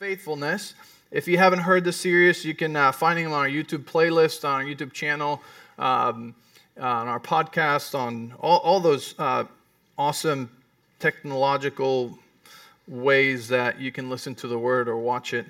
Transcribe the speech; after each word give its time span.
faithfulness. 0.00 0.72
If 1.10 1.28
you 1.28 1.36
haven't 1.36 1.58
heard 1.58 1.84
the 1.84 1.92
series, 1.92 2.42
you 2.42 2.54
can 2.54 2.74
uh, 2.74 2.90
find 2.90 3.18
them 3.18 3.34
on 3.34 3.40
our 3.40 3.48
YouTube 3.50 3.84
playlist, 3.84 4.48
on 4.48 4.62
our 4.62 4.64
YouTube 4.64 4.94
channel, 4.94 5.42
um, 5.78 6.34
on 6.78 7.06
our 7.06 7.20
podcast, 7.20 7.94
on 7.94 8.32
all, 8.40 8.60
all 8.60 8.80
those 8.80 9.14
uh, 9.18 9.44
awesome 9.98 10.50
technological 11.00 12.18
ways 12.88 13.46
that 13.48 13.78
you 13.78 13.92
can 13.92 14.08
listen 14.08 14.34
to 14.36 14.48
the 14.48 14.58
word 14.58 14.88
or 14.88 14.96
watch 14.96 15.34
it. 15.34 15.44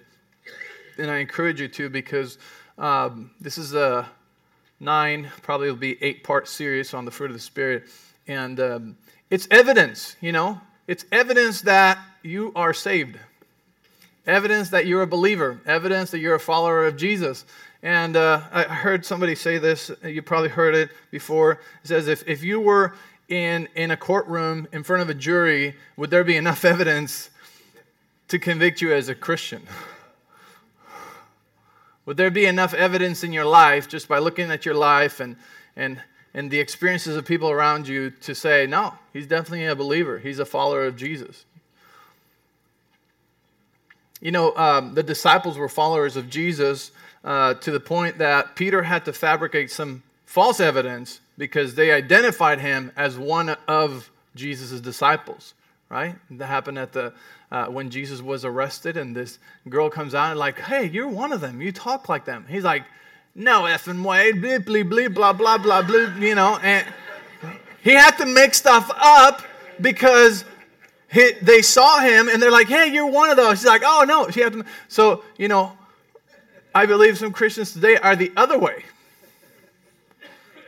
And 0.98 1.12
I 1.12 1.18
encourage 1.18 1.60
you 1.60 1.68
to 1.68 1.88
because 1.88 2.36
um, 2.76 3.30
this 3.40 3.56
is 3.56 3.72
a 3.74 4.08
nine, 4.80 5.30
probably 5.42 5.70
will 5.70 5.76
be 5.76 5.96
eight 6.02 6.24
part 6.24 6.48
series 6.48 6.92
on 6.92 7.04
the 7.04 7.12
fruit 7.12 7.30
of 7.30 7.34
the 7.34 7.40
Spirit. 7.40 7.84
And 8.26 8.58
um, 8.58 8.96
it's 9.30 9.46
evidence, 9.52 10.16
you 10.20 10.32
know, 10.32 10.60
it's 10.88 11.04
evidence 11.12 11.60
that 11.60 12.00
you 12.24 12.50
are 12.56 12.74
saved 12.74 13.16
evidence 14.30 14.70
that 14.70 14.86
you're 14.86 15.02
a 15.02 15.06
believer, 15.06 15.60
evidence 15.66 16.12
that 16.12 16.20
you're 16.20 16.36
a 16.36 16.40
follower 16.40 16.86
of 16.86 16.96
Jesus. 16.96 17.44
And 17.82 18.16
uh, 18.16 18.40
I 18.52 18.62
heard 18.62 19.04
somebody 19.04 19.34
say 19.34 19.58
this, 19.58 19.90
you 20.04 20.22
probably 20.22 20.50
heard 20.50 20.74
it 20.74 20.90
before. 21.10 21.60
It 21.82 21.88
says, 21.88 22.08
if, 22.08 22.26
if 22.28 22.42
you 22.42 22.60
were 22.60 22.94
in, 23.28 23.68
in 23.74 23.90
a 23.90 23.96
courtroom 23.96 24.68
in 24.72 24.84
front 24.84 25.02
of 25.02 25.10
a 25.10 25.14
jury, 25.14 25.74
would 25.96 26.10
there 26.10 26.24
be 26.24 26.36
enough 26.36 26.64
evidence 26.74 27.30
to 28.28 28.38
convict 28.38 28.80
you 28.80 28.92
as 28.92 29.08
a 29.08 29.14
Christian? 29.14 29.62
Would 32.06 32.16
there 32.16 32.30
be 32.30 32.46
enough 32.46 32.72
evidence 32.72 33.24
in 33.24 33.32
your 33.32 33.44
life 33.44 33.88
just 33.88 34.08
by 34.08 34.18
looking 34.18 34.50
at 34.50 34.64
your 34.64 34.74
life 34.74 35.20
and, 35.20 35.36
and, 35.74 36.00
and 36.34 36.50
the 36.50 36.60
experiences 36.60 37.16
of 37.16 37.24
people 37.24 37.50
around 37.50 37.88
you 37.88 38.10
to 38.22 38.34
say, 38.34 38.66
no, 38.66 38.94
he's 39.12 39.26
definitely 39.26 39.66
a 39.66 39.74
believer, 39.74 40.18
he's 40.18 40.38
a 40.38 40.44
follower 40.44 40.86
of 40.86 40.96
Jesus? 40.96 41.44
You 44.20 44.32
know, 44.32 44.54
um, 44.56 44.94
the 44.94 45.02
disciples 45.02 45.56
were 45.56 45.68
followers 45.68 46.16
of 46.16 46.28
Jesus 46.28 46.92
uh, 47.24 47.54
to 47.54 47.70
the 47.70 47.80
point 47.80 48.18
that 48.18 48.54
Peter 48.54 48.82
had 48.82 49.04
to 49.06 49.12
fabricate 49.12 49.70
some 49.70 50.02
false 50.26 50.60
evidence 50.60 51.20
because 51.38 51.74
they 51.74 51.90
identified 51.90 52.60
him 52.60 52.92
as 52.96 53.18
one 53.18 53.56
of 53.66 54.10
Jesus' 54.34 54.80
disciples, 54.80 55.54
right? 55.88 56.16
That 56.30 56.46
happened 56.46 56.78
at 56.78 56.92
the 56.92 57.12
uh, 57.50 57.66
when 57.66 57.90
Jesus 57.90 58.22
was 58.22 58.44
arrested, 58.44 58.96
and 58.96 59.16
this 59.16 59.38
girl 59.68 59.90
comes 59.90 60.14
out 60.14 60.30
and 60.30 60.38
like, 60.38 60.60
"Hey, 60.60 60.86
you're 60.86 61.08
one 61.08 61.32
of 61.32 61.40
them. 61.40 61.60
You 61.60 61.72
talk 61.72 62.08
like 62.08 62.24
them." 62.24 62.46
He's 62.48 62.62
like, 62.62 62.84
"No 63.34 63.62
effing 63.62 64.04
way, 64.04 64.32
bleep 64.32 64.60
bleep 64.60 64.88
bleep 64.88 65.14
blah 65.14 65.32
blah 65.32 65.58
blah 65.58 65.82
blah," 65.82 66.14
you 66.18 66.34
know, 66.36 66.58
and 66.62 66.86
he 67.82 67.90
had 67.90 68.12
to 68.18 68.26
make 68.26 68.54
stuff 68.54 68.90
up 68.94 69.42
because 69.80 70.44
he, 71.12 71.32
they 71.42 71.60
saw 71.60 72.00
him 72.00 72.28
and 72.28 72.40
they're 72.40 72.52
like, 72.52 72.68
hey, 72.68 72.86
you're 72.86 73.06
one 73.06 73.30
of 73.30 73.36
those. 73.36 73.60
He's 73.60 73.66
like, 73.66 73.82
oh, 73.84 74.04
no. 74.06 74.30
She 74.30 74.40
had 74.40 74.52
to, 74.52 74.64
so, 74.88 75.24
you 75.36 75.48
know, 75.48 75.76
I 76.74 76.86
believe 76.86 77.18
some 77.18 77.32
Christians 77.32 77.72
today 77.72 77.96
are 77.96 78.14
the 78.14 78.32
other 78.36 78.58
way. 78.58 78.84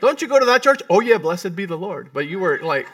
Don't 0.01 0.21
you 0.21 0.27
go 0.27 0.41
to 0.41 0.45
that 0.47 0.63
church? 0.63 0.83
Oh, 0.91 1.01
yeah, 1.01 1.19
blessed 1.19 1.55
be 1.55 1.65
the 1.65 1.79
Lord. 1.79 2.11
But 2.13 2.27
you 2.27 2.41
were 2.41 2.59
like, 2.61 2.89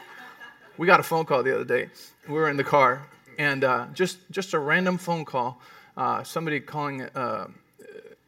we 0.77 0.85
got 0.85 0.99
a 0.99 1.03
phone 1.03 1.25
call 1.25 1.41
the 1.41 1.55
other 1.55 1.65
day. 1.65 1.89
We 2.27 2.35
were 2.35 2.49
in 2.49 2.57
the 2.57 2.63
car 2.63 3.01
and 3.39 3.63
uh, 3.63 3.87
just, 3.95 4.19
just 4.29 4.53
a 4.53 4.59
random 4.59 4.99
phone 4.99 5.25
call. 5.25 5.59
Uh, 5.97 6.23
somebody 6.23 6.59
calling, 6.59 7.01
uh, 7.01 7.47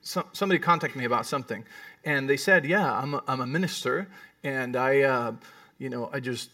some, 0.02 0.26
somebody 0.34 0.58
contacted 0.58 0.98
me 0.98 1.06
about 1.06 1.28
something. 1.28 1.64
And 2.06 2.28
they 2.28 2.38
said, 2.38 2.66
yeah, 2.66 2.92
I'm 2.92 3.14
a, 3.14 3.24
I'm 3.28 3.42
a 3.42 3.46
minister 3.46 4.08
and 4.44 4.76
I, 4.76 5.02
uh, 5.02 5.34
you 5.78 5.90
know, 5.90 6.10
I 6.12 6.20
just 6.20 6.50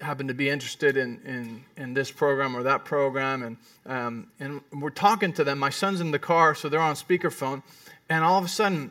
happen 0.00 0.28
to 0.28 0.34
be 0.34 0.48
interested 0.48 0.96
in, 0.96 1.20
in, 1.24 1.64
in 1.76 1.94
this 1.94 2.10
program 2.10 2.56
or 2.56 2.62
that 2.62 2.84
program. 2.84 3.42
And, 3.42 3.56
um, 3.86 4.26
and 4.38 4.60
we're 4.72 4.90
talking 4.90 5.32
to 5.34 5.44
them. 5.44 5.58
My 5.58 5.70
son's 5.70 6.00
in 6.00 6.10
the 6.10 6.18
car, 6.18 6.54
so 6.54 6.68
they're 6.68 6.80
on 6.80 6.94
speakerphone. 6.94 7.62
And 8.08 8.24
all 8.24 8.38
of 8.38 8.44
a 8.44 8.48
sudden, 8.48 8.90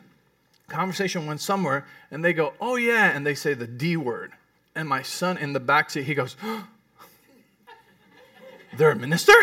conversation 0.68 1.26
went 1.26 1.40
somewhere, 1.40 1.86
and 2.10 2.24
they 2.24 2.32
go, 2.32 2.54
Oh, 2.60 2.76
yeah. 2.76 3.14
And 3.14 3.26
they 3.26 3.34
say 3.34 3.54
the 3.54 3.66
D 3.66 3.96
word. 3.96 4.32
And 4.74 4.88
my 4.88 5.02
son 5.02 5.36
in 5.36 5.52
the 5.52 5.60
back 5.60 5.90
seat, 5.90 6.04
he 6.04 6.14
goes, 6.14 6.36
They're 8.76 8.92
a 8.92 8.96
minister? 8.96 9.34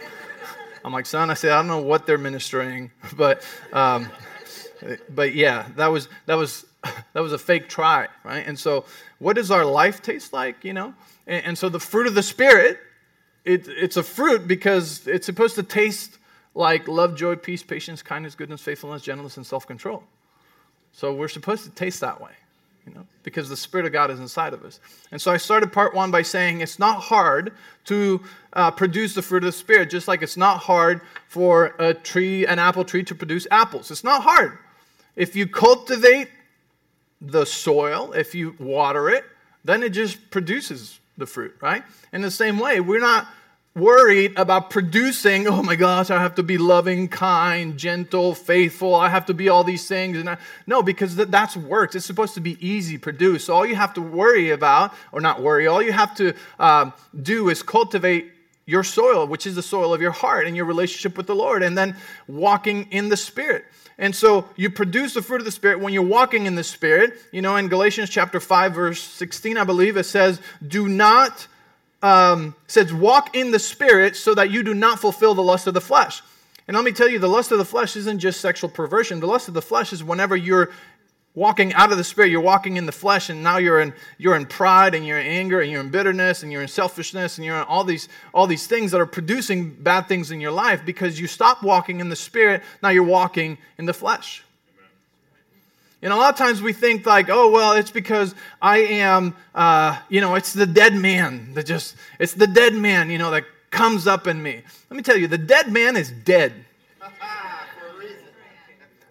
I'm 0.84 0.92
like, 0.92 1.06
Son, 1.06 1.30
I 1.30 1.34
said, 1.34 1.52
I 1.52 1.56
don't 1.56 1.66
know 1.66 1.82
what 1.82 2.06
they're 2.06 2.18
ministering, 2.18 2.90
but. 3.16 3.46
Um, 3.72 4.10
but 5.10 5.34
yeah, 5.34 5.66
that 5.76 5.88
was 5.88 6.08
that 6.26 6.36
was 6.36 6.64
that 7.12 7.20
was 7.20 7.32
a 7.32 7.38
fake 7.38 7.68
try, 7.68 8.08
right? 8.24 8.46
And 8.46 8.58
so 8.58 8.84
what 9.18 9.36
does 9.36 9.50
our 9.50 9.64
life 9.64 10.02
taste 10.02 10.32
like, 10.32 10.64
you 10.64 10.72
know? 10.72 10.94
And, 11.26 11.44
and 11.46 11.58
so 11.58 11.68
the 11.68 11.80
fruit 11.80 12.06
of 12.06 12.14
the 12.14 12.22
Spirit, 12.22 12.78
it, 13.44 13.66
it's 13.68 13.96
a 13.96 14.02
fruit 14.02 14.46
because 14.46 15.06
it's 15.06 15.26
supposed 15.26 15.54
to 15.56 15.62
taste 15.62 16.18
like 16.54 16.88
love, 16.88 17.16
joy, 17.16 17.36
peace, 17.36 17.62
patience, 17.62 18.02
kindness, 18.02 18.34
goodness, 18.34 18.60
faithfulness, 18.60 19.02
gentleness, 19.02 19.36
and 19.36 19.46
self 19.46 19.66
control. 19.66 20.02
So 20.92 21.14
we're 21.14 21.28
supposed 21.28 21.64
to 21.64 21.70
taste 21.70 22.00
that 22.00 22.20
way, 22.20 22.32
you 22.86 22.92
know, 22.92 23.06
because 23.22 23.48
the 23.48 23.56
Spirit 23.56 23.86
of 23.86 23.92
God 23.92 24.10
is 24.10 24.18
inside 24.18 24.52
of 24.52 24.64
us. 24.64 24.80
And 25.12 25.20
so 25.20 25.30
I 25.30 25.36
started 25.36 25.72
part 25.72 25.94
one 25.94 26.10
by 26.10 26.22
saying 26.22 26.60
it's 26.60 26.78
not 26.78 27.00
hard 27.00 27.52
to 27.84 28.20
uh, 28.52 28.70
produce 28.72 29.14
the 29.14 29.22
fruit 29.22 29.44
of 29.44 29.48
the 29.48 29.52
Spirit, 29.52 29.90
just 29.90 30.08
like 30.08 30.22
it's 30.22 30.36
not 30.36 30.58
hard 30.58 31.00
for 31.28 31.76
a 31.78 31.94
tree, 31.94 32.46
an 32.46 32.58
apple 32.58 32.84
tree, 32.84 33.04
to 33.04 33.14
produce 33.14 33.46
apples. 33.50 33.90
It's 33.90 34.04
not 34.04 34.22
hard. 34.22 34.58
If 35.14 35.36
you 35.36 35.46
cultivate 35.46 36.28
the 37.20 37.44
soil, 37.44 38.12
if 38.12 38.34
you 38.34 38.54
water 38.58 39.08
it, 39.10 39.24
then 39.64 39.82
it 39.82 39.90
just 39.90 40.30
produces 40.30 41.00
the 41.16 41.26
fruit, 41.26 41.54
right? 41.60 41.82
In 42.12 42.22
the 42.22 42.30
same 42.30 42.58
way, 42.58 42.80
we're 42.80 43.00
not 43.00 43.26
worried 43.74 44.36
about 44.36 44.70
producing, 44.70 45.46
oh 45.46 45.62
my 45.62 45.76
gosh, 45.76 46.10
I 46.10 46.20
have 46.20 46.34
to 46.36 46.42
be 46.42 46.58
loving, 46.58 47.08
kind, 47.08 47.76
gentle, 47.78 48.34
faithful. 48.34 48.94
I 48.94 49.08
have 49.08 49.26
to 49.26 49.34
be 49.34 49.48
all 49.48 49.64
these 49.64 49.86
things. 49.86 50.18
And 50.18 50.30
I, 50.30 50.38
no, 50.66 50.82
because 50.82 51.16
that, 51.16 51.30
that's 51.30 51.56
works. 51.56 51.94
It's 51.94 52.06
supposed 52.06 52.34
to 52.34 52.40
be 52.40 52.56
easy 52.66 52.98
produced. 52.98 53.46
So 53.46 53.54
all 53.54 53.66
you 53.66 53.76
have 53.76 53.94
to 53.94 54.02
worry 54.02 54.50
about, 54.50 54.94
or 55.12 55.20
not 55.20 55.42
worry, 55.42 55.66
all 55.66 55.82
you 55.82 55.92
have 55.92 56.14
to 56.16 56.34
um, 56.58 56.92
do 57.22 57.48
is 57.48 57.62
cultivate 57.62 58.32
your 58.66 58.84
soil, 58.84 59.26
which 59.26 59.46
is 59.46 59.54
the 59.54 59.62
soil 59.62 59.94
of 59.94 60.02
your 60.02 60.10
heart 60.10 60.46
and 60.46 60.54
your 60.54 60.66
relationship 60.66 61.16
with 61.16 61.26
the 61.26 61.34
Lord, 61.34 61.62
and 61.62 61.76
then 61.76 61.96
walking 62.26 62.86
in 62.90 63.08
the 63.08 63.16
Spirit. 63.16 63.64
And 63.98 64.14
so 64.14 64.48
you 64.54 64.70
produce 64.70 65.14
the 65.14 65.22
fruit 65.22 65.40
of 65.40 65.44
the 65.44 65.50
Spirit 65.50 65.80
when 65.80 65.92
you're 65.92 66.02
walking 66.02 66.46
in 66.46 66.54
the 66.54 66.62
Spirit. 66.62 67.18
You 67.32 67.42
know, 67.42 67.56
in 67.56 67.68
Galatians 67.68 68.10
chapter 68.10 68.38
5, 68.38 68.72
verse 68.72 69.02
16, 69.02 69.58
I 69.58 69.64
believe, 69.64 69.96
it 69.96 70.04
says, 70.04 70.40
Do 70.66 70.88
not, 70.88 71.48
um, 72.00 72.54
says, 72.68 72.94
walk 72.94 73.34
in 73.34 73.50
the 73.50 73.58
Spirit 73.58 74.14
so 74.14 74.34
that 74.34 74.50
you 74.50 74.62
do 74.62 74.72
not 74.72 75.00
fulfill 75.00 75.34
the 75.34 75.42
lust 75.42 75.66
of 75.66 75.74
the 75.74 75.80
flesh. 75.80 76.22
And 76.68 76.76
let 76.76 76.84
me 76.84 76.92
tell 76.92 77.08
you, 77.08 77.18
the 77.18 77.28
lust 77.28 77.50
of 77.50 77.58
the 77.58 77.64
flesh 77.64 77.96
isn't 77.96 78.20
just 78.20 78.40
sexual 78.40 78.70
perversion. 78.70 79.20
The 79.20 79.26
lust 79.26 79.48
of 79.48 79.54
the 79.54 79.62
flesh 79.62 79.92
is 79.92 80.04
whenever 80.04 80.36
you're 80.36 80.70
walking 81.34 81.72
out 81.74 81.92
of 81.92 81.98
the 81.98 82.04
spirit 82.04 82.30
you're 82.30 82.40
walking 82.40 82.76
in 82.76 82.86
the 82.86 82.92
flesh 82.92 83.30
and 83.30 83.42
now 83.42 83.58
you're 83.58 83.80
in 83.80 83.92
you're 84.16 84.34
in 84.34 84.46
pride 84.46 84.94
and 84.94 85.06
you're 85.06 85.18
in 85.18 85.26
anger 85.26 85.60
and 85.60 85.70
you're 85.70 85.80
in 85.80 85.90
bitterness 85.90 86.42
and 86.42 86.50
you're 86.50 86.62
in 86.62 86.68
selfishness 86.68 87.38
and 87.38 87.44
you're 87.44 87.56
in 87.56 87.62
all 87.64 87.84
these 87.84 88.08
all 88.34 88.46
these 88.46 88.66
things 88.66 88.90
that 88.90 89.00
are 89.00 89.06
producing 89.06 89.70
bad 89.70 90.08
things 90.08 90.30
in 90.30 90.40
your 90.40 90.50
life 90.50 90.84
because 90.84 91.20
you 91.20 91.26
stop 91.26 91.62
walking 91.62 92.00
in 92.00 92.08
the 92.08 92.16
spirit 92.16 92.62
now 92.82 92.88
you're 92.88 93.02
walking 93.02 93.56
in 93.78 93.86
the 93.86 93.94
flesh 93.94 94.42
and 96.00 96.12
a 96.12 96.16
lot 96.16 96.32
of 96.32 96.38
times 96.38 96.62
we 96.62 96.72
think 96.72 97.06
like, 97.06 97.28
oh, 97.28 97.50
well, 97.50 97.72
it's 97.72 97.90
because 97.90 98.34
I 98.62 98.78
am, 98.78 99.34
uh, 99.54 99.98
you 100.08 100.20
know, 100.20 100.36
it's 100.36 100.52
the 100.52 100.66
dead 100.66 100.94
man 100.94 101.54
that 101.54 101.66
just, 101.66 101.96
it's 102.20 102.34
the 102.34 102.46
dead 102.46 102.74
man, 102.74 103.10
you 103.10 103.18
know, 103.18 103.32
that 103.32 103.44
comes 103.70 104.06
up 104.06 104.28
in 104.28 104.40
me. 104.40 104.62
Let 104.90 104.96
me 104.96 105.02
tell 105.02 105.16
you, 105.16 105.26
the 105.26 105.38
dead 105.38 105.72
man 105.72 105.96
is 105.96 106.12
dead. 106.12 106.52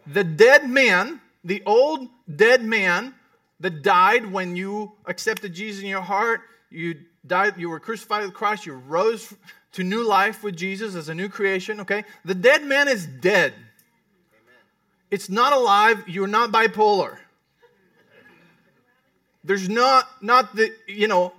the 0.07 0.23
dead 0.23 0.69
man 0.69 1.19
the 1.47 1.63
old 1.65 2.09
dead 2.35 2.61
man 2.61 3.15
that 3.61 3.81
died 3.81 4.29
when 4.31 4.55
you 4.55 4.91
accepted 5.05 5.53
Jesus 5.53 5.81
in 5.81 5.89
your 5.89 6.01
heart, 6.01 6.41
you 6.69 6.99
died, 7.25 7.53
you 7.57 7.69
were 7.69 7.79
crucified 7.79 8.25
with 8.25 8.33
Christ, 8.33 8.65
you 8.65 8.73
rose 8.73 9.33
to 9.71 9.83
new 9.83 10.03
life 10.03 10.43
with 10.43 10.57
Jesus 10.57 10.93
as 10.93 11.07
a 11.07 11.15
new 11.15 11.29
creation, 11.29 11.79
okay? 11.79 12.03
The 12.25 12.35
dead 12.35 12.65
man 12.65 12.89
is 12.89 13.07
dead. 13.07 13.53
It's 15.09 15.29
not 15.29 15.53
alive, 15.53 16.03
you're 16.07 16.27
not 16.27 16.51
bipolar. 16.51 17.17
There's 19.45 19.69
not 19.69 20.05
not 20.21 20.53
the, 20.53 20.73
you 20.87 21.07
know, 21.07 21.31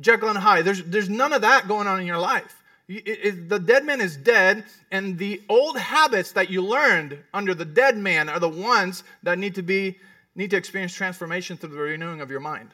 Jekyll 0.00 0.30
and 0.30 0.38
Hyde. 0.38 0.64
There's 0.64 0.82
there's 0.82 1.08
none 1.08 1.32
of 1.32 1.42
that 1.42 1.68
going 1.68 1.86
on 1.86 2.00
in 2.00 2.06
your 2.06 2.18
life. 2.18 2.60
The 2.88 3.62
dead 3.64 3.84
man 3.84 4.00
is 4.00 4.16
dead, 4.16 4.64
and 4.92 5.18
the 5.18 5.42
old 5.48 5.76
habits 5.76 6.32
that 6.32 6.50
you 6.50 6.62
learned 6.62 7.18
under 7.34 7.52
the 7.52 7.64
dead 7.64 7.96
man 7.96 8.28
are 8.28 8.38
the 8.38 8.48
ones 8.48 9.02
that 9.24 9.38
need 9.38 9.56
to 9.56 9.62
be 9.62 9.98
need 10.36 10.50
to 10.50 10.56
experience 10.56 10.94
transformation 10.94 11.56
through 11.56 11.70
the 11.70 11.76
renewing 11.76 12.20
of 12.20 12.30
your 12.30 12.40
mind. 12.40 12.70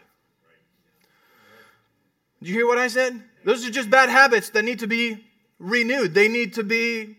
Do 2.42 2.48
you 2.48 2.54
hear 2.54 2.66
what 2.66 2.78
I 2.78 2.88
said? 2.88 3.22
Those 3.44 3.64
are 3.66 3.70
just 3.70 3.88
bad 3.88 4.08
habits 4.08 4.50
that 4.50 4.64
need 4.64 4.80
to 4.80 4.88
be 4.88 5.24
renewed. 5.60 6.12
They 6.12 6.28
need 6.28 6.54
to 6.54 6.64
be 6.64 7.16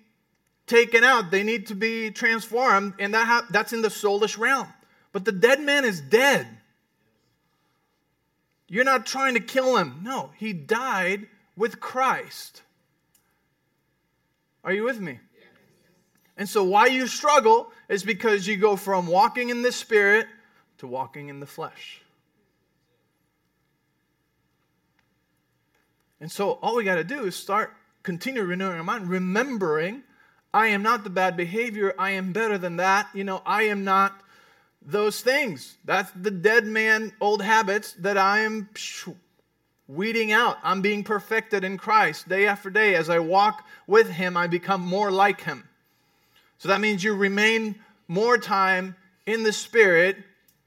taken 0.68 1.04
out. 1.04 1.32
They 1.32 1.44
need 1.44 1.68
to 1.68 1.76
be 1.76 2.12
transformed, 2.12 2.96
and 3.00 3.14
that 3.14 3.26
ha- 3.26 3.48
that's 3.50 3.72
in 3.72 3.82
the 3.82 3.88
soulish 3.88 4.38
realm. 4.38 4.68
But 5.14 5.24
the 5.24 5.32
dead 5.32 5.62
man 5.62 5.86
is 5.86 6.02
dead. 6.02 6.46
You're 8.68 8.84
not 8.84 9.06
trying 9.06 9.36
to 9.36 9.40
kill 9.40 9.78
him. 9.78 10.02
No, 10.04 10.32
he 10.38 10.52
died 10.52 11.28
with 11.56 11.80
Christ. 11.80 12.63
Are 14.64 14.74
you 14.74 14.84
with 14.84 15.00
me? 15.00 15.20
And 16.38 16.50
so, 16.50 16.64
why 16.64 16.88
you 16.88 17.08
struggle 17.08 17.72
is 17.90 18.04
because 18.04 18.48
you 18.48 18.58
go 18.58 18.76
from 18.76 19.08
walking 19.08 19.50
in 19.50 19.62
the 19.62 19.72
spirit 19.72 20.28
to 20.80 20.88
walking 20.88 21.30
in 21.30 21.40
the 21.40 21.46
flesh. 21.46 22.02
And 26.20 26.32
so, 26.32 26.54
all 26.54 26.76
we 26.76 26.84
got 26.84 26.96
to 26.96 27.04
do 27.04 27.26
is 27.26 27.36
start, 27.36 27.76
continue 28.02 28.42
renewing 28.42 28.78
our 28.78 28.84
mind, 28.84 29.10
remembering 29.10 30.04
I 30.54 30.68
am 30.68 30.84
not 30.84 31.04
the 31.04 31.10
bad 31.10 31.36
behavior. 31.36 31.96
I 31.98 32.12
am 32.12 32.32
better 32.32 32.58
than 32.58 32.78
that. 32.78 33.10
You 33.14 33.24
know, 33.24 33.42
I 33.46 33.64
am 33.64 33.84
not 33.84 34.22
those 34.82 35.22
things. 35.22 35.78
That's 35.84 36.12
the 36.12 36.30
dead 36.30 36.66
man, 36.66 37.14
old 37.20 37.42
habits 37.42 37.94
that 37.94 38.18
I 38.18 38.42
am 38.42 38.70
weeding 39.88 40.32
out. 40.32 40.58
I'm 40.64 40.82
being 40.82 41.04
perfected 41.04 41.64
in 41.64 41.78
Christ 41.78 42.30
day 42.30 42.48
after 42.48 42.70
day. 42.70 42.96
As 42.96 43.10
I 43.10 43.20
walk 43.20 43.68
with 43.88 44.10
Him, 44.10 44.38
I 44.38 44.48
become 44.48 44.82
more 44.82 45.12
like 45.12 45.42
Him. 45.42 45.68
So 46.58 46.70
that 46.70 46.82
means 46.82 47.04
you 47.04 47.14
remain 47.14 47.76
more 48.08 48.38
time 48.38 48.96
in 49.26 49.44
the 49.44 49.54
Spirit 49.54 50.18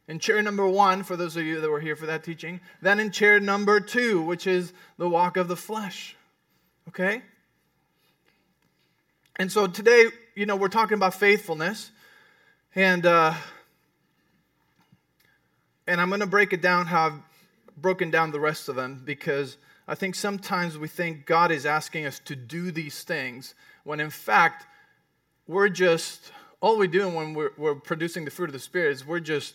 in 0.09 0.19
chair 0.21 0.41
number 0.41 0.67
one, 0.69 1.03
for 1.03 1.17
those 1.17 1.37
of 1.37 1.45
you 1.45 1.61
that 1.61 1.69
were 1.69 1.81
here 1.81 1.97
for 1.97 2.07
that 2.07 2.23
teaching, 2.23 2.61
than 2.81 3.01
in 3.01 3.11
chair 3.11 3.41
number 3.41 3.81
two, 3.81 4.23
which 4.23 4.47
is 4.47 4.73
the 4.99 5.09
walk 5.09 5.37
of 5.37 5.49
the 5.49 5.57
flesh. 5.57 6.15
Okay? 6.89 7.23
And 9.37 9.51
so 9.51 9.67
today, 9.67 10.07
you 10.35 10.47
know, 10.47 10.55
we're 10.55 10.69
talking 10.69 10.95
about 10.95 11.15
faithfulness. 11.15 11.91
And, 12.75 13.05
uh, 13.05 13.35
and 15.89 16.01
I'm 16.01 16.09
going 16.09 16.21
to 16.21 16.27
break 16.27 16.53
it 16.53 16.63
down 16.63 16.87
how 16.87 17.07
I've 17.07 17.21
broken 17.77 18.11
down 18.11 18.31
the 18.31 18.41
rest 18.41 18.69
of 18.69 18.77
them 18.77 19.03
because 19.05 19.57
I 19.89 19.95
think 19.95 20.15
sometimes 20.15 20.79
we 20.79 20.89
think 20.89 21.27
God 21.27 21.51
is 21.51 21.67
asking 21.67 22.07
us 22.07 22.21
to 22.25 22.35
do 22.35 22.71
these 22.71 23.03
things 23.03 23.55
when 23.85 24.01
in 24.01 24.11
fact 24.11 24.67
we're 25.47 25.69
just, 25.69 26.33
all 26.61 26.79
we're 26.79 26.89
doing 26.89 27.15
when 27.15 27.35
we're, 27.35 27.53
we're 27.57 27.75
producing 27.75 28.25
the 28.25 28.31
fruit 28.31 28.49
of 28.49 28.53
the 28.53 28.59
Spirit 28.59 28.93
is 28.93 29.07
we're 29.07 29.21
just 29.21 29.55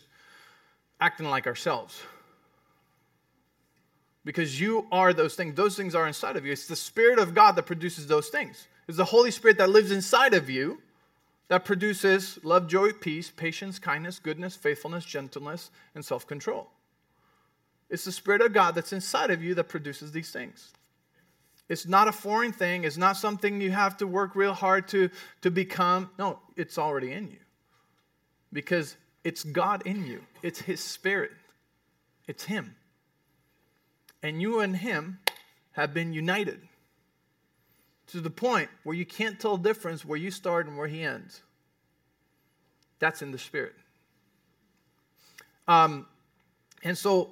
acting 1.00 1.29
like 1.29 1.47
ourselves. 1.47 2.01
Because 4.24 4.62
you 4.62 4.85
are 4.91 5.13
those 5.13 5.35
things. 5.35 5.56
Those 5.56 5.75
things 5.75 5.95
are 5.95 6.07
inside 6.07 6.38
of 6.38 6.45
you. 6.45 6.51
It's 6.51 6.67
the 6.67 6.75
Spirit 6.75 7.17
of 7.17 7.33
God 7.33 7.53
that 7.53 7.65
produces 7.65 8.06
those 8.07 8.29
things. 8.29 8.67
It's 8.88 8.97
the 8.97 9.06
Holy 9.06 9.31
Spirit 9.31 9.57
that 9.57 9.69
lives 9.69 9.91
inside 9.91 10.33
of 10.33 10.50
you 10.50 10.79
that 11.47 11.65
produces 11.65 12.39
love, 12.44 12.67
joy, 12.67 12.94
peace, 12.94 13.29
patience, 13.29 13.79
kindness, 13.79 14.19
goodness, 14.19 14.56
faithfulness, 14.56 15.03
gentleness, 15.03 15.71
and 15.95 16.06
self 16.06 16.25
control. 16.25 16.69
It's 17.91 18.05
the 18.05 18.11
Spirit 18.11 18.41
of 18.41 18.53
God 18.53 18.73
that's 18.73 18.93
inside 18.93 19.29
of 19.29 19.43
you 19.43 19.53
that 19.55 19.65
produces 19.65 20.13
these 20.13 20.31
things. 20.31 20.71
It's 21.67 21.85
not 21.85 22.07
a 22.07 22.11
foreign 22.11 22.53
thing. 22.53 22.85
It's 22.85 22.97
not 22.97 23.17
something 23.17 23.59
you 23.59 23.71
have 23.71 23.97
to 23.97 24.07
work 24.07 24.33
real 24.33 24.53
hard 24.53 24.88
to, 24.89 25.09
to 25.41 25.51
become. 25.51 26.09
No, 26.17 26.39
it's 26.55 26.77
already 26.77 27.11
in 27.11 27.29
you. 27.29 27.38
Because 28.53 28.95
it's 29.25 29.43
God 29.43 29.85
in 29.85 30.05
you, 30.05 30.23
it's 30.41 30.59
His 30.61 30.81
Spirit, 30.81 31.31
it's 32.27 32.45
Him. 32.45 32.75
And 34.23 34.41
you 34.41 34.61
and 34.61 34.75
Him 34.75 35.19
have 35.73 35.93
been 35.93 36.13
united 36.13 36.61
to 38.07 38.21
the 38.21 38.29
point 38.29 38.69
where 38.83 38.95
you 38.95 39.05
can't 39.05 39.39
tell 39.39 39.57
the 39.57 39.67
difference 39.67 40.05
where 40.05 40.17
you 40.17 40.31
start 40.31 40.67
and 40.67 40.77
where 40.77 40.88
He 40.88 41.03
ends. 41.03 41.41
That's 42.99 43.21
in 43.21 43.31
the 43.31 43.38
Spirit. 43.38 43.75
Um, 45.67 46.05
and 46.83 46.97
so 46.97 47.31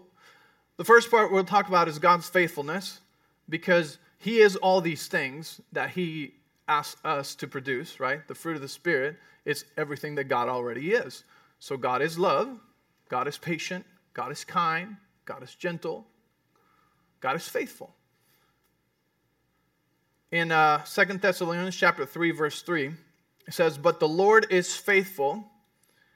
the 0.79 0.85
first 0.85 1.11
part 1.11 1.29
we'll 1.29 1.43
talk 1.43 1.67
about 1.67 1.89
is 1.89 1.99
God's 1.99 2.29
faithfulness 2.29 3.01
because 3.49 3.97
He 4.17 4.39
is 4.39 4.55
all 4.55 4.79
these 4.79 5.07
things 5.07 5.59
that 5.73 5.89
He 5.89 6.35
asks 6.69 7.03
us 7.03 7.35
to 7.35 7.47
produce, 7.47 7.99
right? 7.99 8.25
The 8.29 8.33
fruit 8.33 8.55
of 8.55 8.61
the 8.61 8.69
Spirit 8.69 9.17
is 9.43 9.65
everything 9.75 10.15
that 10.15 10.29
God 10.29 10.47
already 10.47 10.91
is. 10.91 11.25
So 11.59 11.75
God 11.75 12.01
is 12.01 12.17
love, 12.17 12.61
God 13.09 13.27
is 13.27 13.37
patient, 13.37 13.85
God 14.13 14.31
is 14.31 14.45
kind, 14.45 14.95
God 15.25 15.43
is 15.43 15.53
gentle, 15.53 16.07
God 17.19 17.35
is 17.35 17.45
faithful. 17.45 17.93
In 20.31 20.49
uh, 20.49 20.85
2 20.85 21.05
Thessalonians 21.17 21.75
chapter 21.75 22.05
3, 22.05 22.31
verse 22.31 22.61
3, 22.61 22.93
it 23.47 23.53
says, 23.53 23.77
But 23.77 23.99
the 23.99 24.07
Lord 24.07 24.47
is 24.49 24.73
faithful. 24.73 25.43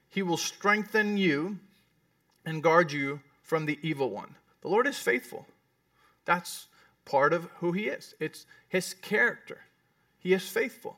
He 0.07 0.21
will 0.21 0.37
strengthen 0.37 1.17
you 1.17 1.59
and 2.45 2.63
guard 2.63 2.93
you 2.93 3.19
from 3.41 3.65
the 3.65 3.77
evil 3.81 4.09
one. 4.09 4.33
The 4.63 4.69
Lord 4.69 4.87
is 4.87 4.97
faithful. 4.97 5.45
That's 6.25 6.67
part 7.05 7.33
of 7.33 7.49
who 7.59 7.73
He 7.73 7.87
is, 7.87 8.15
it's 8.19 8.45
His 8.67 8.95
character. 8.95 9.59
He 10.19 10.33
is 10.33 10.47
faithful. 10.47 10.97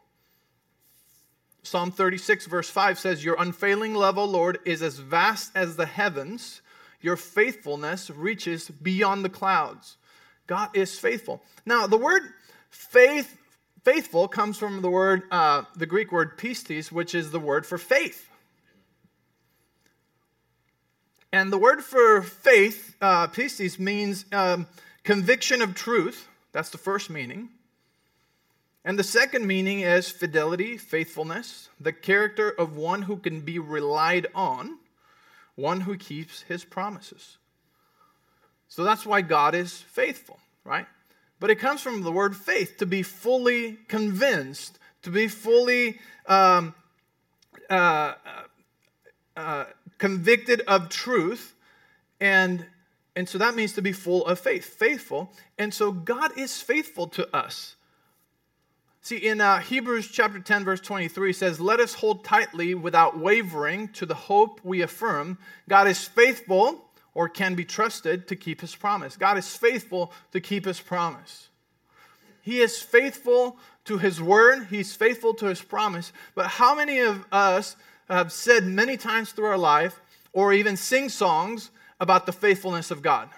Psalm 1.63 1.91
36, 1.91 2.45
verse 2.45 2.69
5 2.69 2.99
says, 2.99 3.25
Your 3.25 3.35
unfailing 3.39 3.95
love, 3.95 4.19
O 4.19 4.25
Lord, 4.25 4.59
is 4.65 4.83
as 4.83 4.99
vast 4.99 5.51
as 5.55 5.75
the 5.75 5.87
heavens. 5.87 6.61
Your 7.01 7.17
faithfulness 7.17 8.11
reaches 8.11 8.69
beyond 8.69 9.25
the 9.25 9.29
clouds. 9.29 9.97
God 10.45 10.69
is 10.75 10.99
faithful. 10.99 11.41
Now, 11.65 11.87
the 11.87 11.97
word 11.97 12.21
faith, 12.69 13.35
faithful 13.83 14.27
comes 14.27 14.59
from 14.59 14.83
the 14.83 14.91
word, 14.91 15.23
uh, 15.31 15.63
the 15.75 15.87
Greek 15.87 16.11
word 16.11 16.37
pistis, 16.37 16.91
which 16.91 17.15
is 17.15 17.31
the 17.31 17.39
word 17.39 17.65
for 17.65 17.79
faith. 17.79 18.29
And 21.35 21.51
the 21.51 21.57
word 21.57 21.83
for 21.83 22.21
faith, 22.21 22.95
uh, 23.01 23.27
pistis, 23.27 23.77
means 23.77 24.23
um, 24.31 24.67
conviction 25.03 25.61
of 25.61 25.75
truth. 25.75 26.29
That's 26.53 26.69
the 26.69 26.77
first 26.77 27.09
meaning. 27.09 27.49
And 28.85 28.97
the 28.97 29.03
second 29.03 29.45
meaning 29.45 29.81
is 29.81 30.09
fidelity, 30.09 30.77
faithfulness, 30.77 31.67
the 31.77 31.91
character 31.91 32.49
of 32.49 32.77
one 32.77 33.01
who 33.01 33.17
can 33.17 33.41
be 33.41 33.59
relied 33.59 34.27
on, 34.33 34.77
one 35.55 35.81
who 35.81 35.97
keeps 35.97 36.43
his 36.43 36.63
promises. 36.63 37.35
So 38.69 38.85
that's 38.85 39.05
why 39.05 39.19
God 39.19 39.55
is 39.55 39.73
faithful, 39.73 40.39
right? 40.63 40.85
But 41.41 41.49
it 41.49 41.55
comes 41.55 41.81
from 41.81 42.03
the 42.03 42.13
word 42.13 42.33
faith, 42.33 42.77
to 42.77 42.85
be 42.85 43.03
fully 43.03 43.77
convinced, 43.89 44.79
to 45.01 45.09
be 45.09 45.27
fully 45.27 45.99
um, 46.27 46.73
uh, 47.69 48.13
uh, 49.35 49.65
convicted 49.97 50.61
of 50.61 50.89
truth. 50.89 51.55
And, 52.19 52.65
and 53.15 53.27
so 53.27 53.37
that 53.37 53.55
means 53.55 53.73
to 53.73 53.81
be 53.81 53.91
full 53.91 54.25
of 54.25 54.39
faith, 54.39 54.65
faithful. 54.65 55.31
And 55.57 55.73
so 55.73 55.91
God 55.91 56.37
is 56.37 56.61
faithful 56.61 57.07
to 57.09 57.35
us. 57.35 57.75
See, 59.01 59.17
in 59.17 59.39
uh, 59.39 59.59
Hebrews 59.59 60.07
chapter 60.07 60.39
10, 60.39 60.65
verse 60.65 60.81
23, 60.81 61.31
says, 61.31 61.59
Let 61.59 61.79
us 61.79 61.93
hold 61.93 62.23
tightly 62.23 62.73
without 62.73 63.19
wavering 63.19 63.89
to 63.89 64.05
the 64.07 64.15
hope 64.15 64.59
we 64.63 64.81
affirm. 64.81 65.37
God 65.69 65.87
is 65.87 66.03
faithful 66.03 66.89
or 67.13 67.29
can 67.29 67.53
be 67.53 67.65
trusted 67.65 68.27
to 68.27 68.35
keep 68.35 68.61
his 68.61 68.75
promise. 68.75 69.15
God 69.15 69.37
is 69.37 69.55
faithful 69.55 70.11
to 70.31 70.41
keep 70.41 70.65
his 70.65 70.79
promise. 70.79 71.49
He 72.41 72.61
is 72.61 72.81
faithful 72.81 73.57
to 73.85 73.99
his 73.99 74.19
word, 74.19 74.67
he's 74.71 74.95
faithful 74.95 75.35
to 75.35 75.45
his 75.45 75.61
promise. 75.61 76.11
But 76.33 76.47
how 76.47 76.73
many 76.73 76.99
of 76.99 77.25
us 77.31 77.75
have 78.09 78.31
said 78.31 78.65
many 78.65 78.97
times 78.97 79.31
through 79.31 79.47
our 79.47 79.57
life, 79.57 79.99
or 80.33 80.53
even 80.53 80.77
sing 80.77 81.09
songs 81.09 81.71
about 81.99 82.25
the 82.25 82.31
faithfulness 82.31 82.91
of 82.91 83.01
God? 83.01 83.29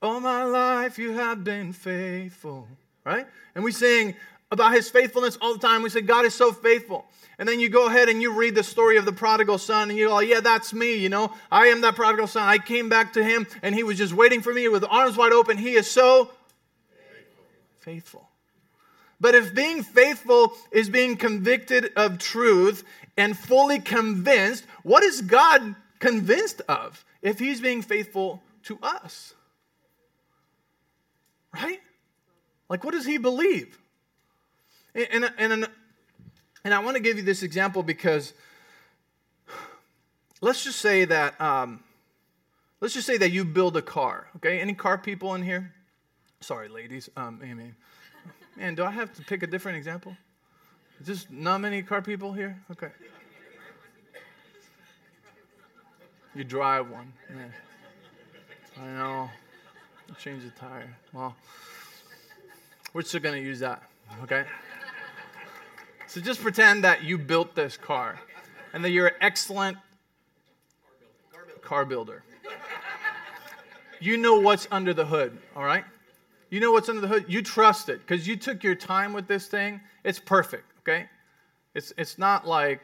All 0.00 0.20
my 0.20 0.44
life 0.44 0.98
you 0.98 1.12
have 1.12 1.42
been 1.42 1.72
faithful, 1.72 2.68
right? 3.04 3.26
And 3.54 3.64
we 3.64 3.72
sing, 3.72 4.14
about 4.50 4.72
his 4.72 4.88
faithfulness 4.88 5.36
all 5.40 5.52
the 5.52 5.58
time. 5.58 5.82
We 5.82 5.90
say, 5.90 6.00
God 6.00 6.24
is 6.24 6.34
so 6.34 6.52
faithful. 6.52 7.04
And 7.38 7.48
then 7.48 7.60
you 7.60 7.68
go 7.68 7.86
ahead 7.86 8.08
and 8.08 8.20
you 8.20 8.32
read 8.32 8.54
the 8.54 8.62
story 8.62 8.96
of 8.96 9.04
the 9.04 9.12
prodigal 9.12 9.58
son, 9.58 9.90
and 9.90 9.98
you 9.98 10.08
go, 10.08 10.18
yeah, 10.20 10.40
that's 10.40 10.72
me, 10.72 10.96
you 10.96 11.08
know. 11.08 11.32
I 11.50 11.66
am 11.66 11.82
that 11.82 11.94
prodigal 11.94 12.26
son. 12.26 12.48
I 12.48 12.58
came 12.58 12.88
back 12.88 13.12
to 13.12 13.22
him, 13.22 13.46
and 13.62 13.74
he 13.74 13.82
was 13.82 13.98
just 13.98 14.12
waiting 14.12 14.40
for 14.40 14.52
me 14.52 14.68
with 14.68 14.84
arms 14.88 15.16
wide 15.16 15.32
open. 15.32 15.56
He 15.56 15.74
is 15.74 15.88
so 15.90 16.30
faithful. 16.90 17.44
faithful. 17.78 18.27
But 19.20 19.34
if 19.34 19.54
being 19.54 19.82
faithful 19.82 20.52
is 20.70 20.88
being 20.88 21.16
convicted 21.16 21.92
of 21.96 22.18
truth 22.18 22.84
and 23.16 23.36
fully 23.36 23.80
convinced, 23.80 24.64
what 24.82 25.02
is 25.02 25.22
God 25.22 25.74
convinced 25.98 26.62
of 26.68 27.04
if 27.20 27.38
he's 27.38 27.60
being 27.60 27.82
faithful 27.82 28.42
to 28.64 28.78
us? 28.82 29.34
Right? 31.52 31.80
Like, 32.68 32.84
what 32.84 32.92
does 32.92 33.06
he 33.06 33.18
believe? 33.18 33.78
And, 34.94 35.30
and, 35.38 35.68
and 36.64 36.74
I 36.74 36.78
want 36.80 36.96
to 36.96 37.02
give 37.02 37.16
you 37.16 37.22
this 37.22 37.42
example 37.42 37.82
because 37.82 38.34
let's 40.40 40.62
just 40.64 40.80
say 40.80 41.04
that 41.06 41.40
um, 41.40 41.82
let's 42.80 42.94
just 42.94 43.06
say 43.06 43.16
that 43.16 43.30
you 43.30 43.44
build 43.44 43.76
a 43.76 43.82
car. 43.82 44.28
Okay, 44.36 44.60
any 44.60 44.74
car 44.74 44.98
people 44.98 45.34
in 45.34 45.42
here? 45.42 45.72
Sorry, 46.40 46.68
ladies. 46.68 47.08
Um, 47.16 47.40
Amy. 47.42 47.72
Man, 48.58 48.74
do 48.74 48.84
I 48.84 48.90
have 48.90 49.14
to 49.14 49.22
pick 49.22 49.44
a 49.44 49.46
different 49.46 49.78
example? 49.78 50.16
Just 51.06 51.30
not 51.30 51.60
many 51.60 51.80
car 51.80 52.02
people 52.02 52.32
here. 52.32 52.58
Okay. 52.72 52.88
You 56.34 56.42
drive 56.42 56.90
one. 56.90 57.12
Yeah. 57.30 58.82
I 58.82 58.86
know. 58.98 59.30
Change 60.18 60.42
the 60.42 60.50
tire. 60.50 60.92
Well, 61.12 61.36
we're 62.92 63.02
still 63.02 63.20
going 63.20 63.40
to 63.40 63.46
use 63.46 63.60
that. 63.60 63.80
Okay. 64.24 64.44
So 66.08 66.20
just 66.20 66.42
pretend 66.42 66.82
that 66.82 67.04
you 67.04 67.16
built 67.16 67.54
this 67.54 67.76
car 67.76 68.18
and 68.72 68.84
that 68.84 68.90
you're 68.90 69.06
an 69.06 69.14
excellent 69.20 69.76
car 71.62 71.84
builder. 71.84 72.24
You 74.00 74.16
know 74.16 74.40
what's 74.40 74.66
under 74.72 74.92
the 74.92 75.04
hood, 75.04 75.38
all 75.54 75.64
right? 75.64 75.84
You 76.50 76.60
know 76.60 76.72
what's 76.72 76.88
under 76.88 77.00
the 77.00 77.08
hood. 77.08 77.26
You 77.28 77.42
trust 77.42 77.88
it 77.88 78.00
because 78.00 78.26
you 78.26 78.36
took 78.36 78.64
your 78.64 78.74
time 78.74 79.12
with 79.12 79.26
this 79.26 79.46
thing. 79.46 79.80
It's 80.04 80.18
perfect, 80.18 80.64
okay? 80.80 81.06
It's, 81.74 81.92
it's 81.98 82.18
not 82.18 82.46
like 82.46 82.80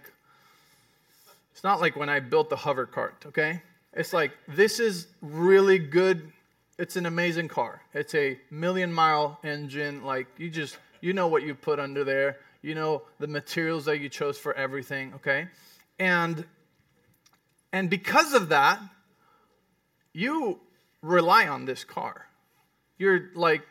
it's 1.53 1.65
not 1.65 1.81
like 1.81 1.95
when 1.97 2.09
I 2.09 2.21
built 2.21 2.51
the 2.51 2.57
hover 2.57 2.85
cart, 2.85 3.25
okay? 3.27 3.63
It's 3.93 4.13
like 4.13 4.33
this 4.49 4.81
is 4.81 5.07
really 5.23 5.79
good. 5.79 6.33
It's 6.79 6.97
an 6.97 7.07
amazing 7.07 7.49
car. 7.49 7.81
It's 7.95 8.15
a 8.15 8.39
million 8.51 8.93
mile 8.93 9.39
engine. 9.45 10.05
Like 10.05 10.27
you 10.37 10.51
just 10.51 10.77
you 11.01 11.13
know 11.13 11.29
what 11.29 11.43
you 11.43 11.55
put 11.55 11.79
under 11.79 12.03
there 12.03 12.39
you 12.65 12.75
know 12.75 13.03
the 13.21 13.27
materials 13.27 13.85
that 13.85 14.01
you 14.01 14.09
chose 14.09 14.39
for 14.39 14.55
everything 14.55 15.13
okay 15.15 15.47
and 15.99 16.45
and 17.73 17.91
because 17.91 18.33
of 18.33 18.49
that 18.49 18.81
you 20.15 20.59
rely 21.03 21.47
on 21.47 21.67
this 21.67 21.85
car 21.85 22.27
you're 22.99 23.31
like 23.35 23.63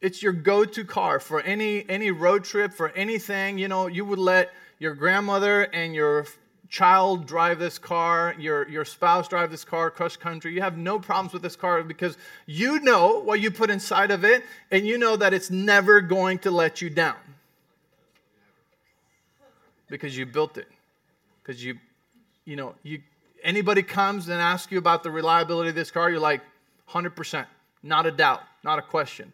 it's 0.00 0.22
your 0.22 0.32
go-to 0.32 0.84
car 0.84 1.20
for 1.20 1.40
any 1.42 1.88
any 1.88 2.10
road 2.10 2.44
trip 2.44 2.72
for 2.72 2.90
anything 2.90 3.58
you 3.58 3.68
know 3.68 3.86
you 3.86 4.04
would 4.04 4.18
let 4.18 4.52
your 4.78 4.94
grandmother 4.94 5.62
and 5.62 5.94
your 5.94 6.26
child 6.72 7.26
drive 7.26 7.58
this 7.58 7.78
car 7.78 8.34
your 8.38 8.66
your 8.68 8.84
spouse 8.84 9.28
drive 9.28 9.50
this 9.50 9.62
car 9.62 9.90
cross 9.90 10.16
country. 10.16 10.54
You 10.54 10.62
have 10.62 10.78
no 10.78 10.98
problems 10.98 11.34
with 11.34 11.42
this 11.42 11.54
car 11.54 11.82
because 11.82 12.16
you 12.46 12.80
know 12.80 13.20
what 13.20 13.40
you 13.40 13.50
put 13.50 13.68
inside 13.68 14.10
of 14.10 14.24
it 14.24 14.42
and 14.70 14.86
you 14.86 14.96
know 14.96 15.14
that 15.16 15.34
it's 15.34 15.50
never 15.50 16.00
going 16.00 16.38
to 16.40 16.50
let 16.50 16.80
you 16.80 16.88
down. 16.88 17.16
Because 19.90 20.16
you 20.16 20.24
built 20.24 20.56
it. 20.56 20.66
Because 21.42 21.62
you, 21.62 21.78
you 22.46 22.56
know, 22.56 22.74
you 22.82 23.02
anybody 23.44 23.82
comes 23.82 24.28
and 24.28 24.40
asks 24.40 24.72
you 24.72 24.78
about 24.78 25.02
the 25.02 25.10
reliability 25.10 25.68
of 25.68 25.74
this 25.74 25.90
car, 25.90 26.08
you're 26.08 26.20
like, 26.20 26.40
100%, 26.88 27.44
not 27.82 28.06
a 28.06 28.10
doubt, 28.10 28.42
not 28.62 28.78
a 28.78 28.82
question. 28.82 29.32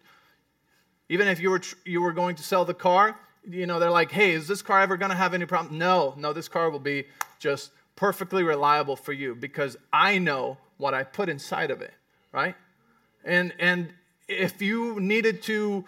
Even 1.09 1.29
if 1.29 1.41
you 1.41 1.51
were 1.51 1.61
you 1.85 2.03
were 2.03 2.13
going 2.13 2.37
to 2.37 2.43
sell 2.43 2.65
the 2.65 2.75
car, 2.75 3.19
you 3.49 3.67
know, 3.67 3.79
they're 3.79 3.91
like, 3.91 4.11
hey, 4.11 4.33
is 4.33 4.47
this 4.47 4.63
car 4.63 4.81
ever 4.81 4.97
going 4.97 5.11
to 5.11 5.17
have 5.17 5.35
any 5.35 5.47
problem? 5.47 5.79
No, 5.79 6.15
no, 6.17 6.33
this 6.33 6.49
car 6.49 6.71
will 6.71 6.79
be 6.79 7.07
just 7.39 7.71
perfectly 7.97 8.43
reliable 8.43 8.97
for 8.97 9.13
you 9.13 9.35
because 9.35 9.77
I 9.93 10.19
know 10.19 10.59
what 10.77 10.95
I 10.95 11.03
put 11.03 11.29
inside 11.29 11.71
of 11.71 11.83
it, 11.83 11.95
right? 12.33 12.55
And 13.25 13.55
and 13.59 13.93
if 14.29 14.61
you 14.61 15.01
needed 15.01 15.43
to 15.45 15.85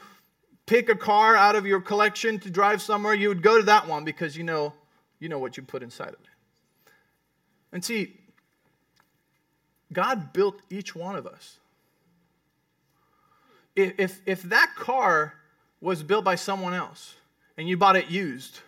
pick 0.66 0.88
a 0.88 0.94
car 0.94 1.36
out 1.36 1.56
of 1.56 1.66
your 1.66 1.80
collection 1.80 2.38
to 2.40 2.50
drive 2.50 2.80
somewhere, 2.80 3.14
you 3.14 3.28
would 3.28 3.42
go 3.42 3.58
to 3.58 3.64
that 3.64 3.86
one 3.86 4.04
because 4.04 4.36
you 4.36 4.44
know, 4.44 4.72
you 5.18 5.28
know 5.28 5.38
what 5.38 5.56
you 5.56 5.62
put 5.62 5.82
inside 5.82 6.08
of 6.08 6.14
it. 6.14 6.30
And 7.72 7.84
see, 7.84 8.16
God 9.92 10.32
built 10.32 10.60
each 10.70 10.94
one 10.94 11.16
of 11.16 11.26
us. 11.26 11.58
If, 13.76 14.20
if, 14.26 14.42
that 14.44 14.74
car 14.76 15.34
was 15.80 16.02
built 16.02 16.24
by 16.24 16.34
someone 16.34 16.74
else 16.74 17.14
and 17.56 17.68
you 17.68 17.76
bought 17.76 17.96
it 17.96 18.10
used 18.10 18.58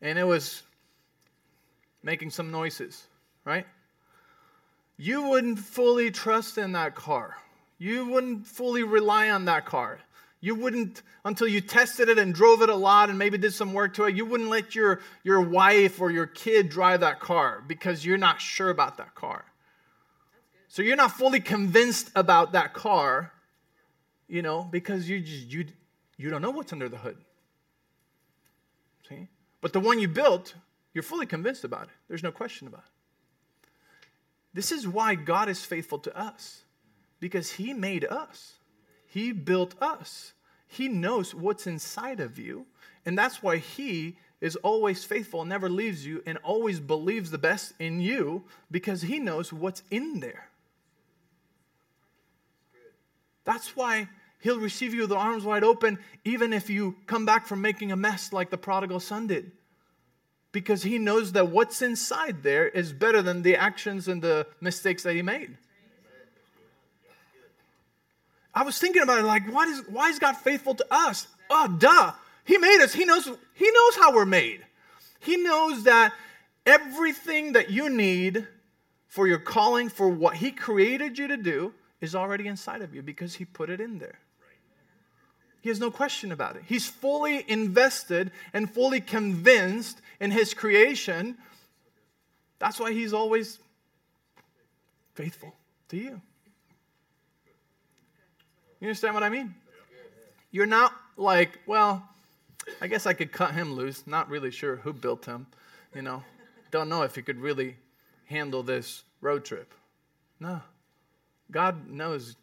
and 0.00 0.18
it 0.18 0.24
was 0.24 0.62
making 2.02 2.30
some 2.30 2.50
noises, 2.50 3.04
right? 3.44 3.66
You 4.96 5.28
wouldn't 5.28 5.58
fully 5.58 6.10
trust 6.10 6.58
in 6.58 6.72
that 6.72 6.94
car. 6.94 7.36
You 7.78 8.06
wouldn't 8.06 8.46
fully 8.46 8.82
rely 8.82 9.30
on 9.30 9.44
that 9.44 9.66
car. 9.66 10.00
You 10.40 10.54
wouldn't, 10.54 11.02
until 11.24 11.48
you 11.48 11.60
tested 11.60 12.08
it 12.08 12.18
and 12.18 12.34
drove 12.34 12.62
it 12.62 12.68
a 12.68 12.74
lot 12.74 13.10
and 13.10 13.18
maybe 13.18 13.36
did 13.36 13.52
some 13.52 13.72
work 13.72 13.94
to 13.94 14.04
it, 14.04 14.16
you 14.16 14.24
wouldn't 14.24 14.48
let 14.48 14.74
your, 14.74 15.00
your 15.24 15.40
wife 15.40 16.00
or 16.00 16.10
your 16.10 16.26
kid 16.26 16.68
drive 16.68 17.00
that 17.00 17.20
car 17.20 17.62
because 17.66 18.04
you're 18.04 18.18
not 18.18 18.40
sure 18.40 18.70
about 18.70 18.96
that 18.98 19.14
car. 19.14 19.44
So 20.68 20.82
you're 20.82 20.96
not 20.96 21.12
fully 21.12 21.40
convinced 21.40 22.10
about 22.14 22.52
that 22.52 22.74
car, 22.74 23.32
you 24.28 24.42
know, 24.42 24.66
because 24.70 25.08
you 25.08 25.20
just 25.20 25.46
you 25.46 25.66
you 26.16 26.30
don't 26.30 26.42
know 26.42 26.50
what's 26.50 26.72
under 26.72 26.88
the 26.88 26.96
hood. 26.96 27.18
See? 29.08 29.28
But 29.60 29.72
the 29.72 29.80
one 29.80 29.98
you 29.98 30.08
built, 30.08 30.54
you're 30.94 31.02
fully 31.02 31.26
convinced 31.26 31.64
about 31.64 31.84
it. 31.84 31.94
There's 32.08 32.22
no 32.22 32.32
question 32.32 32.66
about 32.66 32.84
it. 32.84 33.70
This 34.54 34.72
is 34.72 34.88
why 34.88 35.14
God 35.14 35.48
is 35.48 35.64
faithful 35.64 35.98
to 36.00 36.18
us. 36.18 36.62
Because 37.20 37.52
he 37.52 37.72
made 37.72 38.04
us. 38.04 38.54
He 39.06 39.32
built 39.32 39.74
us. 39.80 40.32
He 40.68 40.88
knows 40.88 41.34
what's 41.34 41.66
inside 41.66 42.20
of 42.20 42.38
you. 42.38 42.66
And 43.04 43.16
that's 43.16 43.42
why 43.42 43.58
He 43.58 44.16
is 44.40 44.56
always 44.56 45.04
faithful 45.04 45.40
and 45.40 45.48
never 45.48 45.70
leaves 45.70 46.04
you 46.04 46.22
and 46.26 46.38
always 46.38 46.80
believes 46.80 47.30
the 47.30 47.38
best 47.38 47.72
in 47.78 48.00
you 48.00 48.44
because 48.70 49.02
He 49.02 49.18
knows 49.18 49.52
what's 49.52 49.82
in 49.90 50.20
there. 50.20 50.48
That's 53.44 53.76
why 53.76 54.08
He'll 54.40 54.60
receive 54.60 54.94
you 54.94 55.02
with 55.02 55.12
arms 55.12 55.44
wide 55.44 55.64
open, 55.64 55.98
even 56.24 56.52
if 56.52 56.70
you 56.70 56.96
come 57.06 57.26
back 57.26 57.46
from 57.46 57.60
making 57.62 57.92
a 57.92 57.96
mess 57.96 58.32
like 58.32 58.50
the 58.50 58.58
prodigal 58.58 59.00
son 59.00 59.26
did. 59.26 59.52
Because 60.52 60.82
He 60.82 60.98
knows 60.98 61.32
that 61.32 61.48
what's 61.48 61.82
inside 61.82 62.42
there 62.42 62.68
is 62.68 62.92
better 62.92 63.22
than 63.22 63.42
the 63.42 63.56
actions 63.56 64.08
and 64.08 64.22
the 64.22 64.46
mistakes 64.60 65.02
that 65.02 65.14
He 65.14 65.22
made. 65.22 65.56
I 68.54 68.62
was 68.62 68.78
thinking 68.78 69.02
about 69.02 69.18
it 69.18 69.24
like, 69.24 69.42
is, 69.46 69.82
why 69.88 70.08
is 70.08 70.18
God 70.18 70.36
faithful 70.36 70.74
to 70.74 70.86
us? 70.90 71.26
Oh, 71.50 71.68
duh. 71.78 72.12
He 72.44 72.56
made 72.56 72.80
us. 72.80 72.94
He 72.94 73.04
knows, 73.04 73.26
he 73.54 73.70
knows 73.70 73.96
how 73.96 74.14
we're 74.14 74.24
made. 74.24 74.64
He 75.20 75.36
knows 75.36 75.82
that 75.84 76.14
everything 76.64 77.52
that 77.52 77.70
you 77.70 77.90
need 77.90 78.46
for 79.08 79.26
your 79.26 79.38
calling, 79.38 79.88
for 79.88 80.08
what 80.08 80.36
He 80.36 80.52
created 80.52 81.18
you 81.18 81.28
to 81.28 81.36
do, 81.36 81.74
is 82.00 82.14
already 82.14 82.46
inside 82.46 82.82
of 82.82 82.94
you 82.94 83.02
because 83.02 83.34
He 83.34 83.44
put 83.44 83.68
it 83.68 83.80
in 83.80 83.98
there. 83.98 84.20
He 85.66 85.70
has 85.70 85.80
no 85.80 85.90
question 85.90 86.30
about 86.30 86.54
it. 86.54 86.62
He's 86.68 86.86
fully 86.86 87.44
invested 87.50 88.30
and 88.52 88.70
fully 88.72 89.00
convinced 89.00 90.00
in 90.20 90.30
His 90.30 90.54
creation. 90.54 91.36
That's 92.60 92.78
why 92.78 92.92
He's 92.92 93.12
always 93.12 93.58
faithful 95.16 95.52
to 95.88 95.96
you. 95.96 96.20
You 98.78 98.86
understand 98.86 99.14
what 99.14 99.24
I 99.24 99.28
mean? 99.28 99.56
You're 100.52 100.66
not 100.66 100.94
like, 101.16 101.58
well, 101.66 102.00
I 102.80 102.86
guess 102.86 103.04
I 103.04 103.12
could 103.12 103.32
cut 103.32 103.50
him 103.50 103.72
loose. 103.72 104.06
Not 104.06 104.30
really 104.30 104.52
sure 104.52 104.76
who 104.76 104.92
built 104.92 105.24
him. 105.24 105.48
You 105.96 106.02
know, 106.02 106.22
don't 106.70 106.88
know 106.88 107.02
if 107.02 107.16
he 107.16 107.22
could 107.22 107.40
really 107.40 107.74
handle 108.26 108.62
this 108.62 109.02
road 109.20 109.44
trip. 109.44 109.74
No. 110.38 110.60
God 111.50 111.90
knows 111.90 112.36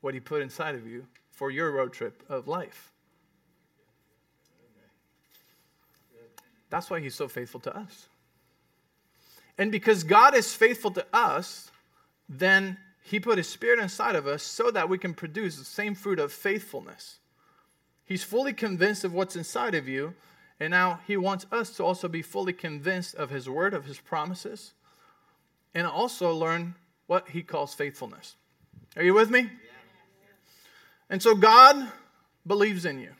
what 0.00 0.14
he 0.14 0.18
put 0.18 0.42
inside 0.42 0.74
of 0.74 0.84
you 0.84 1.06
for 1.36 1.50
your 1.50 1.70
road 1.70 1.92
trip 1.92 2.24
of 2.28 2.48
life. 2.48 2.90
That's 6.68 6.90
why 6.90 6.98
he's 6.98 7.14
so 7.14 7.28
faithful 7.28 7.60
to 7.60 7.76
us. 7.76 8.08
And 9.56 9.70
because 9.70 10.02
God 10.02 10.34
is 10.34 10.52
faithful 10.52 10.90
to 10.92 11.06
us, 11.12 11.70
then 12.28 12.76
he 13.02 13.20
put 13.20 13.38
His 13.38 13.48
Spirit 13.48 13.78
inside 13.78 14.16
of 14.16 14.26
us 14.26 14.42
so 14.42 14.72
that 14.72 14.88
we 14.88 14.98
can 14.98 15.14
produce 15.14 15.56
the 15.56 15.64
same 15.64 15.94
fruit 15.94 16.18
of 16.18 16.32
faithfulness. 16.32 17.18
He's 18.04 18.24
fully 18.24 18.52
convinced 18.52 19.04
of 19.04 19.12
what's 19.12 19.36
inside 19.36 19.76
of 19.76 19.86
you, 19.86 20.14
and 20.58 20.72
now 20.72 20.98
He 21.06 21.16
wants 21.16 21.46
us 21.52 21.76
to 21.76 21.84
also 21.84 22.08
be 22.08 22.22
fully 22.22 22.52
convinced 22.52 23.14
of 23.14 23.30
His 23.30 23.48
Word, 23.48 23.74
of 23.74 23.84
His 23.84 23.98
promises, 23.98 24.72
and 25.72 25.86
also 25.86 26.34
learn 26.34 26.74
what 27.06 27.28
He 27.28 27.42
calls 27.42 27.74
faithfulness. 27.74 28.34
Are 28.96 29.04
you 29.04 29.14
with 29.14 29.30
me? 29.30 29.50
And 31.08 31.22
so 31.22 31.34
God 31.34 31.90
believes 32.46 32.84
in 32.84 32.98
you. 32.98 33.12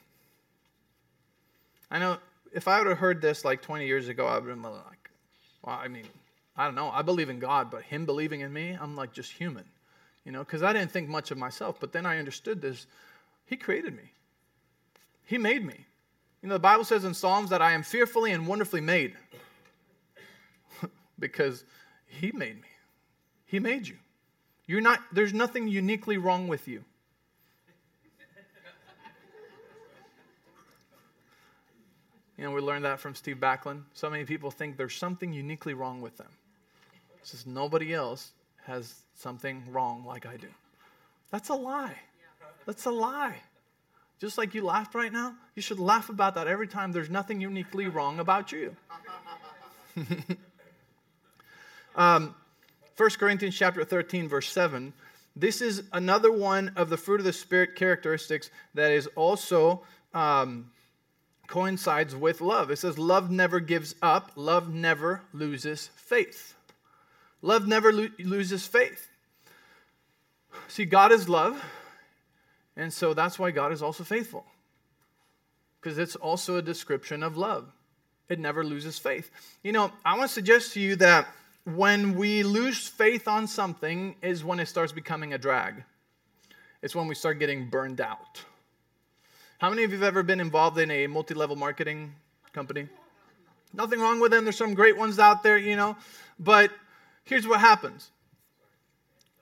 I 1.90 1.98
know 1.98 2.18
if 2.52 2.68
I 2.68 2.78
would 2.78 2.88
have 2.88 2.98
heard 2.98 3.20
this 3.20 3.44
like 3.44 3.62
20 3.62 3.86
years 3.86 4.08
ago, 4.08 4.26
I 4.26 4.38
would 4.38 4.48
have 4.48 4.62
been 4.62 4.62
like, 4.62 5.10
well, 5.62 5.78
I 5.80 5.88
mean, 5.88 6.06
I 6.56 6.64
don't 6.64 6.74
know. 6.74 6.90
I 6.90 7.02
believe 7.02 7.28
in 7.28 7.38
God, 7.38 7.70
but 7.70 7.82
Him 7.82 8.06
believing 8.06 8.40
in 8.40 8.52
me, 8.52 8.76
I'm 8.80 8.96
like 8.96 9.12
just 9.12 9.32
human 9.32 9.64
you 10.26 10.32
know, 10.32 10.40
because 10.40 10.64
I 10.64 10.72
didn't 10.72 10.90
think 10.90 11.08
much 11.08 11.30
of 11.30 11.38
myself. 11.38 11.78
But 11.80 11.92
then 11.92 12.04
I 12.04 12.18
understood 12.18 12.60
this. 12.60 12.86
He 13.46 13.56
created 13.56 13.96
me, 13.96 14.12
He 15.24 15.38
made 15.38 15.64
me. 15.64 15.86
You 16.42 16.48
know, 16.50 16.56
the 16.56 16.60
Bible 16.60 16.84
says 16.84 17.04
in 17.04 17.14
Psalms 17.14 17.50
that 17.50 17.62
I 17.62 17.72
am 17.72 17.82
fearfully 17.82 18.32
and 18.32 18.46
wonderfully 18.46 18.82
made 18.82 19.14
because 21.18 21.64
He 22.06 22.32
made 22.32 22.56
me. 22.56 22.68
He 23.46 23.60
made 23.60 23.86
you. 23.86 23.96
You're 24.66 24.80
not, 24.80 25.00
there's 25.12 25.32
nothing 25.32 25.68
uniquely 25.68 26.18
wrong 26.18 26.48
with 26.48 26.66
you. 26.66 26.84
You 32.38 32.44
know, 32.44 32.50
we 32.50 32.60
learned 32.60 32.84
that 32.84 33.00
from 33.00 33.14
Steve 33.14 33.36
Backlund. 33.36 33.82
So 33.94 34.10
many 34.10 34.24
people 34.24 34.50
think 34.50 34.76
there's 34.76 34.94
something 34.94 35.32
uniquely 35.32 35.74
wrong 35.74 36.02
with 36.02 36.16
them. 36.18 36.28
Says 37.22 37.46
nobody 37.46 37.94
else 37.94 38.32
has 38.66 38.94
something 39.14 39.62
wrong 39.70 40.04
like 40.04 40.26
I 40.26 40.36
do. 40.36 40.48
That's 41.30 41.48
a 41.48 41.54
lie. 41.54 41.96
That's 42.66 42.84
a 42.84 42.90
lie. 42.90 43.36
Just 44.18 44.38
like 44.38 44.54
you 44.54 44.64
laughed 44.64 44.94
right 44.94 45.12
now, 45.12 45.34
you 45.54 45.62
should 45.62 45.78
laugh 45.78 46.08
about 46.08 46.34
that 46.34 46.46
every 46.46 46.68
time 46.68 46.92
there's 46.92 47.10
nothing 47.10 47.40
uniquely 47.40 47.86
wrong 47.86 48.18
about 48.18 48.52
you. 48.52 48.76
um, 51.96 52.34
1 52.96 53.10
Corinthians 53.18 53.56
chapter 53.56 53.84
13, 53.84 54.28
verse 54.28 54.48
7. 54.48 54.92
This 55.34 55.60
is 55.60 55.82
another 55.92 56.32
one 56.32 56.72
of 56.76 56.88
the 56.88 56.96
fruit 56.96 57.20
of 57.20 57.24
the 57.26 57.32
Spirit 57.32 57.76
characteristics 57.76 58.50
that 58.74 58.90
is 58.90 59.06
also 59.08 59.82
um, 60.14 60.70
coincides 61.48 62.14
with 62.14 62.40
love. 62.40 62.70
It 62.70 62.76
says, 62.76 62.98
Love 62.98 63.30
never 63.30 63.60
gives 63.60 63.94
up, 64.02 64.32
love 64.36 64.72
never 64.72 65.22
loses 65.32 65.90
faith. 65.96 66.54
Love 67.42 67.66
never 67.66 67.92
lo- 67.92 68.08
loses 68.18 68.66
faith. 68.66 69.08
See, 70.68 70.84
God 70.84 71.12
is 71.12 71.28
love, 71.28 71.62
and 72.76 72.92
so 72.92 73.14
that's 73.14 73.38
why 73.38 73.50
God 73.50 73.72
is 73.72 73.82
also 73.82 74.04
faithful. 74.04 74.44
Because 75.80 75.98
it's 75.98 76.16
also 76.16 76.56
a 76.56 76.62
description 76.62 77.22
of 77.22 77.36
love. 77.36 77.68
It 78.28 78.40
never 78.40 78.64
loses 78.64 78.98
faith. 78.98 79.30
You 79.62 79.72
know, 79.72 79.92
I 80.04 80.16
want 80.16 80.28
to 80.28 80.34
suggest 80.34 80.74
to 80.74 80.80
you 80.80 80.96
that 80.96 81.28
when 81.64 82.14
we 82.14 82.42
lose 82.42 82.88
faith 82.88 83.28
on 83.28 83.46
something 83.46 84.16
is 84.22 84.44
when 84.44 84.60
it 84.60 84.66
starts 84.66 84.92
becoming 84.92 85.32
a 85.32 85.38
drag. 85.38 85.84
It's 86.82 86.94
when 86.94 87.08
we 87.08 87.14
start 87.14 87.38
getting 87.38 87.68
burned 87.68 88.00
out. 88.00 88.42
How 89.58 89.70
many 89.70 89.84
of 89.84 89.90
you 89.90 89.96
have 89.96 90.06
ever 90.06 90.22
been 90.22 90.40
involved 90.40 90.78
in 90.78 90.90
a 90.90 91.06
multi 91.06 91.32
level 91.32 91.56
marketing 91.56 92.14
company? 92.52 92.88
Nothing 93.72 94.00
wrong 94.00 94.20
with 94.20 94.30
them. 94.30 94.44
There's 94.44 94.56
some 94.56 94.74
great 94.74 94.98
ones 94.98 95.18
out 95.18 95.42
there, 95.42 95.56
you 95.56 95.76
know. 95.76 95.96
But 96.38 96.70
here's 97.24 97.46
what 97.46 97.60
happens 97.60 98.10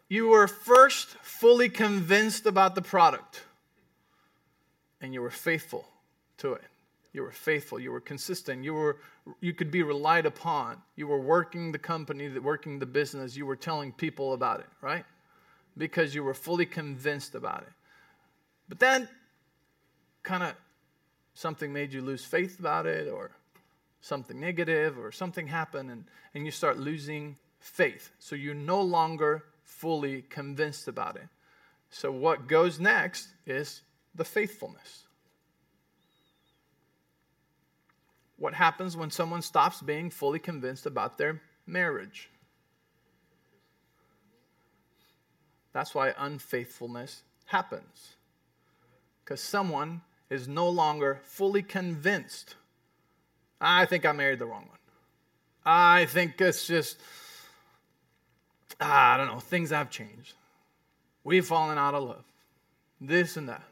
you 0.09 0.29
were 0.29 0.47
first 0.47 1.09
fully 1.23 1.69
convinced 1.69 2.47
about 2.47 2.77
the 2.77 2.83
product, 2.83 3.43
and 5.01 5.13
you 5.13 5.21
were 5.21 5.31
faithful 5.31 5.85
to 6.39 6.53
it. 6.53 6.63
You 7.13 7.23
were 7.23 7.33
faithful. 7.33 7.81
You 7.81 7.91
were 7.91 8.01
consistent. 8.01 8.63
You 8.63 8.75
were 8.75 8.99
you 9.41 9.53
could 9.53 9.73
be 9.73 9.83
relied 9.83 10.27
upon. 10.27 10.81
You 10.95 11.09
were 11.09 11.21
working 11.21 11.73
the 11.73 11.79
company, 11.79 12.29
working 12.39 12.79
the 12.79 12.87
business. 12.87 13.37
You 13.37 13.47
were 13.47 13.57
telling 13.57 13.91
people 13.91 14.33
about 14.33 14.61
it, 14.61 14.67
right? 14.81 15.05
Because 15.77 16.15
you 16.15 16.23
were 16.23 16.35
fully 16.35 16.67
convinced 16.67 17.35
about 17.35 17.63
it. 17.63 17.73
But 18.69 18.79
then 18.79 19.09
kind 20.25 20.43
of 20.43 20.55
something 21.35 21.73
made 21.73 21.93
you 21.93 22.03
lose 22.03 22.25
faith 22.25 22.59
about 22.59 22.87
it 22.87 23.09
or 23.09 23.31
something 24.01 24.41
negative 24.41 24.99
or 24.99 25.13
something 25.13 25.47
happened 25.47 25.91
and, 25.91 26.05
and 26.35 26.45
you 26.45 26.51
start 26.51 26.79
losing 26.79 27.37
faith. 27.61 28.11
So 28.19 28.35
you're 28.35 28.55
no 28.55 28.81
longer 28.83 29.45
fully 29.63 30.23
convinced 30.23 30.89
about 30.89 31.17
it. 31.17 31.29
So 31.91 32.11
what 32.11 32.49
goes 32.49 32.81
next 32.81 33.29
is 33.47 33.83
the 34.15 34.25
faithfulness. 34.25 35.05
What 38.37 38.55
happens 38.55 38.97
when 38.97 39.11
someone 39.11 39.43
stops 39.43 39.81
being 39.81 40.11
fully 40.11 40.39
convinced 40.39 40.87
about 40.87 41.19
their 41.19 41.41
marriage? 41.67 42.31
That's 45.73 45.95
why 45.95 46.13
unfaithfulness 46.19 47.23
happens. 47.47 48.15
Because 49.25 49.41
someone 49.41 50.03
is 50.31 50.49
no 50.49 50.69
longer 50.69 51.21
fully 51.25 51.63
convinced. 51.63 52.55
I 53.61 53.87
think 53.87 54.05
I 54.05 54.13
married 54.13 54.39
the 54.39 54.47
wrong 54.47 54.67
one. 54.69 54.79
I 55.65 56.07
think 56.07 56.41
it's 56.41 56.67
just, 56.67 56.99
ah, 58.81 59.15
I 59.15 59.17
don't 59.17 59.29
know, 59.29 59.41
things 59.41 59.71
have 59.71 59.91
changed. 59.91 60.35
We've 61.23 61.47
fallen 61.47 61.79
out 61.79 61.95
of 61.95 62.05
love. 62.05 62.25
This 63.01 63.37
and 63.37 63.49
that. 63.49 63.63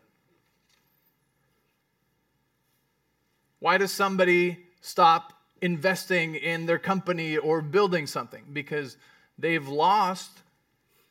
Why 3.61 3.79
does 3.79 3.93
somebody 3.93 4.59
stop 4.81 5.35
investing 5.61 6.35
in 6.35 6.67
their 6.67 6.79
company 6.79 7.37
or 7.37 7.63
building 7.63 8.07
something? 8.07 8.43
Because 8.53 8.97
they've 9.39 9.69
lost 9.69 10.31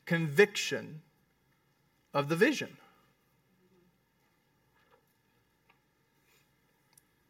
conviction 0.05 1.01
of 2.13 2.27
the 2.27 2.35
vision. 2.35 2.75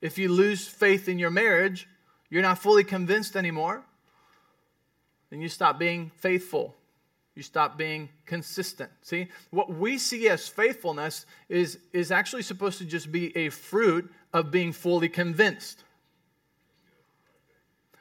If 0.02 0.18
you 0.18 0.30
lose 0.30 0.68
faith 0.68 1.08
in 1.08 1.20
your 1.20 1.30
marriage, 1.30 1.88
you're 2.30 2.42
not 2.42 2.58
fully 2.58 2.84
convinced 2.84 3.36
anymore, 3.36 3.84
then 5.30 5.42
you 5.42 5.50
stop 5.50 5.78
being 5.78 6.12
faithful. 6.18 6.76
You 7.36 7.44
stop 7.44 7.78
being 7.78 8.10
consistent. 8.26 8.92
See, 9.04 9.28
what 9.52 9.74
we 9.74 9.98
see 9.98 10.28
as 10.28 10.48
faithfulness 10.48 11.26
is, 11.48 11.78
is 11.94 12.12
actually 12.12 12.42
supposed 12.42 12.78
to 12.80 12.86
just 12.86 13.12
be 13.12 13.36
a 13.38 13.50
fruit 13.50 14.12
of 14.34 14.52
being 14.52 14.74
fully 14.74 15.08
convinced. 15.08 15.84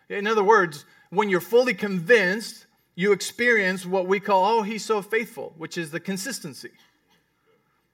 In 0.09 0.27
other 0.27 0.43
words, 0.43 0.85
when 1.11 1.29
you're 1.29 1.41
fully 1.41 1.75
convinced, 1.75 2.67
you 2.97 3.13
experience 3.13 3.87
what 3.87 4.07
we 4.07 4.19
call, 4.19 4.59
oh, 4.59 4.63
he's 4.63 4.85
so 4.85 5.01
faithful, 5.01 5.55
which 5.57 5.79
is 5.79 5.93
the 5.93 6.01
consistency. 6.01 6.71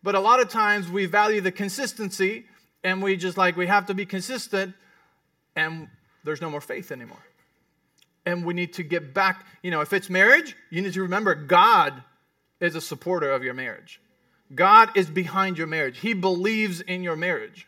But 0.03 0.14
a 0.14 0.21
lot 0.21 0.40
of 0.40 0.49
times 0.49 0.88
we 0.88 1.05
value 1.07 1.40
the 1.42 1.53
consistency 1.53 2.47
and 2.87 3.03
we 3.03 3.16
just 3.16 3.37
like, 3.37 3.57
we 3.57 3.66
have 3.66 3.87
to 3.87 3.94
be 3.94 4.07
consistent, 4.07 4.72
and 5.57 5.88
there's 6.22 6.40
no 6.40 6.49
more 6.49 6.61
faith 6.61 6.92
anymore. 6.92 7.25
And 8.25 8.44
we 8.44 8.55
need 8.55 8.75
to 8.75 8.85
get 8.85 9.12
back, 9.12 9.44
you 9.61 9.72
know, 9.72 9.81
if 9.81 9.92
it's 9.92 10.09
marriage, 10.09 10.55
you 10.70 10.83
need 10.83 10.92
to 10.92 11.03
remember 11.03 11.35
God 11.35 12.05
is 12.61 12.77
a 12.77 12.81
supporter 12.81 13.33
of 13.33 13.42
your 13.42 13.55
marriage. 13.55 14.01
God 14.55 14.96
is 14.96 15.11
behind 15.11 15.59
your 15.59 15.66
marriage. 15.66 15.99
He 15.99 16.14
believes 16.14 16.81
in 16.81 17.03
your 17.03 17.16
marriage. 17.16 17.66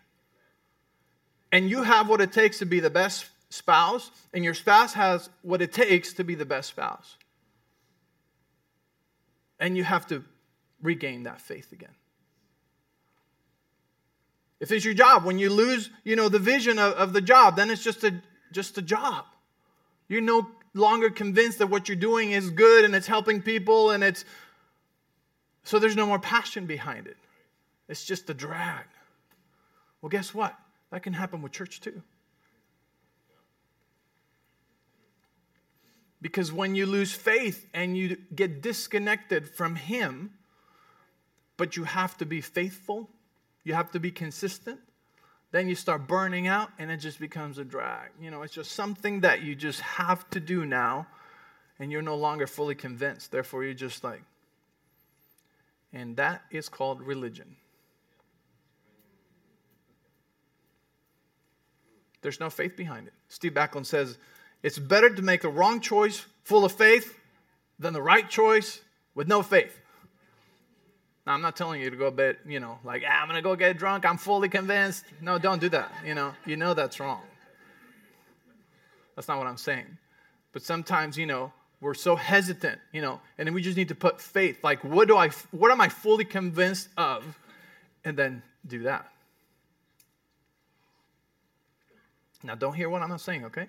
And 1.50 1.68
you 1.68 1.82
have 1.82 2.08
what 2.08 2.20
it 2.20 2.30
takes 2.30 2.60
to 2.60 2.66
be 2.66 2.78
the 2.78 2.88
best 2.88 3.26
spouse, 3.50 4.12
and 4.32 4.44
your 4.44 4.54
spouse 4.54 4.92
has 4.92 5.30
what 5.42 5.60
it 5.60 5.72
takes 5.72 6.12
to 6.12 6.22
be 6.22 6.36
the 6.36 6.46
best 6.46 6.68
spouse. 6.68 7.16
And 9.58 9.76
you 9.76 9.82
have 9.82 10.06
to 10.06 10.22
regain 10.80 11.24
that 11.24 11.40
faith 11.40 11.72
again. 11.72 11.96
If 14.60 14.72
it's 14.72 14.84
your 14.84 14.94
job, 14.94 15.24
when 15.24 15.38
you 15.38 15.50
lose, 15.50 15.90
you 16.04 16.16
know, 16.16 16.28
the 16.28 16.38
vision 16.38 16.78
of, 16.78 16.94
of 16.94 17.12
the 17.12 17.20
job, 17.20 17.56
then 17.56 17.70
it's 17.70 17.82
just 17.82 18.02
a 18.04 18.20
just 18.50 18.78
a 18.78 18.82
job. 18.82 19.24
You're 20.08 20.22
no 20.22 20.48
longer 20.74 21.10
convinced 21.10 21.58
that 21.58 21.66
what 21.66 21.88
you're 21.88 21.96
doing 21.96 22.32
is 22.32 22.50
good 22.50 22.84
and 22.84 22.94
it's 22.94 23.06
helping 23.06 23.42
people 23.42 23.90
and 23.90 24.02
it's 24.02 24.24
so 25.64 25.78
there's 25.78 25.96
no 25.96 26.06
more 26.06 26.18
passion 26.18 26.66
behind 26.66 27.06
it. 27.06 27.16
It's 27.88 28.04
just 28.04 28.30
a 28.30 28.34
drag. 28.34 28.84
Well, 30.00 30.08
guess 30.08 30.34
what? 30.34 30.56
That 30.90 31.02
can 31.02 31.12
happen 31.12 31.42
with 31.42 31.52
church 31.52 31.80
too. 31.80 32.02
Because 36.20 36.52
when 36.52 36.74
you 36.74 36.86
lose 36.86 37.12
faith 37.12 37.66
and 37.72 37.96
you 37.96 38.16
get 38.34 38.60
disconnected 38.60 39.48
from 39.48 39.76
Him, 39.76 40.32
but 41.56 41.76
you 41.76 41.84
have 41.84 42.16
to 42.18 42.26
be 42.26 42.40
faithful 42.40 43.10
you 43.68 43.74
have 43.74 43.90
to 43.90 44.00
be 44.00 44.10
consistent. 44.10 44.80
Then 45.50 45.68
you 45.68 45.74
start 45.74 46.08
burning 46.08 46.46
out 46.46 46.70
and 46.78 46.90
it 46.90 46.96
just 46.96 47.20
becomes 47.20 47.58
a 47.58 47.64
drag. 47.64 48.08
You 48.18 48.30
know, 48.30 48.40
it's 48.40 48.54
just 48.54 48.72
something 48.72 49.20
that 49.20 49.42
you 49.42 49.54
just 49.54 49.80
have 49.80 50.28
to 50.30 50.40
do 50.40 50.64
now 50.64 51.06
and 51.78 51.92
you're 51.92 52.02
no 52.02 52.16
longer 52.16 52.46
fully 52.46 52.74
convinced. 52.74 53.30
Therefore, 53.30 53.64
you're 53.64 53.74
just 53.74 54.02
like, 54.02 54.22
and 55.92 56.16
that 56.16 56.42
is 56.50 56.70
called 56.70 57.02
religion. 57.02 57.56
There's 62.22 62.40
no 62.40 62.48
faith 62.48 62.74
behind 62.74 63.06
it. 63.06 63.12
Steve 63.28 63.52
Backlund 63.52 63.84
says 63.84 64.16
it's 64.62 64.78
better 64.78 65.10
to 65.10 65.22
make 65.22 65.44
a 65.44 65.50
wrong 65.50 65.80
choice 65.80 66.24
full 66.42 66.64
of 66.64 66.72
faith 66.72 67.18
than 67.78 67.92
the 67.92 68.02
right 68.02 68.28
choice 68.30 68.80
with 69.14 69.28
no 69.28 69.42
faith. 69.42 69.78
Now, 71.28 71.34
I'm 71.34 71.42
not 71.42 71.56
telling 71.56 71.82
you 71.82 71.90
to 71.90 71.96
go 71.96 72.10
bed, 72.10 72.38
you 72.46 72.58
know, 72.58 72.78
like, 72.84 73.02
ah, 73.06 73.20
I'm 73.20 73.28
going 73.28 73.36
to 73.36 73.42
go 73.42 73.54
get 73.54 73.76
drunk. 73.76 74.06
I'm 74.06 74.16
fully 74.16 74.48
convinced. 74.48 75.04
No, 75.20 75.38
don't 75.38 75.60
do 75.60 75.68
that. 75.68 75.92
You 76.02 76.14
know, 76.14 76.32
you 76.46 76.56
know 76.56 76.72
that's 76.72 76.98
wrong. 77.00 77.20
That's 79.14 79.28
not 79.28 79.36
what 79.36 79.46
I'm 79.46 79.58
saying. 79.58 79.84
But 80.54 80.62
sometimes, 80.62 81.18
you 81.18 81.26
know, 81.26 81.52
we're 81.82 81.92
so 81.92 82.16
hesitant, 82.16 82.80
you 82.92 83.02
know, 83.02 83.20
and 83.36 83.46
then 83.46 83.52
we 83.52 83.60
just 83.60 83.76
need 83.76 83.88
to 83.88 83.94
put 83.94 84.22
faith. 84.22 84.64
Like, 84.64 84.82
what 84.82 85.06
do 85.06 85.18
I, 85.18 85.28
what 85.50 85.70
am 85.70 85.82
I 85.82 85.90
fully 85.90 86.24
convinced 86.24 86.88
of? 86.96 87.38
And 88.06 88.16
then 88.16 88.42
do 88.66 88.84
that. 88.84 89.12
Now, 92.42 92.54
don't 92.54 92.72
hear 92.72 92.88
what 92.88 93.02
I'm 93.02 93.10
not 93.10 93.20
saying, 93.20 93.44
okay? 93.44 93.66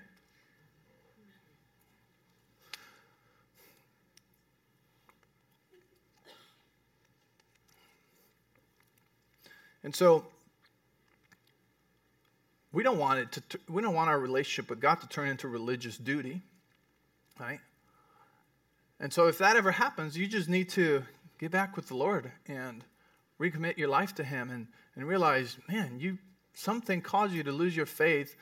And 9.82 9.94
so 9.94 10.26
we 12.72 12.82
don't 12.82 12.98
want 12.98 13.18
it 13.18 13.32
to 13.32 13.60
we 13.68 13.82
don't 13.82 13.94
want 13.94 14.10
our 14.10 14.18
relationship 14.18 14.70
with 14.70 14.80
God 14.80 15.00
to 15.00 15.08
turn 15.08 15.28
into 15.28 15.48
religious 15.48 15.96
duty, 15.96 16.42
right? 17.38 17.60
And 19.00 19.12
so 19.12 19.26
if 19.28 19.38
that 19.38 19.56
ever 19.56 19.72
happens, 19.72 20.16
you 20.16 20.26
just 20.26 20.48
need 20.48 20.68
to 20.70 21.02
get 21.38 21.50
back 21.50 21.74
with 21.74 21.88
the 21.88 21.96
Lord 21.96 22.30
and 22.46 22.84
recommit 23.40 23.78
your 23.78 23.88
life 23.88 24.14
to 24.16 24.24
Him 24.24 24.50
and, 24.50 24.66
and 24.94 25.08
realize, 25.08 25.56
man, 25.68 25.98
you 25.98 26.18
something 26.52 27.00
caused 27.00 27.32
you 27.32 27.42
to 27.42 27.52
lose 27.52 27.74
your 27.74 27.86
faith, 27.86 28.36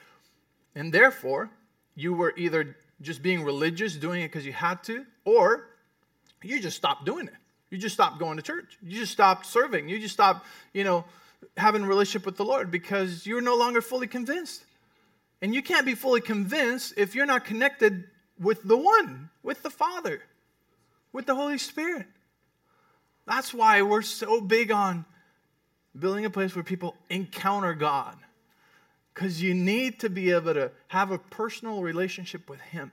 and 0.75 0.93
therefore 0.93 1.51
you 1.95 2.13
were 2.13 2.35
either 2.37 2.77
just 3.01 3.23
being 3.23 3.45
religious, 3.45 3.95
doing 3.95 4.23
it 4.23 4.29
because 4.29 4.45
you 4.45 4.53
had 4.53 4.83
to, 4.85 5.05
or 5.25 5.69
you 6.43 6.61
just 6.61 6.77
stopped 6.77 7.05
doing 7.05 7.29
it. 7.29 7.35
You 7.71 7.79
just 7.79 7.95
stopped 7.95 8.19
going 8.19 8.37
to 8.37 8.43
church. 8.43 8.79
You 8.83 8.99
just 8.99 9.13
stopped 9.13 9.47
serving. 9.47 9.89
You 9.89 10.01
just 10.01 10.15
stopped, 10.15 10.47
you 10.73 10.85
know, 10.85 11.05
having 11.57 11.83
a 11.83 11.87
relationship 11.87 12.27
with 12.27 12.37
the 12.37 12.45
Lord 12.45 12.71
because 12.71 13.27
you're 13.27 13.41
no 13.41 13.57
longer 13.57 13.81
fully 13.81 14.07
convinced. 14.07 14.65
And 15.41 15.55
you 15.55 15.63
can't 15.63 15.87
be 15.87 15.95
fully 15.95 16.21
convinced 16.21 16.95
if 16.97 17.15
you're 17.15 17.27
not 17.27 17.45
connected 17.45 18.05
with 18.41 18.63
the 18.65 18.77
one, 18.77 19.31
with 19.43 19.63
the 19.63 19.71
Father, 19.71 20.23
with 21.13 21.27
the 21.27 21.35
Holy 21.35 21.59
Spirit. 21.59 22.07
That's 23.27 23.53
why 23.53 23.83
we're 23.83 24.03
so 24.03 24.41
big 24.41 24.73
on 24.73 25.05
building 25.97 26.25
a 26.25 26.31
place 26.31 26.55
where 26.55 26.65
people 26.65 26.97
encounter 27.11 27.75
God. 27.75 28.17
Because 29.15 29.43
you 29.43 29.53
need 29.53 30.01
to 30.01 30.09
be 30.09 30.31
able 30.31 30.55
to 30.55 30.71
have 30.89 31.11
a 31.11 31.19
personal 31.19 31.83
relationship 31.83 32.49
with 32.49 32.61
Him. 32.61 32.93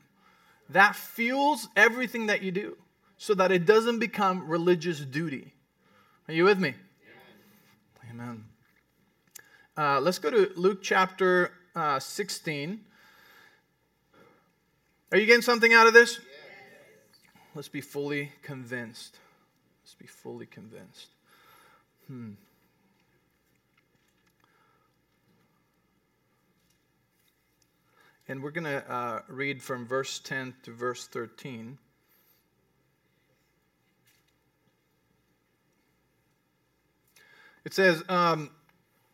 That 0.70 0.96
fuels 0.96 1.68
everything 1.76 2.28
that 2.28 2.42
you 2.42 2.52
do 2.52 2.78
so 3.18 3.36
that 3.36 3.52
it 3.52 3.66
doesn't 3.66 4.00
become 4.00 4.48
religious 4.48 5.00
duty. 5.00 5.54
Are 6.28 6.34
you 6.34 6.44
with 6.44 6.60
me? 6.60 6.74
Amen. 8.18 8.46
Uh, 9.76 10.00
let's 10.00 10.20
go 10.20 10.30
to 10.30 10.50
Luke 10.56 10.82
chapter 10.82 11.52
uh, 11.76 12.00
16. 12.00 12.80
Are 15.12 15.18
you 15.18 15.26
getting 15.26 15.42
something 15.42 15.74
out 15.74 15.86
of 15.86 15.94
this? 15.94 16.22
Let's 17.56 17.68
be 17.68 17.82
fully 17.82 18.32
convinced. 18.42 19.18
Let's 19.84 19.96
be 19.96 20.08
fully 20.08 20.46
convinced. 20.46 21.08
Hmm. 22.08 22.32
And 28.30 28.42
we're 28.42 28.52
going 28.52 28.64
to 28.64 28.90
uh, 28.90 29.22
read 29.28 29.62
from 29.62 29.86
verse 29.86 30.20
10 30.20 30.54
to 30.64 30.72
verse 30.72 31.06
13. 31.08 31.78
It 37.66 37.74
says, 37.74 38.04
um, 38.08 38.52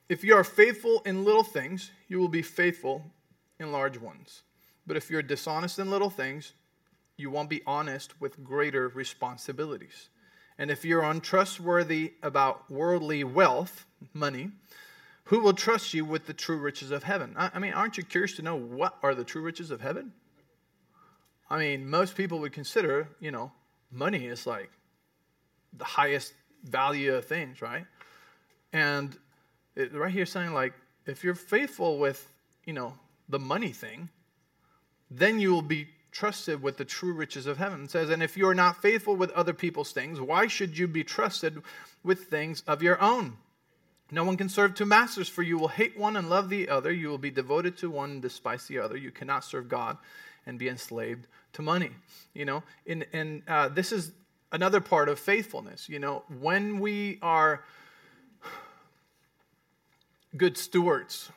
If 0.09 0.23
you 0.23 0.35
are 0.35 0.43
faithful 0.43 1.01
in 1.05 1.25
little 1.25 1.43
things, 1.43 1.91
you 2.07 2.19
will 2.19 2.27
be 2.27 2.41
faithful 2.41 3.11
in 3.59 3.71
large 3.71 3.97
ones. 3.97 4.43
But 4.85 4.97
if 4.97 5.09
you're 5.09 5.21
dishonest 5.21 5.79
in 5.79 5.89
little 5.89 6.09
things, 6.09 6.53
you 7.17 7.29
won't 7.29 7.49
be 7.49 7.61
honest 7.65 8.19
with 8.19 8.43
greater 8.43 8.89
responsibilities. 8.89 10.09
And 10.57 10.69
if 10.69 10.83
you're 10.83 11.03
untrustworthy 11.03 12.13
about 12.21 12.69
worldly 12.69 13.23
wealth, 13.23 13.85
money, 14.13 14.51
who 15.25 15.39
will 15.39 15.53
trust 15.53 15.93
you 15.93 16.03
with 16.03 16.25
the 16.27 16.33
true 16.33 16.57
riches 16.57 16.91
of 16.91 17.03
heaven? 17.03 17.35
I, 17.37 17.57
mean, 17.59 17.73
aren't 17.73 17.97
you 17.97 18.03
curious 18.03 18.35
to 18.35 18.41
know 18.41 18.55
what 18.55 18.97
are 19.01 19.15
the 19.15 19.23
true 19.23 19.41
riches 19.41 19.71
of 19.71 19.81
heaven? 19.81 20.11
I 21.49 21.57
mean, 21.57 21.89
most 21.89 22.15
people 22.15 22.39
would 22.39 22.53
consider, 22.53 23.07
you 23.19 23.31
know, 23.31 23.51
money 23.91 24.25
is 24.25 24.45
like 24.45 24.71
the 25.73 25.85
highest 25.85 26.33
value 26.63 27.15
of 27.15 27.25
things, 27.25 27.61
right? 27.61 27.85
And 28.73 29.17
it, 29.75 29.93
right 29.93 30.11
here 30.11 30.25
saying 30.25 30.53
like, 30.53 30.73
if 31.05 31.23
you're 31.23 31.35
faithful 31.35 31.97
with, 31.97 32.31
you 32.65 32.73
know, 32.73 32.93
the 33.27 33.39
money 33.39 33.71
thing, 33.71 34.09
then 35.09 35.39
you 35.39 35.51
will 35.51 35.61
be 35.61 35.87
trusted 36.11 36.61
with 36.61 36.77
the 36.77 36.85
true 36.85 37.13
riches 37.13 37.45
of 37.45 37.57
heaven. 37.57 37.85
It 37.85 37.91
says, 37.91 38.09
and 38.09 38.21
if 38.21 38.35
you 38.35 38.47
are 38.47 38.55
not 38.55 38.81
faithful 38.81 39.15
with 39.15 39.31
other 39.31 39.53
people's 39.53 39.91
things, 39.91 40.19
why 40.19 40.47
should 40.47 40.77
you 40.77 40.87
be 40.87 41.03
trusted 41.03 41.61
with 42.03 42.25
things 42.25 42.63
of 42.67 42.83
your 42.83 43.01
own? 43.01 43.37
No 44.11 44.25
one 44.25 44.35
can 44.35 44.49
serve 44.49 44.75
two 44.75 44.85
masters, 44.85 45.29
for 45.29 45.41
you 45.41 45.57
will 45.57 45.69
hate 45.69 45.97
one 45.97 46.17
and 46.17 46.29
love 46.29 46.49
the 46.49 46.67
other. 46.67 46.91
You 46.91 47.07
will 47.07 47.17
be 47.17 47.31
devoted 47.31 47.77
to 47.77 47.89
one 47.89 48.11
and 48.11 48.21
despise 48.21 48.67
the 48.67 48.79
other. 48.79 48.97
You 48.97 49.09
cannot 49.09 49.45
serve 49.45 49.69
God 49.69 49.97
and 50.45 50.59
be 50.59 50.67
enslaved 50.67 51.27
to 51.53 51.61
money. 51.61 51.91
You 52.33 52.43
know, 52.43 52.63
and, 52.85 53.05
and 53.13 53.41
uh, 53.47 53.69
this 53.69 53.93
is 53.93 54.11
another 54.51 54.81
part 54.81 55.07
of 55.07 55.17
faithfulness. 55.17 55.87
You 55.87 55.99
know, 55.99 56.23
when 56.41 56.81
we 56.81 57.19
are 57.21 57.63
good 60.35 60.57
stewards 60.57 61.29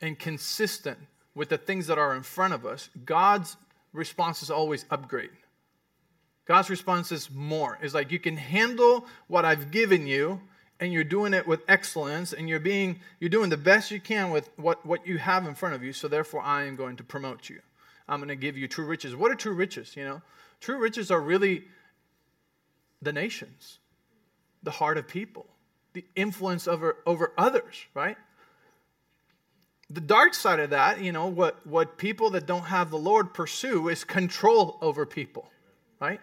and 0.00 0.18
consistent 0.18 0.98
with 1.34 1.48
the 1.48 1.58
things 1.58 1.86
that 1.86 1.98
are 1.98 2.14
in 2.14 2.22
front 2.22 2.54
of 2.54 2.66
us, 2.66 2.88
God's 3.04 3.56
response 3.92 4.42
is 4.42 4.50
always 4.50 4.84
upgrade. 4.90 5.30
God's 6.46 6.70
response 6.70 7.12
is 7.12 7.30
more. 7.30 7.78
It's 7.80 7.94
like 7.94 8.10
you 8.10 8.18
can 8.18 8.36
handle 8.36 9.06
what 9.28 9.44
I've 9.44 9.70
given 9.70 10.06
you 10.06 10.40
and 10.80 10.92
you're 10.92 11.04
doing 11.04 11.34
it 11.34 11.46
with 11.46 11.60
excellence 11.68 12.32
and 12.32 12.48
you're 12.48 12.58
being 12.58 12.98
you're 13.20 13.30
doing 13.30 13.50
the 13.50 13.56
best 13.56 13.90
you 13.90 14.00
can 14.00 14.30
with 14.30 14.48
what, 14.56 14.84
what 14.84 15.06
you 15.06 15.18
have 15.18 15.46
in 15.46 15.54
front 15.54 15.74
of 15.74 15.84
you 15.84 15.92
so 15.92 16.08
therefore 16.08 16.40
i 16.40 16.64
am 16.64 16.74
going 16.74 16.96
to 16.96 17.04
promote 17.04 17.48
you 17.48 17.60
i'm 18.08 18.18
going 18.18 18.28
to 18.28 18.36
give 18.36 18.56
you 18.56 18.66
true 18.66 18.86
riches 18.86 19.14
what 19.14 19.30
are 19.30 19.36
true 19.36 19.52
riches 19.52 19.94
you 19.96 20.02
know 20.02 20.22
true 20.60 20.78
riches 20.78 21.10
are 21.10 21.20
really 21.20 21.64
the 23.02 23.12
nations 23.12 23.78
the 24.62 24.70
heart 24.70 24.96
of 24.98 25.06
people 25.06 25.46
the 25.92 26.04
influence 26.14 26.68
over 26.68 26.96
over 27.06 27.32
others 27.36 27.86
right 27.94 28.16
the 29.88 30.00
dark 30.00 30.34
side 30.34 30.60
of 30.60 30.70
that 30.70 31.00
you 31.00 31.12
know 31.12 31.26
what 31.26 31.66
what 31.66 31.98
people 31.98 32.30
that 32.30 32.46
don't 32.46 32.66
have 32.66 32.90
the 32.90 32.98
lord 32.98 33.34
pursue 33.34 33.88
is 33.88 34.04
control 34.04 34.78
over 34.80 35.04
people 35.04 35.50
right 36.00 36.20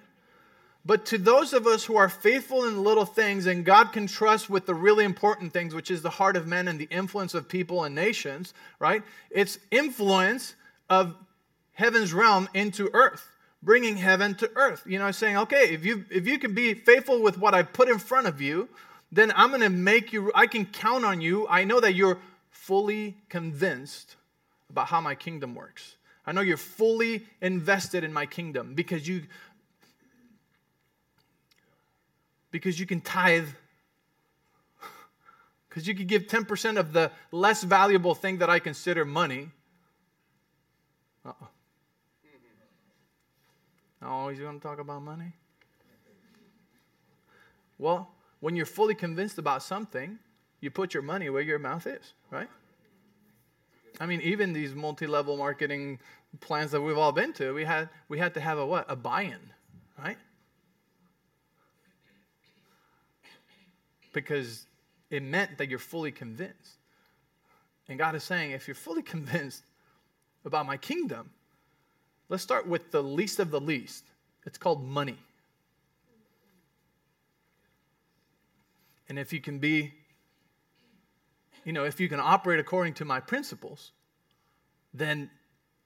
but 0.87 1.05
to 1.07 1.17
those 1.17 1.51
of 1.51 1.67
us 1.67 1.83
who 1.83 1.97
are 1.97 2.07
faithful 2.07 2.63
in 2.63 2.81
little 2.81 3.03
things 3.03 3.45
and 3.45 3.65
God 3.65 3.91
can 3.91 4.07
trust 4.07 4.49
with 4.49 4.65
the 4.65 4.73
really 4.73 5.03
important 5.03 5.51
things, 5.51 5.75
which 5.75 5.91
is 5.91 6.01
the 6.01 6.09
heart 6.09 6.37
of 6.37 6.47
men 6.47 6.69
and 6.69 6.79
the 6.79 6.87
influence 6.89 7.33
of 7.33 7.49
people 7.49 7.83
and 7.83 7.93
nations, 7.93 8.53
right? 8.79 9.03
It's 9.29 9.59
influence 9.69 10.55
of 10.89 11.13
heaven's 11.73 12.13
realm 12.13 12.47
into 12.53 12.89
earth, 12.93 13.29
bringing 13.61 13.97
heaven 13.97 14.33
to 14.35 14.49
earth. 14.55 14.83
You 14.85 14.99
know, 14.99 15.11
saying, 15.11 15.35
okay, 15.35 15.73
if 15.73 15.83
you 15.83 16.05
if 16.09 16.25
you 16.25 16.39
can 16.39 16.53
be 16.53 16.73
faithful 16.73 17.21
with 17.21 17.37
what 17.37 17.53
I 17.53 17.63
put 17.63 17.89
in 17.89 17.99
front 17.99 18.27
of 18.27 18.39
you, 18.39 18.69
then 19.11 19.31
I'm 19.35 19.49
going 19.49 19.61
to 19.61 19.69
make 19.69 20.11
you. 20.11 20.31
I 20.35 20.47
can 20.47 20.65
count 20.65 21.05
on 21.05 21.21
you. 21.21 21.47
I 21.47 21.63
know 21.63 21.79
that 21.79 21.93
you're 21.93 22.19
fully 22.49 23.15
convinced 23.29 24.15
about 24.69 24.87
how 24.87 24.99
my 24.99 25.15
kingdom 25.15 25.55
works. 25.55 25.95
I 26.25 26.33
know 26.33 26.41
you're 26.41 26.57
fully 26.57 27.25
invested 27.41 28.03
in 28.03 28.11
my 28.11 28.25
kingdom 28.25 28.73
because 28.73 29.07
you 29.07 29.23
because 32.51 32.79
you 32.79 32.85
can 32.85 33.01
tithe. 33.01 33.47
Because 35.69 35.87
you 35.87 35.93
could 35.93 36.07
give 36.07 36.23
10% 36.25 36.79
of 36.79 36.91
the 36.91 37.11
less 37.31 37.61
valuable 37.61 38.15
thing 38.15 38.39
that 38.39 38.49
I 38.49 38.57
consider 38.57 39.05
money. 39.05 39.51
Uh 41.23 41.33
oh. 41.39 41.47
Always 44.01 44.39
going 44.39 44.59
to 44.59 44.63
talk 44.63 44.79
about 44.79 45.03
money? 45.03 45.33
Well, 47.77 48.09
when 48.39 48.55
you're 48.55 48.65
fully 48.65 48.95
convinced 48.95 49.37
about 49.37 49.63
something, 49.63 50.19
you 50.59 50.71
put 50.71 50.93
your 50.93 51.03
money 51.03 51.29
where 51.29 51.41
your 51.41 51.59
mouth 51.59 51.87
is, 51.87 52.13
right? 52.31 52.49
I 53.99 54.05
mean, 54.05 54.21
even 54.21 54.53
these 54.53 54.75
multi-level 54.75 55.37
marketing 55.37 55.99
plans 56.39 56.71
that 56.71 56.81
we've 56.81 56.97
all 56.97 57.11
been 57.11 57.33
to, 57.33 57.53
we 57.53 57.65
had 57.65 57.89
we 58.09 58.19
had 58.19 58.33
to 58.35 58.39
have 58.39 58.57
a 58.57 58.65
what? 58.65 58.85
A 58.89 58.95
buy-in, 58.95 59.39
right? 59.97 60.17
because 64.17 64.65
it 65.11 65.21
meant 65.21 65.59
that 65.59 65.69
you're 65.69 65.77
fully 65.77 66.11
convinced. 66.11 66.79
And 67.87 67.99
God 67.99 68.15
is 68.15 68.23
saying, 68.23 68.49
if 68.49 68.67
you're 68.67 68.73
fully 68.73 69.01
convinced 69.15 69.63
about 70.43 70.65
my 70.65 70.75
kingdom, 70.75 71.29
let's 72.27 72.41
start 72.41 72.67
with 72.67 72.89
the 72.89 73.03
least 73.03 73.39
of 73.39 73.51
the 73.51 73.61
least. 73.61 74.05
It's 74.47 74.57
called 74.57 74.83
money. 74.83 75.19
And 79.09 79.17
if 79.17 79.31
you 79.31 79.39
can 79.39 79.59
be, 79.59 79.93
you 81.63 81.73
know, 81.73 81.85
if 81.85 81.99
you 81.99 82.09
can 82.09 82.19
operate 82.19 82.59
according 82.59 82.95
to 82.95 83.05
my 83.05 83.19
principles, 83.19 83.91
then 84.93 85.29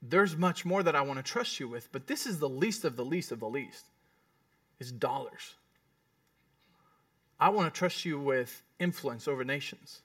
there's 0.01 0.35
much 0.35 0.65
more 0.65 0.81
that 0.81 0.95
I 0.95 1.01
want 1.01 1.17
to 1.17 1.23
trust 1.23 1.59
you 1.59 1.67
with. 1.67 1.91
But 1.91 2.07
this 2.07 2.25
is 2.25 2.39
the 2.39 2.49
least 2.49 2.85
of 2.85 2.95
the 2.95 3.05
least 3.05 3.31
of 3.31 3.39
the 3.39 3.49
least. 3.49 3.85
It's 4.79 4.91
dollars. 4.91 5.55
I 7.39 7.49
want 7.49 7.71
to 7.71 7.77
trust 7.77 8.05
you 8.05 8.19
with 8.19 8.63
influence 8.79 9.27
over 9.27 9.43
nations, 9.43 10.01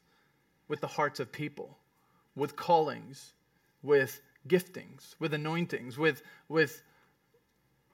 with 0.68 0.80
the 0.80 0.86
hearts 0.86 1.20
of 1.20 1.32
people, 1.32 1.78
with 2.34 2.56
callings, 2.56 3.32
with 3.82 4.20
giftings, 4.48 5.14
with 5.18 5.34
anointings, 5.34 5.98
with, 5.98 6.22
with, 6.48 6.82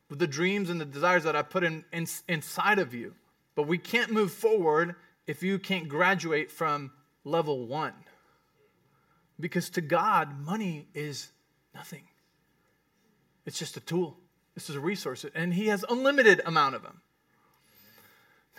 with 0.08 0.18
the 0.18 0.26
dreams 0.26 0.70
and 0.70 0.80
the 0.80 0.84
desires 0.84 1.24
that 1.24 1.36
I 1.36 1.42
put 1.42 1.64
in, 1.64 1.84
in, 1.92 2.06
inside 2.28 2.78
of 2.78 2.94
you. 2.94 3.14
But 3.54 3.66
we 3.66 3.78
can't 3.78 4.10
move 4.10 4.32
forward 4.32 4.94
if 5.26 5.42
you 5.42 5.58
can't 5.58 5.88
graduate 5.88 6.50
from 6.50 6.92
level 7.24 7.66
one. 7.66 7.94
Because 9.38 9.70
to 9.70 9.80
God, 9.80 10.38
money 10.44 10.86
is 10.94 11.28
nothing, 11.74 12.04
it's 13.46 13.58
just 13.58 13.76
a 13.76 13.80
tool, 13.80 14.18
it's 14.56 14.66
just 14.66 14.76
a 14.76 14.80
resource, 14.80 15.24
and 15.34 15.54
He 15.54 15.66
has 15.68 15.84
unlimited 15.88 16.40
amount 16.44 16.74
of 16.74 16.82
them. 16.82 17.00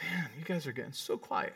Man, 0.02 0.30
you 0.38 0.44
guys 0.44 0.68
are 0.68 0.72
getting 0.72 0.92
so 0.92 1.18
quiet. 1.18 1.54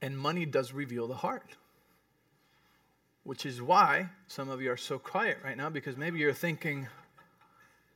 and 0.00 0.18
money 0.18 0.46
does 0.46 0.72
reveal 0.72 1.06
the 1.06 1.16
heart. 1.16 1.56
Which 3.28 3.44
is 3.44 3.60
why 3.60 4.08
some 4.26 4.48
of 4.48 4.62
you 4.62 4.72
are 4.72 4.78
so 4.78 4.98
quiet 4.98 5.36
right 5.44 5.54
now 5.54 5.68
because 5.68 5.98
maybe 5.98 6.18
you're 6.18 6.32
thinking, 6.32 6.88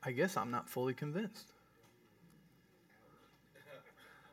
I 0.03 0.13
guess 0.13 0.37
I'm 0.37 0.51
not 0.51 0.69
fully 0.69 0.93
convinced. 0.93 1.47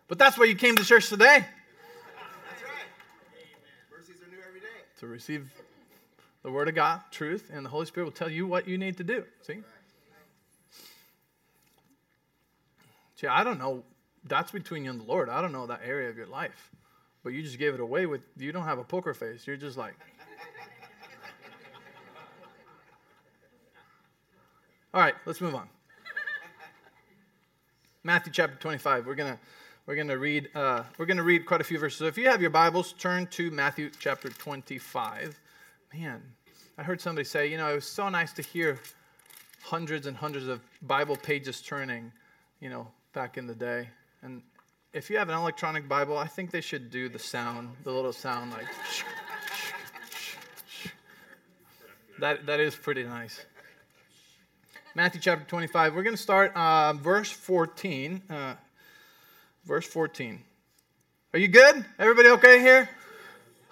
But 0.09 0.19
that's 0.19 0.37
why 0.37 0.43
you 0.43 0.55
came 0.55 0.75
to 0.75 0.83
church 0.83 1.07
today. 1.07 1.25
That's 1.39 2.63
right. 2.63 2.89
Mercies 3.89 4.21
are 4.21 4.29
new 4.29 4.43
every 4.45 4.59
day. 4.59 4.65
To 4.99 5.07
receive 5.07 5.49
the 6.43 6.51
Word 6.51 6.67
of 6.67 6.75
God, 6.75 6.99
truth, 7.11 7.49
and 7.53 7.65
the 7.65 7.69
Holy 7.69 7.85
Spirit 7.85 8.03
will 8.03 8.11
tell 8.11 8.29
you 8.29 8.45
what 8.45 8.67
you 8.67 8.77
need 8.77 8.97
to 8.97 9.05
do. 9.05 9.23
See? 9.43 9.59
See, 13.15 13.27
I 13.27 13.45
don't 13.45 13.57
know. 13.57 13.83
That's 14.25 14.51
between 14.51 14.83
you 14.83 14.91
and 14.91 14.99
the 14.99 15.05
Lord. 15.05 15.29
I 15.29 15.41
don't 15.41 15.53
know 15.53 15.65
that 15.67 15.79
area 15.81 16.09
of 16.09 16.17
your 16.17 16.27
life. 16.27 16.71
But 17.23 17.31
you 17.31 17.41
just 17.41 17.57
gave 17.57 17.73
it 17.73 17.79
away 17.79 18.05
with, 18.05 18.19
you 18.35 18.51
don't 18.51 18.65
have 18.65 18.79
a 18.79 18.83
poker 18.83 19.13
face. 19.13 19.47
You're 19.47 19.55
just 19.55 19.77
like, 19.77 19.93
All 24.91 25.01
right, 25.01 25.13
let's 25.27 25.39
move 25.39 25.53
on. 25.53 25.69
Matthew 28.03 28.33
chapter 28.33 28.55
25. 28.55 29.05
We're 29.05 29.13
gonna 29.13 29.37
we're 29.85 29.95
gonna 29.95 30.17
read 30.17 30.49
uh, 30.55 30.81
we're 30.97 31.05
gonna 31.05 31.21
read 31.21 31.45
quite 31.45 31.61
a 31.61 31.63
few 31.63 31.77
verses. 31.77 31.99
So 31.99 32.05
if 32.05 32.17
you 32.17 32.27
have 32.27 32.41
your 32.41 32.49
Bibles, 32.49 32.93
turn 32.93 33.27
to 33.27 33.51
Matthew 33.51 33.91
chapter 33.99 34.29
25. 34.29 35.39
Man, 35.93 36.23
I 36.75 36.81
heard 36.81 36.99
somebody 36.99 37.23
say, 37.23 37.45
you 37.45 37.57
know, 37.57 37.71
it 37.71 37.75
was 37.75 37.85
so 37.85 38.09
nice 38.09 38.33
to 38.33 38.41
hear 38.41 38.79
hundreds 39.61 40.07
and 40.07 40.17
hundreds 40.17 40.47
of 40.47 40.59
Bible 40.81 41.15
pages 41.15 41.61
turning, 41.61 42.11
you 42.59 42.71
know, 42.71 42.87
back 43.13 43.37
in 43.37 43.45
the 43.45 43.53
day. 43.53 43.89
And 44.23 44.41
if 44.91 45.11
you 45.11 45.19
have 45.19 45.29
an 45.29 45.35
electronic 45.35 45.87
Bible, 45.87 46.17
I 46.17 46.25
think 46.25 46.49
they 46.49 46.61
should 46.61 46.89
do 46.89 47.09
the 47.09 47.19
sound, 47.19 47.75
the 47.83 47.91
little 47.91 48.13
sound 48.13 48.53
like 48.53 48.65
that 52.19 52.47
that 52.47 52.59
is 52.59 52.75
pretty 52.75 53.03
nice. 53.03 53.45
Matthew 54.95 55.21
chapter 55.21 55.45
25. 55.45 55.93
We're 55.93 56.01
going 56.01 56.15
to 56.15 56.21
start 56.21 56.51
uh, 56.55 56.93
verse 56.93 57.29
14. 57.29 58.23
Uh, 58.27 58.55
verse 59.63 59.85
14. 59.85 60.39
Are 61.31 61.39
you 61.39 61.47
good? 61.47 61.85
Everybody 61.99 62.29
okay 62.29 62.59
here? 62.59 62.89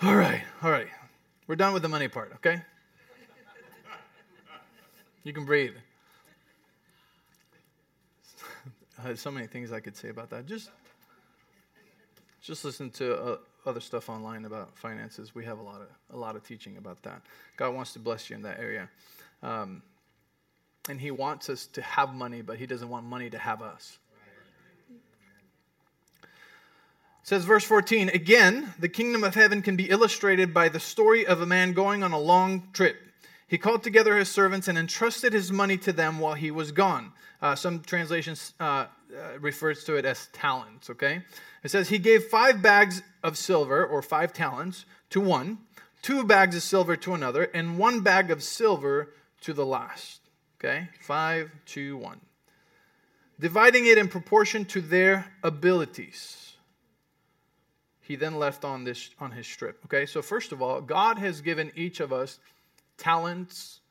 All 0.04 0.16
right, 0.16 0.44
all 0.62 0.70
right. 0.70 0.88
We're 1.48 1.56
done 1.56 1.74
with 1.74 1.82
the 1.82 1.90
money 1.90 2.08
part, 2.08 2.34
okay? 2.36 2.62
You 5.24 5.34
can 5.34 5.44
breathe. 5.44 5.74
Had 9.02 9.18
so 9.18 9.32
many 9.32 9.48
things 9.48 9.72
I 9.72 9.80
could 9.80 9.98
say 9.98 10.10
about 10.10 10.30
that. 10.30 10.46
Just, 10.46 10.70
just 12.44 12.64
listen 12.64 12.92
to 12.92 13.20
uh, 13.20 13.38
other 13.66 13.82
stuff 13.82 14.08
online 14.08 14.46
about 14.46 14.78
finances. 14.78 15.34
We 15.34 15.46
have 15.46 15.58
a 15.58 15.64
lot 15.64 15.82
of 15.82 15.88
a 16.14 16.18
lot 16.18 16.36
of 16.36 16.44
teaching 16.44 16.78
about 16.78 17.02
that. 17.04 17.24
God 17.58 17.74
wants 17.74 17.94
to 17.94 18.00
bless 18.00 18.30
you 18.30 18.36
in 18.36 18.44
that 18.44 18.60
area. 18.60 18.88
Um, 19.42 19.82
and 20.90 21.00
He 21.00 21.12
wants 21.12 21.50
us 21.50 21.68
to 21.68 21.82
have 21.82 22.14
money, 22.14 22.42
but 22.42 22.58
He 22.58 22.66
doesn't 22.66 22.90
want 22.90 23.06
money 23.06 23.30
to 23.30 23.38
have 23.38 23.62
us. 23.62 24.00
It 26.22 27.30
says 27.30 27.44
verse 27.44 27.66
14 27.66 28.08
again 28.10 28.74
the 28.80 28.88
kingdom 28.88 29.26
of 29.26 29.36
heaven 29.36 29.62
can 29.62 29.76
be 29.76 29.90
illustrated 29.90 30.54
by 30.54 30.70
the 30.70 30.80
story 30.80 31.28
of 31.28 31.42
a 31.42 31.46
man 31.46 31.74
going 31.74 32.02
on 32.02 32.14
a 32.14 32.20
long 32.20 32.70
trip. 32.72 32.96
He 33.50 33.58
called 33.58 33.84
together 33.84 34.18
his 34.18 34.30
servants 34.30 34.70
and 34.70 34.78
entrusted 34.78 35.34
his 35.34 35.52
money 35.52 35.78
to 35.80 35.92
them 35.92 36.20
while 36.20 36.36
he 36.36 36.52
was 36.52 36.72
gone. 36.72 37.12
Uh, 37.42 37.54
some 37.54 37.82
translations 37.82 38.54
uh, 38.60 38.64
uh, 38.64 38.88
refers 39.40 39.84
to 39.84 39.98
it 39.98 40.06
as 40.06 40.28
talents 40.28 40.90
okay? 40.90 41.22
It 41.64 41.72
says 41.72 41.90
he 41.90 41.98
gave 41.98 42.24
five 42.24 42.62
bags 42.62 43.04
of 43.24 43.38
silver 43.38 43.86
or 43.86 44.02
five 44.02 44.32
talents 44.32 44.86
to 45.10 45.20
one 45.20 45.58
two 46.02 46.24
bags 46.24 46.56
of 46.56 46.64
silver 46.64 46.96
to 46.96 47.14
another 47.14 47.44
and 47.54 47.78
one 47.78 48.00
bag 48.00 48.32
of 48.32 48.42
silver 48.42 49.14
to 49.42 49.52
the 49.52 49.66
last 49.66 50.22
Okay? 50.60 50.90
Five, 51.02 51.52
two, 51.66 51.98
one. 51.98 52.20
Dividing 53.40 53.86
it 53.86 53.98
in 53.98 54.08
proportion 54.08 54.66
to 54.66 54.82
their 54.82 55.32
abilities. 55.44 56.54
He 58.02 58.16
then 58.16 58.40
left 58.40 58.64
on 58.64 58.84
this 58.84 59.10
on 59.20 59.32
his 59.32 59.46
strip. 59.46 59.84
Okay, 59.86 60.06
so 60.06 60.22
first 60.22 60.52
of 60.52 60.62
all, 60.62 60.80
God 60.80 61.18
has 61.18 61.42
given 61.42 61.72
each 61.76 62.00
of 62.00 62.14
us 62.14 62.40
talents, 62.98 63.82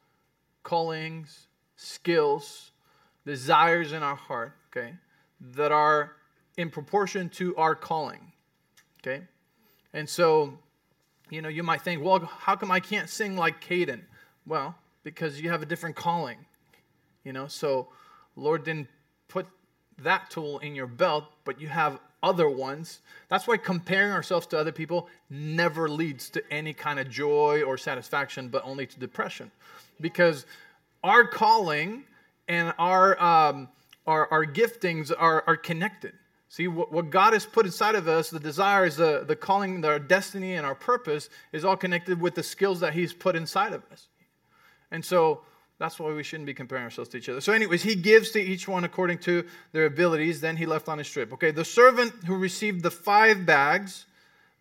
callings, 0.62 1.46
skills, 1.76 2.72
desires 3.26 3.92
in 3.92 4.02
our 4.02 4.16
heart, 4.16 4.52
okay, 4.70 4.94
that 5.40 5.70
are 5.70 6.12
in 6.56 6.70
proportion 6.70 7.28
to 7.28 7.54
our 7.56 7.74
calling. 7.74 8.32
Okay? 9.00 9.22
And 9.92 10.08
so, 10.08 10.58
you 11.30 11.42
know, 11.42 11.48
you 11.48 11.62
might 11.62 11.82
think, 11.82 12.02
well, 12.02 12.20
how 12.20 12.56
come 12.56 12.70
I 12.70 12.80
can't 12.80 13.08
sing 13.08 13.36
like 13.36 13.62
Caden? 13.64 14.00
Well, 14.46 14.74
because 15.02 15.40
you 15.40 15.50
have 15.50 15.62
a 15.62 15.66
different 15.66 15.94
calling. 15.94 16.38
You 17.26 17.32
know, 17.32 17.48
so 17.48 17.88
Lord 18.36 18.62
didn't 18.62 18.86
put 19.26 19.48
that 19.98 20.30
tool 20.30 20.60
in 20.60 20.76
your 20.76 20.86
belt, 20.86 21.24
but 21.44 21.60
you 21.60 21.66
have 21.66 21.98
other 22.22 22.48
ones. 22.48 23.00
That's 23.28 23.48
why 23.48 23.56
comparing 23.56 24.12
ourselves 24.12 24.46
to 24.48 24.58
other 24.58 24.70
people 24.70 25.08
never 25.28 25.88
leads 25.88 26.30
to 26.30 26.52
any 26.52 26.72
kind 26.72 27.00
of 27.00 27.10
joy 27.10 27.64
or 27.64 27.78
satisfaction, 27.78 28.46
but 28.46 28.62
only 28.64 28.86
to 28.86 29.00
depression. 29.00 29.50
Because 30.00 30.46
our 31.02 31.26
calling 31.26 32.04
and 32.46 32.72
our, 32.78 33.20
um, 33.20 33.70
our, 34.06 34.28
our 34.30 34.46
giftings 34.46 35.10
are, 35.10 35.42
are 35.48 35.56
connected. 35.56 36.12
See, 36.48 36.68
what, 36.68 36.92
what 36.92 37.10
God 37.10 37.32
has 37.32 37.44
put 37.44 37.66
inside 37.66 37.96
of 37.96 38.06
us, 38.06 38.30
the 38.30 38.38
desires, 38.38 38.94
the, 38.94 39.24
the 39.26 39.34
calling, 39.34 39.84
our 39.84 39.98
destiny, 39.98 40.54
and 40.54 40.64
our 40.64 40.76
purpose 40.76 41.28
is 41.50 41.64
all 41.64 41.76
connected 41.76 42.20
with 42.20 42.36
the 42.36 42.44
skills 42.44 42.78
that 42.78 42.94
He's 42.94 43.12
put 43.12 43.34
inside 43.34 43.72
of 43.72 43.82
us. 43.90 44.06
And 44.92 45.04
so, 45.04 45.40
that's 45.78 45.98
why 45.98 46.12
we 46.12 46.22
shouldn't 46.22 46.46
be 46.46 46.54
comparing 46.54 46.84
ourselves 46.84 47.10
to 47.10 47.18
each 47.18 47.28
other. 47.28 47.40
So, 47.40 47.52
anyways, 47.52 47.82
he 47.82 47.94
gives 47.94 48.30
to 48.30 48.40
each 48.40 48.66
one 48.66 48.84
according 48.84 49.18
to 49.18 49.44
their 49.72 49.84
abilities. 49.84 50.40
Then 50.40 50.56
he 50.56 50.64
left 50.64 50.88
on 50.88 50.98
his 50.98 51.08
trip. 51.08 51.32
Okay, 51.34 51.50
the 51.50 51.64
servant 51.64 52.12
who 52.26 52.36
received 52.36 52.82
the 52.82 52.90
five 52.90 53.44
bags 53.44 54.06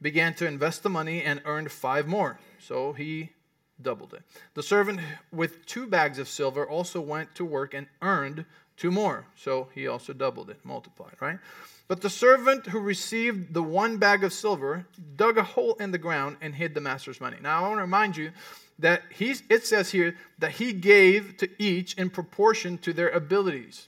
began 0.02 0.34
to 0.36 0.46
invest 0.46 0.84
the 0.84 0.90
money 0.90 1.24
and 1.24 1.42
earned 1.46 1.72
five 1.72 2.06
more. 2.06 2.38
So 2.60 2.94
he 2.94 3.32
doubled 3.82 4.14
it. 4.14 4.24
The 4.54 4.64
servant 4.64 5.00
with 5.32 5.66
two 5.66 5.88
bags 5.88 6.20
of 6.20 6.28
silver 6.28 6.68
also 6.68 7.00
went 7.00 7.34
to 7.36 7.46
work 7.46 7.74
and 7.74 7.88
earned 8.02 8.46
two 8.78 8.92
more. 8.92 9.26
So 9.36 9.70
he 9.74 9.88
also 9.88 10.12
doubled 10.14 10.50
it, 10.50 10.60
multiplied, 10.64 11.16
right? 11.22 11.40
But 11.88 12.02
the 12.02 12.10
servant 12.10 12.66
who 12.68 12.80
received 12.80 13.54
the 13.54 13.64
one 13.64 13.98
bag 13.98 14.24
of 14.24 14.34
silver 14.34 14.86
dug 15.16 15.38
a 15.38 15.44
hole 15.44 15.76
in 15.76 15.92
the 15.92 15.98
ground 15.98 16.38
and 16.42 16.56
hid 16.56 16.74
the 16.74 16.82
master's 16.82 17.22
money. 17.22 17.38
Now, 17.42 17.60
I 17.60 17.68
want 17.68 17.78
to 17.78 17.84
remind 17.84 18.18
you 18.18 18.32
that 18.80 19.04
he's, 19.10 19.44
it 19.50 19.66
says 19.66 19.92
here 19.92 20.16
that 20.40 20.52
he 20.52 20.74
gave 20.74 21.38
to 21.38 21.50
each 21.62 21.94
in 21.96 22.10
proportion 22.10 22.78
to 22.80 22.94
their 22.94 23.10
abilities. 23.10 23.88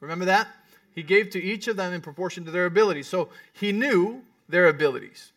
Remember 0.00 0.26
that? 0.26 0.48
He 0.94 1.02
gave 1.02 1.30
to 1.30 1.42
each 1.42 1.68
of 1.68 1.76
them 1.76 1.92
in 1.92 2.00
proportion 2.00 2.44
to 2.44 2.50
their 2.50 2.66
abilities. 2.66 3.08
So 3.08 3.30
he 3.52 3.72
knew 3.72 4.22
their 4.48 4.66
abilities, 4.66 5.32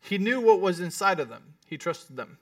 he 0.00 0.18
knew 0.18 0.40
what 0.40 0.60
was 0.60 0.80
inside 0.80 1.20
of 1.20 1.28
them, 1.28 1.54
he 1.66 1.78
trusted 1.78 2.16
them. 2.16 2.38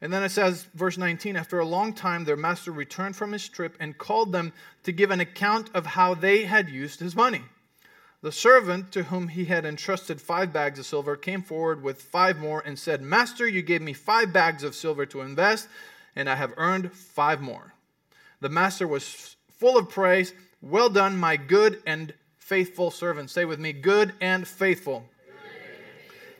And 0.00 0.12
then 0.12 0.22
it 0.22 0.30
says, 0.30 0.66
verse 0.74 0.98
19, 0.98 1.34
after 1.36 1.60
a 1.60 1.64
long 1.64 1.94
time, 1.94 2.24
their 2.24 2.36
master 2.36 2.72
returned 2.72 3.16
from 3.16 3.32
his 3.32 3.48
trip 3.48 3.74
and 3.80 3.96
called 3.96 4.32
them 4.32 4.52
to 4.82 4.92
give 4.92 5.10
an 5.10 5.20
account 5.20 5.70
of 5.72 5.86
how 5.86 6.14
they 6.14 6.44
had 6.44 6.68
used 6.68 7.00
his 7.00 7.16
money. 7.16 7.42
The 8.24 8.32
servant 8.32 8.90
to 8.92 9.02
whom 9.02 9.28
he 9.28 9.44
had 9.44 9.66
entrusted 9.66 10.18
five 10.18 10.50
bags 10.50 10.78
of 10.78 10.86
silver 10.86 11.14
came 11.14 11.42
forward 11.42 11.82
with 11.82 12.00
five 12.00 12.38
more 12.38 12.62
and 12.64 12.78
said, 12.78 13.02
Master, 13.02 13.46
you 13.46 13.60
gave 13.60 13.82
me 13.82 13.92
five 13.92 14.32
bags 14.32 14.64
of 14.64 14.74
silver 14.74 15.04
to 15.04 15.20
invest, 15.20 15.68
and 16.16 16.26
I 16.30 16.36
have 16.36 16.54
earned 16.56 16.90
five 16.94 17.42
more. 17.42 17.74
The 18.40 18.48
master 18.48 18.88
was 18.88 19.36
full 19.50 19.76
of 19.76 19.90
praise. 19.90 20.32
Well 20.62 20.88
done, 20.88 21.18
my 21.18 21.36
good 21.36 21.82
and 21.86 22.14
faithful 22.38 22.90
servant. 22.90 23.28
Say 23.28 23.44
with 23.44 23.60
me, 23.60 23.74
good 23.74 24.14
and 24.22 24.48
faithful. 24.48 25.04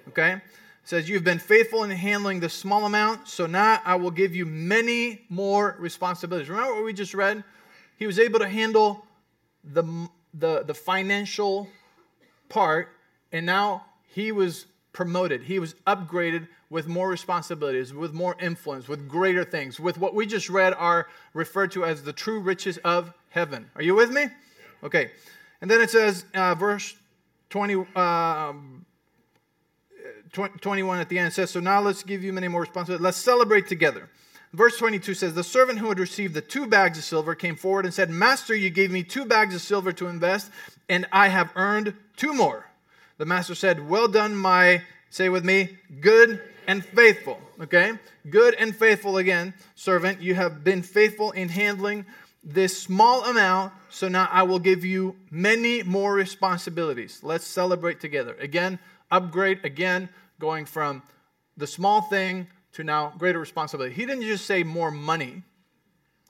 Okay? 0.08 0.40
Says, 0.84 1.06
You've 1.10 1.22
been 1.22 1.38
faithful 1.38 1.84
in 1.84 1.90
handling 1.90 2.40
the 2.40 2.48
small 2.48 2.86
amount, 2.86 3.28
so 3.28 3.44
now 3.44 3.82
I 3.84 3.96
will 3.96 4.10
give 4.10 4.34
you 4.34 4.46
many 4.46 5.26
more 5.28 5.76
responsibilities. 5.78 6.48
Remember 6.48 6.76
what 6.76 6.84
we 6.84 6.94
just 6.94 7.12
read? 7.12 7.44
He 7.98 8.06
was 8.06 8.18
able 8.18 8.38
to 8.38 8.48
handle 8.48 9.04
the 9.62 10.08
the, 10.38 10.64
the 10.64 10.74
financial 10.74 11.68
part, 12.48 12.88
and 13.32 13.46
now 13.46 13.86
he 14.06 14.32
was 14.32 14.66
promoted. 14.92 15.42
He 15.42 15.58
was 15.58 15.74
upgraded 15.86 16.48
with 16.70 16.88
more 16.88 17.08
responsibilities, 17.08 17.94
with 17.94 18.12
more 18.12 18.36
influence, 18.40 18.88
with 18.88 19.08
greater 19.08 19.44
things, 19.44 19.78
with 19.78 19.98
what 19.98 20.14
we 20.14 20.26
just 20.26 20.50
read 20.50 20.74
are 20.74 21.08
referred 21.32 21.70
to 21.72 21.84
as 21.84 22.02
the 22.02 22.12
true 22.12 22.40
riches 22.40 22.78
of 22.78 23.12
heaven. 23.30 23.70
Are 23.76 23.82
you 23.82 23.94
with 23.94 24.10
me? 24.10 24.26
Okay. 24.82 25.12
And 25.60 25.70
then 25.70 25.80
it 25.80 25.90
says, 25.90 26.24
uh, 26.34 26.54
verse 26.54 26.94
20, 27.50 27.86
uh, 27.94 28.52
21 30.32 30.98
at 30.98 31.08
the 31.08 31.18
end, 31.18 31.28
it 31.28 31.34
says, 31.34 31.50
So 31.50 31.60
now 31.60 31.80
let's 31.80 32.02
give 32.02 32.24
you 32.24 32.32
many 32.32 32.48
more 32.48 32.62
responsibilities. 32.62 33.04
Let's 33.04 33.16
celebrate 33.16 33.68
together. 33.68 34.10
Verse 34.54 34.78
22 34.78 35.14
says, 35.14 35.34
The 35.34 35.42
servant 35.42 35.80
who 35.80 35.88
had 35.88 35.98
received 35.98 36.32
the 36.32 36.40
two 36.40 36.68
bags 36.68 36.96
of 36.96 37.02
silver 37.02 37.34
came 37.34 37.56
forward 37.56 37.84
and 37.84 37.92
said, 37.92 38.08
Master, 38.08 38.54
you 38.54 38.70
gave 38.70 38.88
me 38.92 39.02
two 39.02 39.24
bags 39.24 39.52
of 39.52 39.60
silver 39.60 39.92
to 39.92 40.06
invest, 40.06 40.48
and 40.88 41.06
I 41.10 41.26
have 41.26 41.50
earned 41.56 41.92
two 42.16 42.32
more. 42.32 42.64
The 43.18 43.26
master 43.26 43.56
said, 43.56 43.88
Well 43.88 44.06
done, 44.06 44.36
my, 44.36 44.82
say 45.10 45.28
with 45.28 45.44
me, 45.44 45.76
good 46.00 46.40
and 46.68 46.84
faithful. 46.84 47.40
Okay? 47.60 47.94
Good 48.30 48.54
and 48.54 48.74
faithful 48.76 49.16
again, 49.16 49.54
servant. 49.74 50.22
You 50.22 50.36
have 50.36 50.62
been 50.62 50.82
faithful 50.82 51.32
in 51.32 51.48
handling 51.48 52.06
this 52.44 52.80
small 52.80 53.24
amount, 53.24 53.72
so 53.90 54.06
now 54.06 54.28
I 54.30 54.44
will 54.44 54.60
give 54.60 54.84
you 54.84 55.16
many 55.32 55.82
more 55.82 56.14
responsibilities. 56.14 57.18
Let's 57.24 57.44
celebrate 57.44 57.98
together. 57.98 58.36
Again, 58.38 58.78
upgrade, 59.10 59.64
again, 59.64 60.10
going 60.38 60.64
from 60.64 61.02
the 61.56 61.66
small 61.66 62.02
thing 62.02 62.46
to 62.74 62.84
now 62.84 63.12
greater 63.18 63.38
responsibility. 63.38 63.94
He 63.94 64.06
didn't 64.06 64.22
just 64.22 64.46
say 64.46 64.62
more 64.62 64.90
money, 64.90 65.42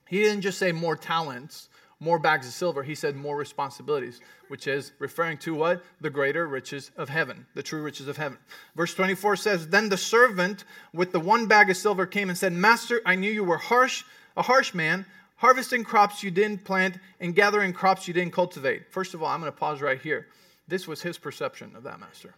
he 0.07 0.23
didn't 0.23 0.43
just 0.43 0.59
say 0.59 0.73
more 0.73 0.97
talents, 0.97 1.69
more 2.01 2.19
bags 2.19 2.47
of 2.47 2.53
silver. 2.53 2.83
He 2.83 2.95
said 2.95 3.17
more 3.17 3.37
responsibilities, 3.37 4.21
which 4.49 4.67
is 4.67 4.93
referring 4.99 5.39
to 5.39 5.55
what? 5.55 5.83
The 6.01 6.11
greater 6.11 6.47
riches 6.47 6.91
of 6.97 7.09
heaven, 7.09 7.47
the 7.55 7.63
true 7.63 7.83
riches 7.83 8.09
of 8.09 8.17
heaven. 8.17 8.37
Verse 8.77 8.95
24 8.95 9.37
says, 9.37 9.69
Then 9.69 9.89
the 9.89 9.97
servant 9.97 10.65
with 10.93 11.13
the 11.13 11.21
one 11.21 11.47
bag 11.47 11.71
of 11.71 11.77
silver 11.77 12.05
came 12.05 12.29
and 12.29 12.37
said, 12.37 12.53
Master, 12.53 13.01
I 13.07 13.15
knew 13.15 13.31
you 13.31 13.45
were 13.45 13.57
harsh, 13.57 14.05
a 14.37 14.43
harsh 14.43 14.75
man 14.75 15.07
harvesting 15.37 15.85
crops 15.85 16.23
you 16.23 16.31
didn't 16.31 16.65
plant 16.65 16.99
and 17.21 17.35
gathering 17.35 17.73
crops 17.73 18.09
you 18.09 18.15
didn't 18.15 18.33
cultivate. 18.33 18.91
First 18.91 19.15
of 19.15 19.23
all, 19.23 19.29
I'm 19.29 19.41
going 19.41 19.53
to 19.53 19.59
pause 19.59 19.83
right 19.83 20.01
here. 20.01 20.29
This 20.69 20.89
was 20.89 21.03
his 21.03 21.19
perception 21.19 21.75
of 21.77 21.83
that 21.83 22.01
master. 22.01 22.35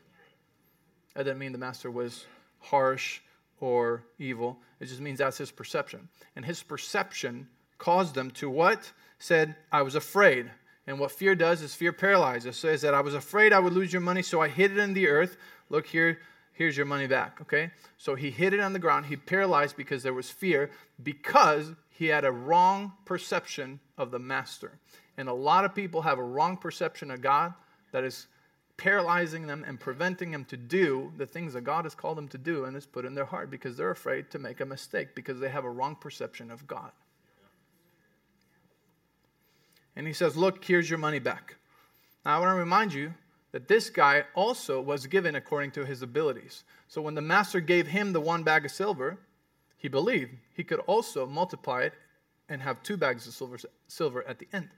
That 1.15 1.25
didn't 1.25 1.39
mean 1.39 1.53
the 1.53 1.59
master 1.59 1.91
was 1.91 2.25
harsh 2.59 3.21
or 3.61 4.05
evil. 4.19 4.59
It 4.81 4.87
just 4.87 5.01
means 5.01 5.19
that's 5.19 5.39
his 5.39 5.51
perception. 5.51 6.09
And 6.35 6.45
his 6.45 6.63
perception 6.63 7.49
caused 7.79 8.17
him 8.17 8.31
to 8.33 8.51
what? 8.51 8.93
Said, 9.19 9.57
I 9.73 9.83
was 9.83 9.95
afraid. 9.95 10.51
And 10.87 11.01
what 11.01 11.11
fear 11.11 11.35
does 11.35 11.63
is 11.63 11.75
fear 11.75 11.93
paralyzes. 11.93 12.47
It 12.47 12.59
says 12.59 12.83
that 12.83 12.95
I 12.95 13.01
was 13.01 13.15
afraid 13.15 13.53
I 13.53 13.59
would 13.59 13.73
lose 13.73 13.93
your 13.93 14.03
money, 14.03 14.23
so 14.23 14.41
I 14.41 14.49
hid 14.49 14.73
it 14.73 14.79
in 14.79 14.95
the 14.95 15.09
earth. 15.09 15.37
Look 15.69 15.87
here, 15.87 16.19
here's 16.53 16.77
your 16.77 16.87
money 16.87 17.07
back. 17.07 17.39
Okay? 17.41 17.71
So 17.99 18.15
he 18.15 18.31
hid 18.31 18.55
it 18.55 18.61
on 18.61 18.73
the 18.73 18.79
ground. 18.79 19.07
He 19.07 19.17
paralyzed 19.17 19.77
because 19.77 20.03
there 20.03 20.15
was 20.15 20.31
fear, 20.31 20.71
because 21.03 21.73
he 21.91 22.07
had 22.07 22.25
a 22.25 22.31
wrong 22.31 22.93
perception 23.05 23.81
of 23.99 24.11
the 24.11 24.19
master. 24.19 24.79
And 25.17 25.29
a 25.29 25.35
lot 25.35 25.65
of 25.65 25.75
people 25.75 26.03
have 26.03 26.19
a 26.19 26.23
wrong 26.23 26.57
perception 26.57 27.11
of 27.11 27.23
God 27.23 27.55
that 27.93 28.05
is 28.05 28.27
paralyzing 28.77 29.47
them 29.47 29.65
and 29.67 29.81
preventing 29.81 30.31
them 30.31 30.45
to 30.45 30.57
do 30.57 31.13
the 31.17 31.27
things 31.27 31.55
that 31.55 31.63
God 31.63 31.85
has 31.85 31.95
called 31.95 32.19
them 32.19 32.29
to 32.29 32.39
do 32.39 32.65
and 32.65 32.75
has 32.75 32.87
put 32.87 33.05
in 33.05 33.15
their 33.15 33.25
heart 33.25 33.51
because 33.51 33.77
they're 33.77 33.91
afraid 33.91 34.31
to 34.31 34.39
make 34.39 34.61
a 34.61 34.67
mistake 34.67 35.15
because 35.15 35.41
they 35.41 35.49
have 35.49 35.65
a 35.65 35.71
wrong 35.71 35.97
perception 35.97 36.51
of 36.51 36.67
God. 36.67 36.91
And 39.95 40.07
he 40.07 40.13
says, 40.13 40.37
Look, 40.37 40.63
here's 40.65 40.91
your 40.91 40.99
money 40.99 41.19
back. 41.19 41.57
Now, 42.25 42.37
I 42.37 42.41
want 42.41 42.55
to 42.55 42.61
remind 42.61 42.93
you 42.93 43.15
that 43.53 43.69
this 43.69 43.89
guy 43.89 44.25
also 44.35 44.81
was 44.81 45.07
given 45.07 45.35
according 45.35 45.71
to 45.73 45.87
his 45.87 46.03
abilities. 46.03 46.65
So 46.89 47.01
when 47.01 47.15
the 47.15 47.23
master 47.23 47.61
gave 47.61 47.87
him 47.87 48.13
the 48.13 48.21
one 48.21 48.43
bag 48.43 48.67
of 48.67 48.71
silver, 48.71 49.19
he 49.79 49.89
believed 49.89 50.33
he 50.55 50.65
could 50.65 50.81
also 50.81 51.27
multiply 51.27 51.83
it 51.83 51.95
and 52.49 52.61
have 52.61 52.83
two 52.83 52.99
bags 52.99 53.27
of 53.27 53.33
silver, 53.33 53.57
silver 53.89 54.27
at 54.29 54.39
the 54.39 54.49
end. 54.53 54.69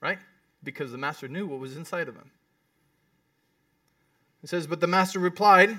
Right? 0.00 0.18
Because 0.62 0.92
the 0.92 0.98
master 0.98 1.26
knew 1.26 1.46
what 1.46 1.58
was 1.58 1.76
inside 1.76 2.08
of 2.08 2.14
him. 2.14 2.30
It 4.42 4.48
says, 4.48 4.66
But 4.66 4.80
the 4.80 4.86
master 4.86 5.18
replied, 5.18 5.76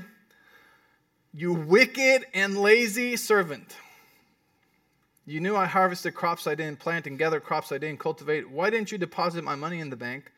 You 1.34 1.54
wicked 1.54 2.26
and 2.34 2.58
lazy 2.58 3.16
servant. 3.16 3.76
You 5.26 5.40
knew 5.40 5.56
I 5.56 5.66
harvested 5.66 6.14
crops 6.14 6.48
I 6.48 6.56
didn't 6.56 6.80
plant 6.80 7.08
and 7.08 7.18
gathered 7.18 7.44
crops 7.44 7.72
I 7.72 7.78
didn't 7.78 8.00
cultivate. 8.00 8.50
Why 8.50 8.70
didn't 8.70 8.92
you 8.92 8.98
deposit 8.98 9.44
my 9.44 9.56
money 9.56 9.80
in 9.80 9.90
the 9.90 9.96
bank? 9.96 10.32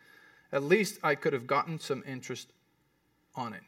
At 0.52 0.64
least 0.64 1.00
I 1.04 1.16
could 1.16 1.34
have 1.34 1.48
gotten 1.48 1.80
some 1.80 2.04
interest 2.08 2.48
on 3.36 3.54
it. 3.54 3.62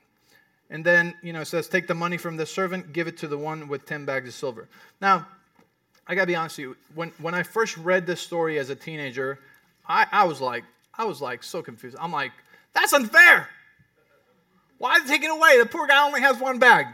And 0.70 0.86
then, 0.86 1.16
you 1.24 1.34
know, 1.34 1.42
it 1.42 1.46
says, 1.46 1.68
take 1.68 1.88
the 1.88 1.96
money 1.96 2.18
from 2.18 2.38
the 2.38 2.46
servant, 2.46 2.94
give 2.94 3.08
it 3.08 3.18
to 3.18 3.28
the 3.28 3.38
one 3.38 3.68
with 3.68 3.86
10 3.86 4.06
bags 4.06 4.28
of 4.28 4.34
silver. 4.36 4.68
Now, 5.02 5.28
I 6.06 6.14
gotta 6.14 6.28
be 6.28 6.36
honest 6.36 6.58
with 6.58 6.64
you, 6.64 6.78
when, 6.94 7.12
when 7.20 7.34
I 7.34 7.44
first 7.44 7.78
read 7.78 8.06
this 8.06 8.22
story 8.22 8.60
as 8.60 8.70
a 8.70 8.76
teenager, 8.76 9.40
I, 9.88 10.06
I 10.12 10.24
was 10.26 10.40
like, 10.40 10.66
I 10.94 11.06
was 11.06 11.22
like 11.22 11.44
so 11.44 11.62
confused. 11.64 11.98
I'm 12.00 12.12
like, 12.12 12.32
that's 12.74 12.94
unfair. 12.94 13.50
Why 14.78 14.98
is 14.98 15.06
it 15.06 15.08
taken 15.08 15.32
away? 15.32 15.58
The 15.58 15.66
poor 15.66 15.88
guy 15.88 16.06
only 16.06 16.22
has 16.22 16.38
one 16.40 16.60
bag. 16.60 16.88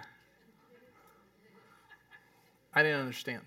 I 2.74 2.82
didn't 2.82 3.02
understand. 3.02 3.42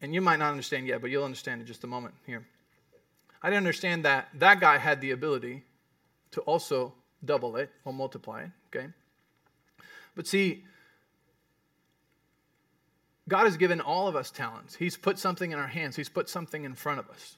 And 0.00 0.14
you 0.14 0.20
might 0.20 0.38
not 0.38 0.50
understand 0.50 0.86
yet, 0.86 1.00
but 1.00 1.10
you'll 1.10 1.24
understand 1.24 1.60
in 1.60 1.66
just 1.66 1.84
a 1.84 1.86
moment 1.86 2.14
here. 2.26 2.44
I 3.42 3.48
didn't 3.48 3.58
understand 3.58 4.04
that 4.04 4.28
that 4.34 4.60
guy 4.60 4.78
had 4.78 5.00
the 5.00 5.12
ability 5.12 5.64
to 6.32 6.40
also 6.42 6.94
double 7.24 7.56
it 7.56 7.70
or 7.84 7.92
multiply 7.92 8.42
it, 8.42 8.50
okay? 8.68 8.88
But 10.14 10.26
see, 10.26 10.64
God 13.28 13.44
has 13.44 13.56
given 13.56 13.80
all 13.80 14.08
of 14.08 14.16
us 14.16 14.30
talents. 14.30 14.74
He's 14.74 14.96
put 14.96 15.18
something 15.18 15.52
in 15.52 15.58
our 15.58 15.66
hands, 15.66 15.96
He's 15.96 16.08
put 16.08 16.28
something 16.28 16.64
in 16.64 16.74
front 16.74 16.98
of 16.98 17.08
us. 17.10 17.36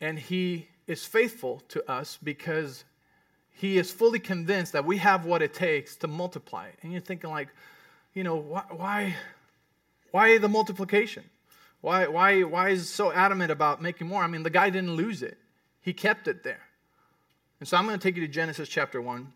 And 0.00 0.18
He 0.18 0.68
is 0.86 1.04
faithful 1.04 1.62
to 1.68 1.90
us 1.90 2.18
because 2.22 2.84
He 3.58 3.78
is 3.78 3.90
fully 3.90 4.18
convinced 4.18 4.74
that 4.74 4.84
we 4.84 4.98
have 4.98 5.24
what 5.24 5.40
it 5.40 5.54
takes 5.54 5.96
to 5.96 6.06
multiply. 6.06 6.68
And 6.82 6.92
you're 6.92 7.00
thinking, 7.00 7.30
like, 7.30 7.48
you 8.12 8.22
know, 8.22 8.36
why, 8.36 8.64
why, 8.70 9.16
why 10.10 10.36
the 10.36 10.48
multiplication? 10.48 11.24
Why, 11.80 12.06
why, 12.06 12.42
why 12.42 12.68
is 12.68 12.90
so 12.90 13.12
adamant 13.12 13.50
about 13.50 13.80
making 13.80 14.08
more? 14.08 14.22
I 14.22 14.26
mean, 14.26 14.42
the 14.42 14.50
guy 14.50 14.68
didn't 14.68 14.94
lose 14.94 15.22
it, 15.22 15.38
he 15.80 15.94
kept 15.94 16.28
it 16.28 16.44
there. 16.44 16.60
And 17.58 17.66
so 17.66 17.78
I'm 17.78 17.86
going 17.86 17.98
to 17.98 18.02
take 18.02 18.16
you 18.16 18.26
to 18.26 18.28
Genesis 18.32 18.68
chapter 18.68 19.00
1. 19.00 19.32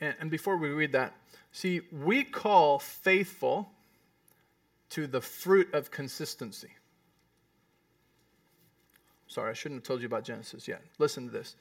And, 0.00 0.14
and 0.20 0.30
before 0.30 0.58
we 0.58 0.68
read 0.68 0.92
that, 0.92 1.14
see, 1.52 1.80
we 1.90 2.22
call 2.22 2.78
faithful 2.78 3.70
to 4.90 5.06
the 5.06 5.22
fruit 5.22 5.72
of 5.72 5.90
consistency. 5.90 6.68
Sorry, 9.34 9.50
I 9.50 9.54
shouldn't 9.54 9.80
have 9.80 9.86
told 9.86 10.00
you 10.00 10.06
about 10.06 10.24
Genesis 10.24 10.68
yet. 10.68 10.80
Listen 10.98 11.26
to 11.26 11.32
this. 11.32 11.56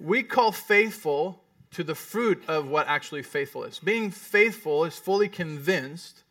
We 0.00 0.22
call 0.22 0.52
faithful 0.52 1.40
to 1.72 1.84
the 1.84 1.94
fruit 1.94 2.42
of 2.48 2.68
what 2.68 2.88
actually 2.88 3.22
faithful 3.22 3.64
is. 3.64 3.78
Being 3.78 4.10
faithful 4.10 4.84
is 4.84 4.98
fully 4.98 5.28
convinced, 5.28 6.22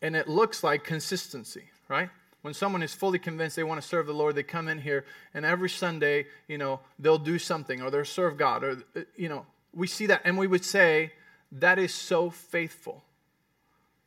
and 0.00 0.16
it 0.16 0.28
looks 0.28 0.64
like 0.64 0.82
consistency, 0.82 1.64
right? 1.88 2.08
when 2.44 2.52
someone 2.52 2.82
is 2.82 2.92
fully 2.92 3.18
convinced 3.18 3.56
they 3.56 3.64
want 3.64 3.80
to 3.80 3.88
serve 3.88 4.06
the 4.06 4.12
Lord, 4.12 4.34
they 4.34 4.42
come 4.42 4.68
in 4.68 4.78
here 4.78 5.06
and 5.32 5.46
every 5.46 5.70
Sunday, 5.70 6.26
you 6.46 6.58
know, 6.58 6.80
they'll 6.98 7.16
do 7.16 7.38
something 7.38 7.80
or 7.80 7.90
they'll 7.90 8.04
serve 8.04 8.36
God 8.36 8.62
or, 8.62 8.82
you 9.16 9.30
know, 9.30 9.46
we 9.72 9.86
see 9.86 10.04
that 10.04 10.20
and 10.26 10.36
we 10.36 10.46
would 10.46 10.62
say 10.62 11.14
that 11.52 11.78
is 11.78 11.94
so 11.94 12.28
faithful. 12.28 13.02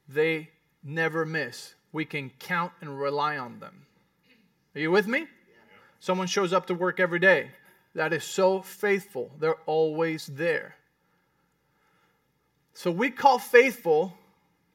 They 0.07 0.51
never 0.83 1.25
miss. 1.25 1.73
We 1.91 2.05
can 2.05 2.29
count 2.37 2.73
and 2.79 2.99
rely 2.99 3.39
on 3.39 3.59
them. 3.59 3.87
Are 4.77 4.79
you 4.79 4.91
with 4.91 5.07
me? 5.07 5.25
Someone 5.99 6.27
shows 6.27 6.53
up 6.53 6.67
to 6.67 6.75
work 6.75 6.99
every 6.99 7.17
day. 7.17 7.49
That 7.95 8.13
is 8.13 8.23
so 8.23 8.61
faithful. 8.61 9.31
They're 9.39 9.57
always 9.65 10.27
there. 10.27 10.75
So 12.75 12.91
we 12.91 13.09
call 13.09 13.39
faithful 13.39 14.13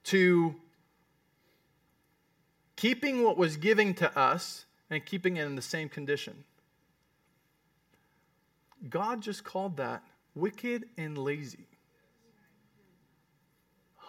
to 0.06 0.56
keeping 2.74 3.22
what 3.22 3.36
was 3.36 3.56
given 3.56 3.94
to 3.94 4.18
us 4.18 4.64
and 4.90 5.06
keeping 5.06 5.36
it 5.36 5.46
in 5.46 5.54
the 5.54 5.62
same 5.62 5.88
condition. 5.88 6.42
God 8.90 9.20
just 9.20 9.44
called 9.44 9.76
that 9.76 10.02
wicked 10.34 10.86
and 10.98 11.16
lazy. 11.16 11.68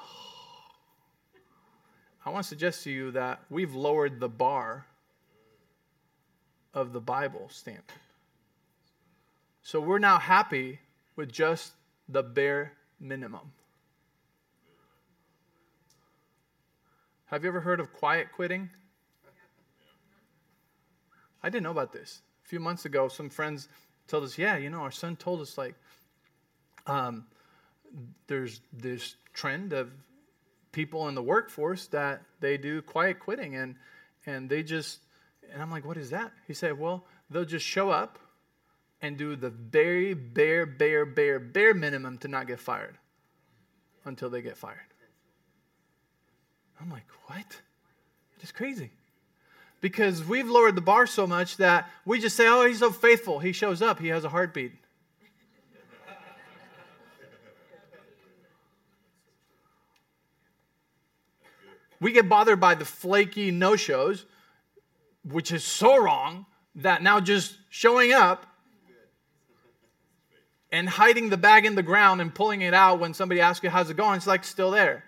I 2.26 2.32
want 2.32 2.46
to 2.46 2.50
suggest 2.50 2.84
to 2.86 2.90
you 2.90 3.12
that 3.12 3.44
we've 3.52 3.76
lowered 3.76 4.20
the 4.20 4.30
bar 4.30 4.88
of 6.74 6.94
the 6.94 7.00
Bible 7.00 7.48
standard. 7.50 7.84
So 9.62 9.80
we're 9.80 10.00
now 10.00 10.20
happy 10.20 10.80
with 11.16 11.32
just 11.32 11.74
the 12.10 12.24
bare 12.24 12.74
minimum. 13.00 13.52
Have 17.28 17.44
you 17.44 17.50
ever 17.50 17.62
heard 17.62 17.80
of 17.80 17.94
quiet 17.94 18.32
quitting? 18.32 18.70
I 21.42 21.50
didn't 21.50 21.64
know 21.64 21.72
about 21.72 21.92
this. 21.92 22.22
A 22.46 22.48
few 22.48 22.60
months 22.60 22.86
ago, 22.86 23.08
some 23.08 23.30
friends 23.30 23.68
told 24.08 24.24
us, 24.24 24.38
yeah, 24.38 24.58
you 24.58 24.70
know, 24.70 24.80
our 24.80 24.92
son 24.92 25.16
told 25.16 25.42
us, 25.42 25.58
like, 25.58 25.76
um, 26.86 27.26
there's 28.28 28.62
this 28.72 29.16
trend 29.34 29.74
of 29.74 29.92
people 30.72 31.08
in 31.08 31.16
the 31.16 31.24
workforce 31.24 31.88
that 31.88 32.22
they 32.40 32.58
do 32.58 32.82
quiet 32.82 33.20
quitting 33.20 33.56
and 33.56 33.76
and 34.26 34.50
they 34.50 34.64
just 34.64 35.00
and 35.54 35.62
I'm 35.62 35.70
like, 35.70 35.86
what 35.86 35.98
is 35.98 36.10
that? 36.10 36.32
He 36.48 36.54
said, 36.54 36.80
well, 36.80 37.06
they'll 37.30 37.46
just 37.46 37.66
show 37.66 37.92
up 37.92 38.18
and 39.02 39.18
do 39.18 39.36
the 39.36 39.52
very 39.52 40.14
bare, 40.14 40.66
bare, 40.66 41.06
bare, 41.06 41.40
bare 41.40 41.74
minimum 41.74 42.18
to 42.20 42.28
not 42.28 42.48
get 42.48 42.60
fired 42.60 42.98
until 44.04 44.30
they 44.30 44.42
get 44.42 44.58
fired. 44.58 44.78
I'm 46.82 46.90
like, 46.90 47.06
what? 47.28 47.62
It's 48.42 48.52
crazy. 48.52 48.92
because 49.84 50.24
we've 50.24 50.50
lowered 50.50 50.76
the 50.76 50.82
bar 50.82 51.06
so 51.06 51.28
much 51.28 51.58
that 51.58 51.90
we 52.06 52.18
just 52.18 52.38
say, 52.38 52.48
oh, 52.48 52.66
he's 52.66 52.80
so 52.80 52.90
faithful. 52.90 53.40
He 53.40 53.52
shows 53.52 53.82
up, 53.82 54.00
he 54.00 54.08
has 54.08 54.24
a 54.24 54.30
heartbeat. 54.30 54.72
we 62.00 62.14
get 62.14 62.30
bothered 62.30 62.62
by 62.62 62.76
the 62.76 62.86
flaky 62.86 63.52
no 63.52 63.76
shows, 63.76 64.26
which 65.24 65.52
is 65.52 65.64
so 65.64 66.02
wrong 66.02 66.46
that 66.76 67.02
now 67.02 67.20
just 67.20 67.56
showing 67.70 68.12
up 68.12 68.46
and 70.72 70.90
hiding 70.90 71.30
the 71.30 71.38
bag 71.38 71.66
in 71.66 71.76
the 71.76 71.84
ground 71.84 72.20
and 72.20 72.34
pulling 72.34 72.62
it 72.62 72.74
out 72.74 73.00
when 73.00 73.14
somebody 73.14 73.40
asks 73.40 73.64
you 73.64 73.70
how's 73.70 73.90
it 73.90 73.98
going, 73.98 74.18
it's 74.18 74.28
like 74.28 74.44
still 74.44 74.72
there. 74.72 75.04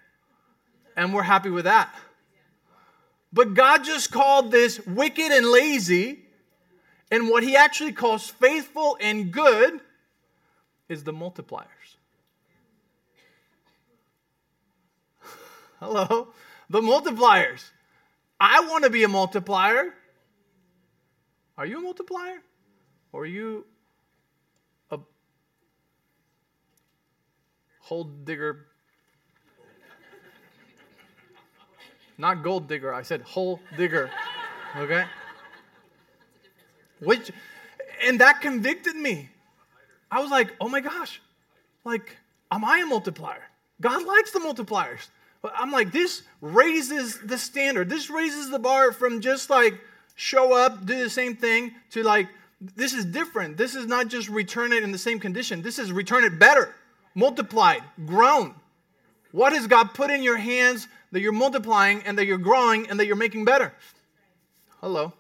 And 0.96 1.14
we're 1.14 1.24
happy 1.24 1.50
with 1.50 1.66
that. 1.66 1.94
But 3.34 3.54
God 3.54 3.84
just 3.84 4.12
called 4.12 4.52
this 4.52 4.80
wicked 4.86 5.32
and 5.32 5.48
lazy, 5.48 6.20
and 7.12 7.28
what 7.30 7.44
He 7.44 7.58
actually 7.58 7.92
calls 7.92 8.30
faithful 8.30 8.98
and 9.02 9.32
good 9.32 9.82
is 10.88 11.04
the 11.04 11.12
multipliers. 11.12 11.66
Hello? 15.80 16.30
The 16.70 16.80
multipliers. 16.80 17.64
I 18.40 18.62
want 18.70 18.84
to 18.86 18.90
be 18.90 19.04
a 19.04 19.08
multiplier. 19.08 19.94
Are 21.58 21.66
you 21.66 21.80
a 21.80 21.82
multiplier? 21.82 22.42
Or 23.12 23.22
are 23.22 23.26
you 23.26 23.66
a 24.92 25.00
hole 27.80 28.04
digger? 28.04 28.68
Not 32.18 32.44
gold 32.44 32.68
digger, 32.68 32.94
I 32.94 33.02
said 33.02 33.22
hole 33.22 33.60
digger. 33.78 34.10
Okay? 34.78 35.06
Which, 37.00 37.32
and 38.04 38.20
that 38.20 38.42
convicted 38.42 38.96
me. 38.96 39.30
I 40.12 40.22
was 40.22 40.32
like, 40.32 40.54
oh 40.62 40.70
my 40.70 40.80
gosh, 40.80 41.22
like, 41.84 42.18
am 42.52 42.64
I 42.64 42.80
a 42.80 42.86
multiplier? 42.86 43.44
God 43.82 44.06
likes 44.06 44.32
the 44.32 44.40
multipliers. 44.40 45.08
But 45.42 45.54
I'm 45.58 45.72
like, 45.72 45.92
this 45.92 46.24
raises 46.42 47.20
the 47.20 47.38
standard. 47.38 47.90
This 47.90 48.10
raises 48.10 48.50
the 48.50 48.60
bar 48.60 48.92
from 48.92 49.22
just 49.22 49.50
like 49.50 49.80
show 50.16 50.54
up, 50.54 50.86
do 50.86 50.98
the 50.98 51.10
same 51.10 51.36
thing, 51.36 51.74
to 51.92 52.04
like, 52.04 52.28
this 52.60 52.94
is 52.94 53.06
different. 53.06 53.58
This 53.58 53.76
is 53.76 53.86
not 53.86 54.08
just 54.08 54.30
return 54.30 54.74
it 54.74 54.84
in 54.84 54.92
the 54.92 54.98
same 54.98 55.20
condition. 55.20 55.62
This 55.62 55.78
is 55.78 55.92
return 55.92 56.24
it 56.24 56.40
better, 56.40 56.74
multiplied, 57.14 57.84
grown. 58.06 58.56
What 59.32 59.52
has 59.54 59.68
God 59.68 59.94
put 59.94 60.10
in 60.10 60.24
your 60.24 60.38
hands 60.38 60.88
that 61.12 61.20
you're 61.20 61.34
multiplying 61.34 62.04
and 62.04 62.18
that 62.18 62.26
you're 62.26 62.38
growing 62.38 62.90
and 62.90 63.00
that 63.00 63.06
you're 63.06 63.18
making 63.18 63.44
better? 63.44 63.74
Hello. 64.80 65.12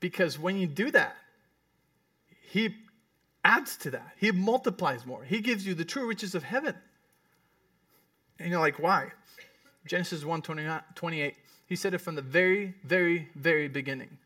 Because 0.00 0.38
when 0.38 0.58
you 0.58 0.66
do 0.66 0.90
that, 0.90 1.16
He 2.50 2.74
adds 3.44 3.76
to 3.78 3.90
that. 3.92 4.12
He 4.18 4.30
multiplies 4.32 5.06
more. 5.06 5.24
He 5.24 5.40
gives 5.40 5.66
you 5.66 5.74
the 5.74 5.84
true 5.84 6.06
riches 6.06 6.34
of 6.34 6.42
heaven. 6.42 6.74
And 8.42 8.50
you're 8.50 8.60
like, 8.60 8.80
why? 8.80 9.12
Genesis 9.86 10.24
1 10.24 10.42
28. 10.42 11.34
He 11.66 11.76
said 11.76 11.94
it 11.94 11.98
from 11.98 12.16
the 12.16 12.22
very, 12.22 12.74
very, 12.84 13.28
very 13.36 13.68
beginning. 13.68 14.18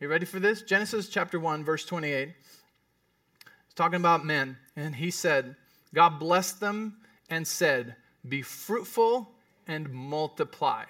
You 0.00 0.08
ready 0.08 0.24
for 0.24 0.40
this? 0.40 0.62
Genesis 0.62 1.08
chapter 1.08 1.38
1, 1.38 1.62
verse 1.62 1.84
28. 1.84 2.28
He's 2.28 3.74
talking 3.74 3.96
about 3.96 4.24
men. 4.24 4.56
And 4.76 4.94
he 4.94 5.10
said, 5.10 5.56
God 5.92 6.18
blessed 6.18 6.60
them 6.60 6.96
and 7.28 7.46
said, 7.46 7.96
Be 8.26 8.40
fruitful 8.40 9.30
and 9.66 9.90
multiply. 9.92 10.84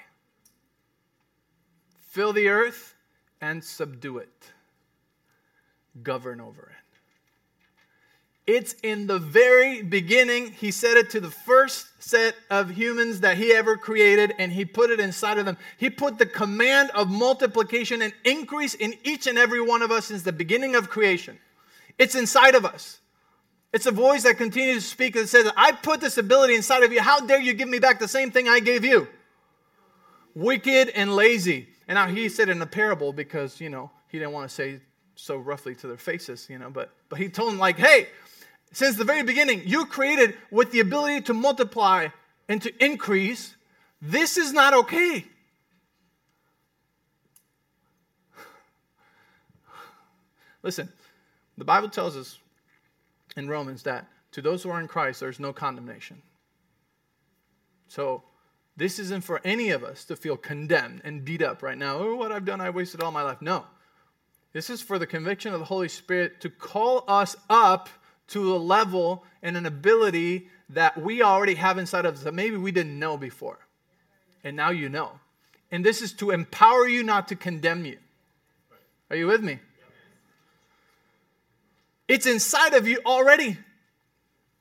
Fill 2.10 2.32
the 2.32 2.48
earth 2.48 2.94
and 3.40 3.62
subdue 3.62 4.18
it. 4.18 4.52
Govern 6.02 6.40
over 6.40 6.72
it. 6.72 6.83
It's 8.46 8.74
in 8.82 9.06
the 9.06 9.18
very 9.18 9.80
beginning. 9.80 10.52
He 10.52 10.70
said 10.70 10.98
it 10.98 11.08
to 11.10 11.20
the 11.20 11.30
first 11.30 11.86
set 11.98 12.34
of 12.50 12.68
humans 12.70 13.20
that 13.20 13.38
he 13.38 13.54
ever 13.54 13.78
created, 13.78 14.34
and 14.38 14.52
he 14.52 14.66
put 14.66 14.90
it 14.90 15.00
inside 15.00 15.38
of 15.38 15.46
them. 15.46 15.56
He 15.78 15.88
put 15.88 16.18
the 16.18 16.26
command 16.26 16.90
of 16.90 17.10
multiplication 17.10 18.02
and 18.02 18.12
increase 18.24 18.74
in 18.74 18.94
each 19.02 19.26
and 19.26 19.38
every 19.38 19.62
one 19.62 19.80
of 19.80 19.90
us 19.90 20.06
since 20.06 20.22
the 20.22 20.32
beginning 20.32 20.76
of 20.76 20.90
creation. 20.90 21.38
It's 21.98 22.14
inside 22.14 22.54
of 22.54 22.66
us. 22.66 22.98
It's 23.72 23.86
a 23.86 23.92
voice 23.92 24.24
that 24.24 24.36
continues 24.36 24.84
to 24.84 24.90
speak 24.90 25.14
that 25.14 25.28
says, 25.28 25.50
I 25.56 25.72
put 25.72 26.02
this 26.02 26.18
ability 26.18 26.54
inside 26.54 26.82
of 26.82 26.92
you. 26.92 27.00
How 27.00 27.20
dare 27.20 27.40
you 27.40 27.54
give 27.54 27.68
me 27.68 27.78
back 27.78 27.98
the 27.98 28.06
same 28.06 28.30
thing 28.30 28.46
I 28.46 28.60
gave 28.60 28.84
you? 28.84 29.08
Wicked 30.34 30.90
and 30.90 31.16
lazy. 31.16 31.68
And 31.88 31.96
now 31.96 32.08
he 32.08 32.28
said 32.28 32.50
in 32.50 32.60
a 32.60 32.66
parable 32.66 33.12
because, 33.12 33.60
you 33.60 33.70
know, 33.70 33.90
he 34.08 34.18
didn't 34.18 34.32
want 34.32 34.48
to 34.48 34.54
say 34.54 34.80
so 35.16 35.36
roughly 35.36 35.74
to 35.76 35.86
their 35.86 35.96
faces, 35.96 36.46
you 36.50 36.58
know, 36.58 36.70
but, 36.70 36.92
but 37.08 37.18
he 37.18 37.28
told 37.28 37.52
them, 37.52 37.58
like, 37.58 37.78
hey, 37.78 38.08
since 38.76 38.96
the 38.96 39.04
very 39.04 39.22
beginning, 39.22 39.62
you 39.64 39.86
created 39.86 40.36
with 40.50 40.72
the 40.72 40.80
ability 40.80 41.22
to 41.22 41.34
multiply 41.34 42.08
and 42.48 42.60
to 42.62 42.84
increase. 42.84 43.54
This 44.02 44.36
is 44.36 44.52
not 44.52 44.74
okay. 44.74 45.24
Listen, 50.62 50.88
the 51.58 51.64
Bible 51.64 51.88
tells 51.88 52.16
us 52.16 52.38
in 53.36 53.48
Romans 53.48 53.82
that 53.82 54.06
to 54.32 54.42
those 54.42 54.62
who 54.62 54.70
are 54.70 54.80
in 54.80 54.88
Christ, 54.88 55.20
there's 55.20 55.38
no 55.38 55.52
condemnation. 55.52 56.20
So, 57.86 58.24
this 58.76 58.98
isn't 58.98 59.22
for 59.22 59.40
any 59.44 59.70
of 59.70 59.84
us 59.84 60.04
to 60.06 60.16
feel 60.16 60.36
condemned 60.36 61.02
and 61.04 61.24
beat 61.24 61.42
up 61.42 61.62
right 61.62 61.78
now. 61.78 61.98
Oh, 61.98 62.16
what 62.16 62.32
I've 62.32 62.44
done, 62.44 62.60
I 62.60 62.70
wasted 62.70 63.02
all 63.02 63.12
my 63.12 63.22
life. 63.22 63.40
No. 63.40 63.66
This 64.52 64.68
is 64.68 64.82
for 64.82 64.98
the 64.98 65.06
conviction 65.06 65.52
of 65.52 65.60
the 65.60 65.66
Holy 65.66 65.88
Spirit 65.88 66.40
to 66.40 66.50
call 66.50 67.04
us 67.06 67.36
up 67.48 67.88
to 68.28 68.54
a 68.54 68.58
level 68.58 69.24
and 69.42 69.56
an 69.56 69.66
ability 69.66 70.48
that 70.70 71.00
we 71.00 71.22
already 71.22 71.54
have 71.54 71.78
inside 71.78 72.06
of 72.06 72.14
us 72.14 72.22
that 72.22 72.34
maybe 72.34 72.56
we 72.56 72.72
didn't 72.72 72.98
know 72.98 73.16
before. 73.16 73.58
And 74.42 74.56
now 74.56 74.70
you 74.70 74.88
know. 74.88 75.12
And 75.70 75.84
this 75.84 76.02
is 76.02 76.12
to 76.14 76.30
empower 76.30 76.86
you, 76.86 77.02
not 77.02 77.28
to 77.28 77.36
condemn 77.36 77.84
you. 77.84 77.98
Are 79.10 79.16
you 79.16 79.26
with 79.26 79.42
me? 79.42 79.58
It's 82.08 82.26
inside 82.26 82.74
of 82.74 82.86
you 82.86 83.00
already. 83.04 83.58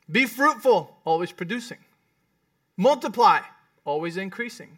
Be 0.10 0.26
fruitful, 0.26 0.96
always 1.06 1.32
producing. 1.32 1.78
Multiply, 2.78 3.42
always 3.86 4.18
increasing. 4.18 4.78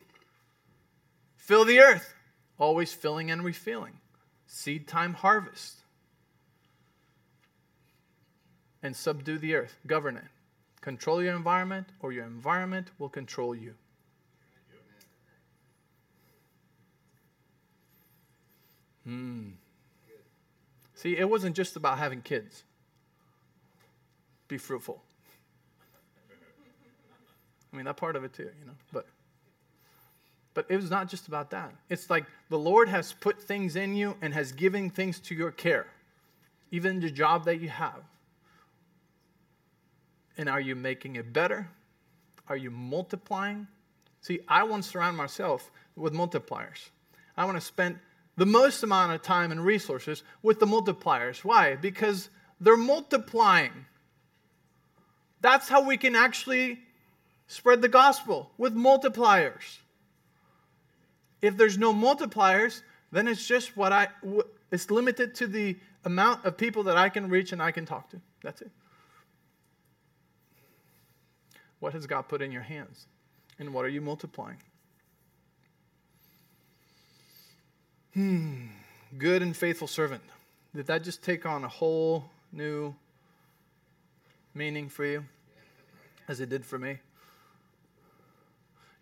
Fill 1.36 1.66
the 1.66 1.80
earth, 1.80 2.14
always 2.60 2.92
filling 2.92 3.32
and 3.32 3.44
refilling. 3.44 4.00
Seed 4.48 4.88
time 4.88 5.14
harvest 5.14 5.85
and 8.86 8.96
subdue 8.96 9.40
the 9.40 9.56
earth, 9.56 9.80
govern 9.88 10.16
it. 10.16 10.24
Control 10.80 11.24
your 11.24 11.36
environment, 11.36 11.88
or 12.02 12.12
your 12.12 12.24
environment 12.24 12.92
will 13.00 13.10
control 13.10 13.56
you. 13.56 13.74
Hmm. 19.04 19.50
See, 20.94 21.18
it 21.18 21.28
wasn't 21.28 21.56
just 21.56 21.76
about 21.76 21.98
having 21.98 22.22
kids. 22.22 22.64
Be 24.48 24.60
fruitful. 24.60 25.02
I 27.74 27.76
mean, 27.76 27.86
that 27.86 27.98
part 27.98 28.16
of 28.16 28.24
it 28.24 28.34
too, 28.34 28.44
you 28.44 28.68
know. 28.68 28.76
But 28.94 29.08
but 30.54 30.68
it 30.70 30.76
was 30.76 30.92
not 30.92 31.10
just 31.10 31.28
about 31.28 31.50
that. 31.50 31.74
It's 31.90 32.12
like 32.12 32.26
the 32.50 32.60
Lord 32.60 32.88
has 32.90 33.14
put 33.14 33.42
things 33.42 33.76
in 33.76 33.96
you 33.96 34.16
and 34.22 34.32
has 34.36 34.52
given 34.52 34.92
things 34.92 35.20
to 35.22 35.34
your 35.34 35.50
care. 35.50 35.88
Even 36.70 37.00
the 37.00 37.10
job 37.10 37.46
that 37.46 37.60
you 37.60 37.70
have. 37.70 38.04
And 40.38 40.50
are 40.50 40.60
you 40.60 40.76
making 40.76 41.16
it 41.16 41.32
better? 41.32 41.70
Are 42.48 42.58
you 42.58 42.72
multiplying? 42.72 43.68
See, 44.22 44.40
I 44.48 44.64
want 44.64 44.84
to 44.84 44.90
surround 44.90 45.18
myself 45.18 45.72
with 45.96 46.14
multipliers. 46.14 46.90
I 47.38 47.46
want 47.46 47.58
to 47.58 47.62
spend 47.62 48.00
the 48.38 48.46
most 48.46 48.84
amount 48.84 49.14
of 49.14 49.22
time 49.22 49.52
and 49.52 49.64
resources 49.64 50.24
with 50.42 50.60
the 50.60 50.66
multipliers. 50.66 51.40
Why? 51.40 51.76
Because 51.76 52.30
they're 52.60 52.78
multiplying. 52.78 53.86
That's 55.42 55.70
how 55.70 55.86
we 55.86 55.98
can 55.98 56.16
actually 56.16 56.80
spread 57.48 57.82
the 57.82 57.88
gospel 57.88 58.52
with 58.58 58.76
multipliers. 58.76 59.78
If 61.42 61.58
there's 61.58 61.78
no 61.78 61.94
multipliers, 61.94 62.82
then 63.12 63.28
it's 63.28 63.46
just 63.46 63.78
what 63.78 63.94
I 63.94 64.08
it's 64.72 64.90
limited 64.90 65.36
to 65.36 65.48
the 65.48 65.78
amount 66.04 66.46
of 66.46 66.58
people 66.58 66.84
that 66.84 66.98
I 66.98 67.10
can 67.10 67.30
reach 67.30 67.52
and 67.52 67.62
I 67.62 67.72
can 67.72 67.86
talk 67.86 68.10
to. 68.10 68.20
That's 68.42 68.62
it. 68.62 68.72
What 71.86 71.94
has 71.94 72.08
God 72.08 72.24
put 72.28 72.42
in 72.42 72.52
your 72.52 72.64
hands? 72.64 73.06
And 73.60 73.72
what 73.72 73.86
are 73.86 73.90
you 73.90 74.02
multiplying? 74.02 74.58
Hmm, 78.16 78.70
good 79.20 79.44
and 79.44 79.56
faithful 79.56 79.88
servant. 79.88 80.24
Did 80.76 80.88
that 80.88 81.04
just 81.04 81.22
take 81.22 81.46
on 81.46 81.64
a 81.64 81.68
whole 81.68 82.26
new 82.52 82.96
meaning 84.56 84.90
for 84.90 85.06
you? 85.06 85.26
As 86.28 86.40
it 86.40 86.50
did 86.50 86.66
for 86.66 86.80
me? 86.80 86.98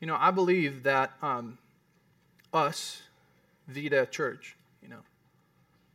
you 0.02 0.08
know, 0.08 0.18
I 0.20 0.32
believe 0.32 0.84
that 0.84 1.14
um, 1.22 1.58
us, 2.52 3.02
Vida 3.70 4.06
Church, 4.08 4.58
you 4.82 4.90
know, 4.90 5.04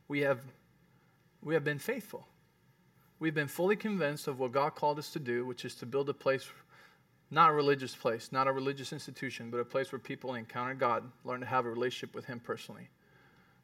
we 0.09 0.21
have 0.21 0.41
we 1.43 1.53
have 1.53 1.65
been 1.65 1.81
faithful. 1.81 2.27
We've 3.21 3.35
been 3.35 3.47
fully 3.47 3.77
convinced 3.77 4.27
of 4.27 4.39
what 4.39 4.53
God 4.53 4.75
called 4.75 4.99
us 4.99 5.11
to 5.11 5.19
do, 5.19 5.45
which 5.45 5.67
is 5.67 5.75
to 5.75 5.85
build 5.85 6.09
a 6.09 6.15
place, 6.15 6.49
not 7.31 7.51
a 7.51 7.53
religious 7.53 7.95
place, 7.95 8.31
not 8.33 8.49
a 8.49 8.53
religious 8.53 8.93
institution, 8.93 9.51
but 9.51 9.59
a 9.59 9.65
place 9.65 9.93
where 9.93 9.99
people 9.99 10.35
encounter 10.35 10.75
God, 10.75 11.05
learn 11.25 11.41
to 11.41 11.47
have 11.47 11.67
a 11.67 11.71
relationship 11.71 12.15
with 12.15 12.25
Him 12.25 12.41
personally. 12.41 12.89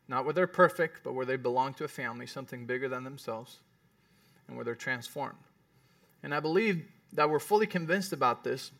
Not 0.06 0.24
where 0.24 0.34
they're 0.34 0.46
perfect, 0.46 1.02
but 1.02 1.14
where 1.14 1.24
they 1.24 1.36
belong 1.36 1.72
to 1.74 1.84
a 1.84 1.88
family, 1.88 2.26
something 2.26 2.66
bigger 2.66 2.88
than 2.88 3.04
themselves, 3.04 3.58
and 4.46 4.56
where 4.56 4.64
they're 4.64 4.74
transformed. 4.74 5.38
And 6.22 6.34
I 6.34 6.40
believe 6.40 6.84
that 7.14 7.30
we're 7.30 7.38
fully 7.38 7.66
convinced 7.66 8.12
about 8.12 8.44
this 8.44 8.70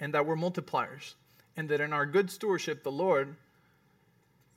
and 0.00 0.12
that 0.14 0.26
we're 0.26 0.36
multipliers, 0.36 1.14
and 1.56 1.68
that 1.68 1.80
in 1.80 1.92
our 1.92 2.06
good 2.06 2.30
stewardship, 2.30 2.82
the 2.82 2.92
Lord 2.92 3.36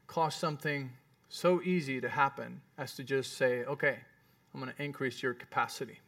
caused 0.07 0.39
something 0.39 0.91
so 1.29 1.61
easy 1.61 2.01
to 2.01 2.09
happen 2.09 2.61
as 2.77 2.95
to 2.95 3.03
just 3.03 3.37
say, 3.37 3.63
okay, 3.65 3.99
I'm 4.53 4.59
going 4.59 4.73
to 4.75 4.83
increase 4.83 5.21
your 5.21 5.35
capacity, 5.35 5.99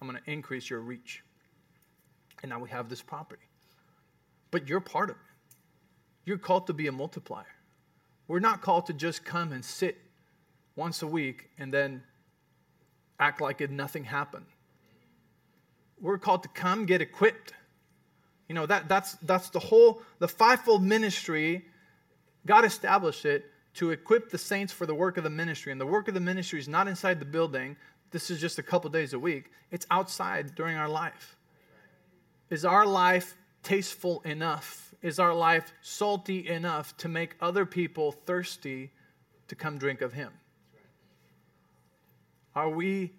I'm 0.00 0.08
going 0.08 0.22
to 0.22 0.30
increase 0.30 0.70
your 0.70 0.80
reach. 0.80 1.22
And 2.42 2.50
now 2.50 2.58
we 2.58 2.70
have 2.70 2.88
this 2.88 3.02
property. 3.02 3.42
But 4.50 4.68
you're 4.68 4.80
part 4.80 5.10
of 5.10 5.16
it. 5.16 5.22
You're 6.24 6.38
called 6.38 6.66
to 6.68 6.72
be 6.72 6.86
a 6.86 6.92
multiplier. 6.92 7.46
We're 8.28 8.40
not 8.40 8.62
called 8.62 8.86
to 8.86 8.92
just 8.92 9.24
come 9.24 9.52
and 9.52 9.64
sit 9.64 9.98
once 10.76 11.02
a 11.02 11.06
week 11.06 11.50
and 11.58 11.74
then 11.74 12.02
act 13.18 13.40
like 13.40 13.60
it, 13.60 13.70
nothing 13.70 14.04
happened. 14.04 14.46
We're 16.00 16.18
called 16.18 16.42
to 16.44 16.48
come 16.48 16.86
get 16.86 17.02
equipped. 17.02 17.52
You 18.48 18.54
know, 18.54 18.66
that, 18.66 18.88
that's, 18.88 19.14
that's 19.22 19.50
the 19.50 19.58
whole, 19.58 20.02
the 20.18 20.28
fivefold 20.28 20.82
ministry, 20.82 21.64
God 22.46 22.64
established 22.64 23.24
it 23.24 23.44
to 23.74 23.90
equip 23.90 24.30
the 24.30 24.38
saints 24.38 24.72
for 24.72 24.86
the 24.86 24.94
work 24.94 25.16
of 25.18 25.24
the 25.24 25.30
ministry. 25.30 25.70
And 25.72 25.80
the 25.80 25.86
work 25.86 26.08
of 26.08 26.14
the 26.14 26.20
ministry 26.20 26.58
is 26.58 26.68
not 26.68 26.88
inside 26.88 27.20
the 27.20 27.26
building. 27.26 27.76
This 28.10 28.30
is 28.30 28.40
just 28.40 28.58
a 28.58 28.62
couple 28.62 28.90
days 28.90 29.12
a 29.12 29.18
week. 29.18 29.50
It's 29.70 29.86
outside 29.90 30.54
during 30.54 30.76
our 30.76 30.88
life. 30.88 31.36
Is 32.50 32.64
our 32.64 32.84
life 32.84 33.36
tasteful 33.62 34.20
enough? 34.24 34.94
Is 35.02 35.18
our 35.18 35.34
life 35.34 35.72
salty 35.80 36.48
enough 36.48 36.96
to 36.98 37.08
make 37.08 37.36
other 37.40 37.64
people 37.64 38.12
thirsty 38.12 38.90
to 39.48 39.54
come 39.54 39.78
drink 39.78 40.02
of 40.02 40.12
Him? 40.12 40.32
Are 42.54 42.68
we 42.68 43.12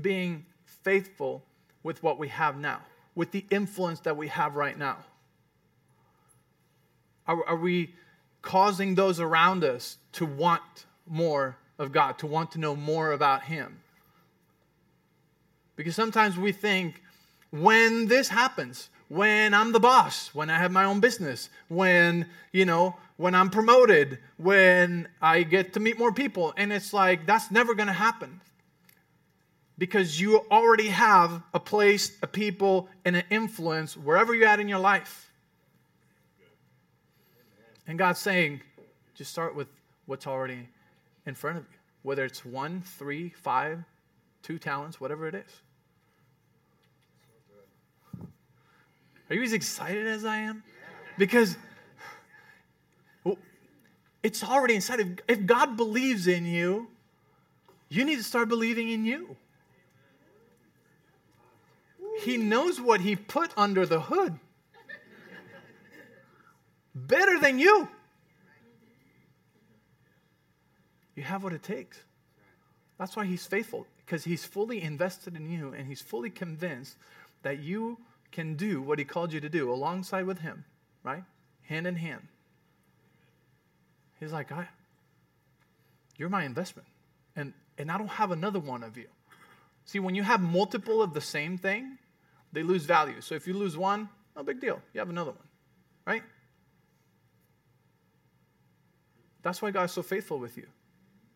being 0.00 0.46
faithful 0.64 1.44
with 1.82 2.02
what 2.02 2.18
we 2.18 2.28
have 2.28 2.58
now, 2.58 2.80
with 3.14 3.30
the 3.30 3.44
influence 3.50 4.00
that 4.00 4.16
we 4.16 4.28
have 4.28 4.56
right 4.56 4.76
now? 4.76 4.98
Are, 7.28 7.46
are 7.46 7.56
we 7.56 7.94
causing 8.42 8.94
those 8.94 9.20
around 9.20 9.64
us 9.64 9.98
to 10.12 10.24
want 10.24 10.86
more 11.06 11.58
of 11.78 11.92
God, 11.92 12.18
to 12.18 12.26
want 12.26 12.52
to 12.52 12.58
know 12.58 12.74
more 12.74 13.12
about 13.12 13.42
Him. 13.42 13.80
Because 15.74 15.94
sometimes 15.94 16.38
we 16.38 16.52
think 16.52 17.02
when 17.62 18.08
this 18.08 18.28
happens, 18.28 18.90
when 19.08 19.54
I'm 19.54 19.72
the 19.72 19.80
boss, 19.80 20.34
when 20.34 20.50
I 20.50 20.58
have 20.58 20.72
my 20.72 20.84
own 20.84 21.00
business, 21.00 21.48
when, 21.68 22.26
you 22.52 22.64
know, 22.64 22.96
when 23.16 23.34
I'm 23.34 23.50
promoted, 23.50 24.18
when 24.36 25.08
I 25.22 25.42
get 25.42 25.72
to 25.74 25.80
meet 25.80 25.98
more 25.98 26.12
people, 26.12 26.52
and 26.56 26.72
it's 26.72 26.92
like 26.92 27.26
that's 27.26 27.50
never 27.50 27.74
going 27.74 27.86
to 27.86 27.92
happen. 27.92 28.40
Because 29.78 30.18
you 30.18 30.38
already 30.50 30.88
have 30.88 31.42
a 31.52 31.60
place, 31.60 32.12
a 32.22 32.26
people, 32.26 32.88
and 33.04 33.14
an 33.14 33.24
influence 33.30 33.96
wherever 33.96 34.34
you're 34.34 34.48
at 34.48 34.58
in 34.58 34.68
your 34.68 34.78
life. 34.78 35.30
And 37.86 37.98
God's 37.98 38.18
saying, 38.18 38.62
just 39.14 39.30
start 39.30 39.54
with 39.54 39.68
what's 40.06 40.26
already 40.26 40.68
in 41.26 41.34
front 41.34 41.58
of 41.58 41.64
you, 41.64 41.78
whether 42.02 42.24
it's 42.24 42.44
one, 42.44 42.82
three, 42.82 43.30
five, 43.30 43.84
two 44.42 44.58
talents, 44.58 45.00
whatever 45.00 45.28
it 45.28 45.34
is. 45.34 45.60
Are 49.28 49.34
you 49.34 49.42
as 49.42 49.52
excited 49.52 50.06
as 50.06 50.24
I 50.24 50.36
am? 50.38 50.62
Because 51.18 51.56
it's 54.22 54.42
already 54.42 54.74
inside 54.74 55.00
of 55.00 55.20
if 55.28 55.46
God 55.46 55.76
believes 55.76 56.26
in 56.26 56.46
you, 56.46 56.88
you 57.88 58.04
need 58.04 58.16
to 58.16 58.24
start 58.24 58.48
believing 58.48 58.88
in 58.90 59.04
you. 59.04 59.36
He 62.22 62.36
knows 62.36 62.80
what 62.80 63.00
he 63.00 63.14
put 63.14 63.52
under 63.56 63.86
the 63.86 64.00
hood 64.00 64.38
better 66.94 67.38
than 67.38 67.58
you. 67.58 67.88
You 71.14 71.22
have 71.22 71.44
what 71.44 71.52
it 71.52 71.62
takes. 71.62 71.98
That's 72.98 73.14
why 73.14 73.26
he's 73.26 73.46
faithful, 73.46 73.86
because 74.04 74.24
he's 74.24 74.44
fully 74.44 74.82
invested 74.82 75.36
in 75.36 75.50
you 75.50 75.72
and 75.72 75.86
he's 75.86 76.00
fully 76.00 76.30
convinced 76.30 76.96
that 77.42 77.58
you 77.58 77.98
can 78.36 78.54
do 78.54 78.82
what 78.82 78.98
he 78.98 79.04
called 79.06 79.32
you 79.32 79.40
to 79.40 79.48
do 79.48 79.72
alongside 79.72 80.26
with 80.26 80.40
him, 80.40 80.66
right? 81.02 81.24
Hand 81.62 81.86
in 81.86 81.96
hand. 81.96 82.20
He's 84.20 84.30
like, 84.30 84.52
I, 84.52 84.68
you're 86.18 86.28
my 86.28 86.44
investment. 86.44 86.86
And, 87.34 87.54
and 87.78 87.90
I 87.90 87.96
don't 87.96 88.10
have 88.10 88.32
another 88.32 88.58
one 88.60 88.82
of 88.82 88.98
you. 88.98 89.06
See, 89.86 90.00
when 90.00 90.14
you 90.14 90.22
have 90.22 90.42
multiple 90.42 91.00
of 91.00 91.14
the 91.14 91.20
same 91.22 91.56
thing, 91.56 91.96
they 92.52 92.62
lose 92.62 92.84
value. 92.84 93.22
So 93.22 93.34
if 93.34 93.46
you 93.46 93.54
lose 93.54 93.74
one, 93.74 94.10
no 94.36 94.42
big 94.42 94.60
deal. 94.60 94.82
You 94.92 95.00
have 95.00 95.08
another 95.08 95.30
one, 95.30 95.48
right? 96.06 96.22
That's 99.40 99.62
why 99.62 99.70
God 99.70 99.84
is 99.84 99.92
so 99.92 100.02
faithful 100.02 100.38
with 100.38 100.58
you. 100.58 100.66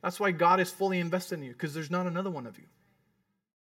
That's 0.02 0.20
why 0.20 0.32
God 0.32 0.60
is 0.60 0.70
fully 0.70 1.00
invested 1.00 1.38
in 1.38 1.44
you, 1.46 1.52
because 1.52 1.72
there's 1.72 1.90
not 1.90 2.06
another 2.06 2.30
one 2.30 2.46
of 2.46 2.58
you. 2.58 2.64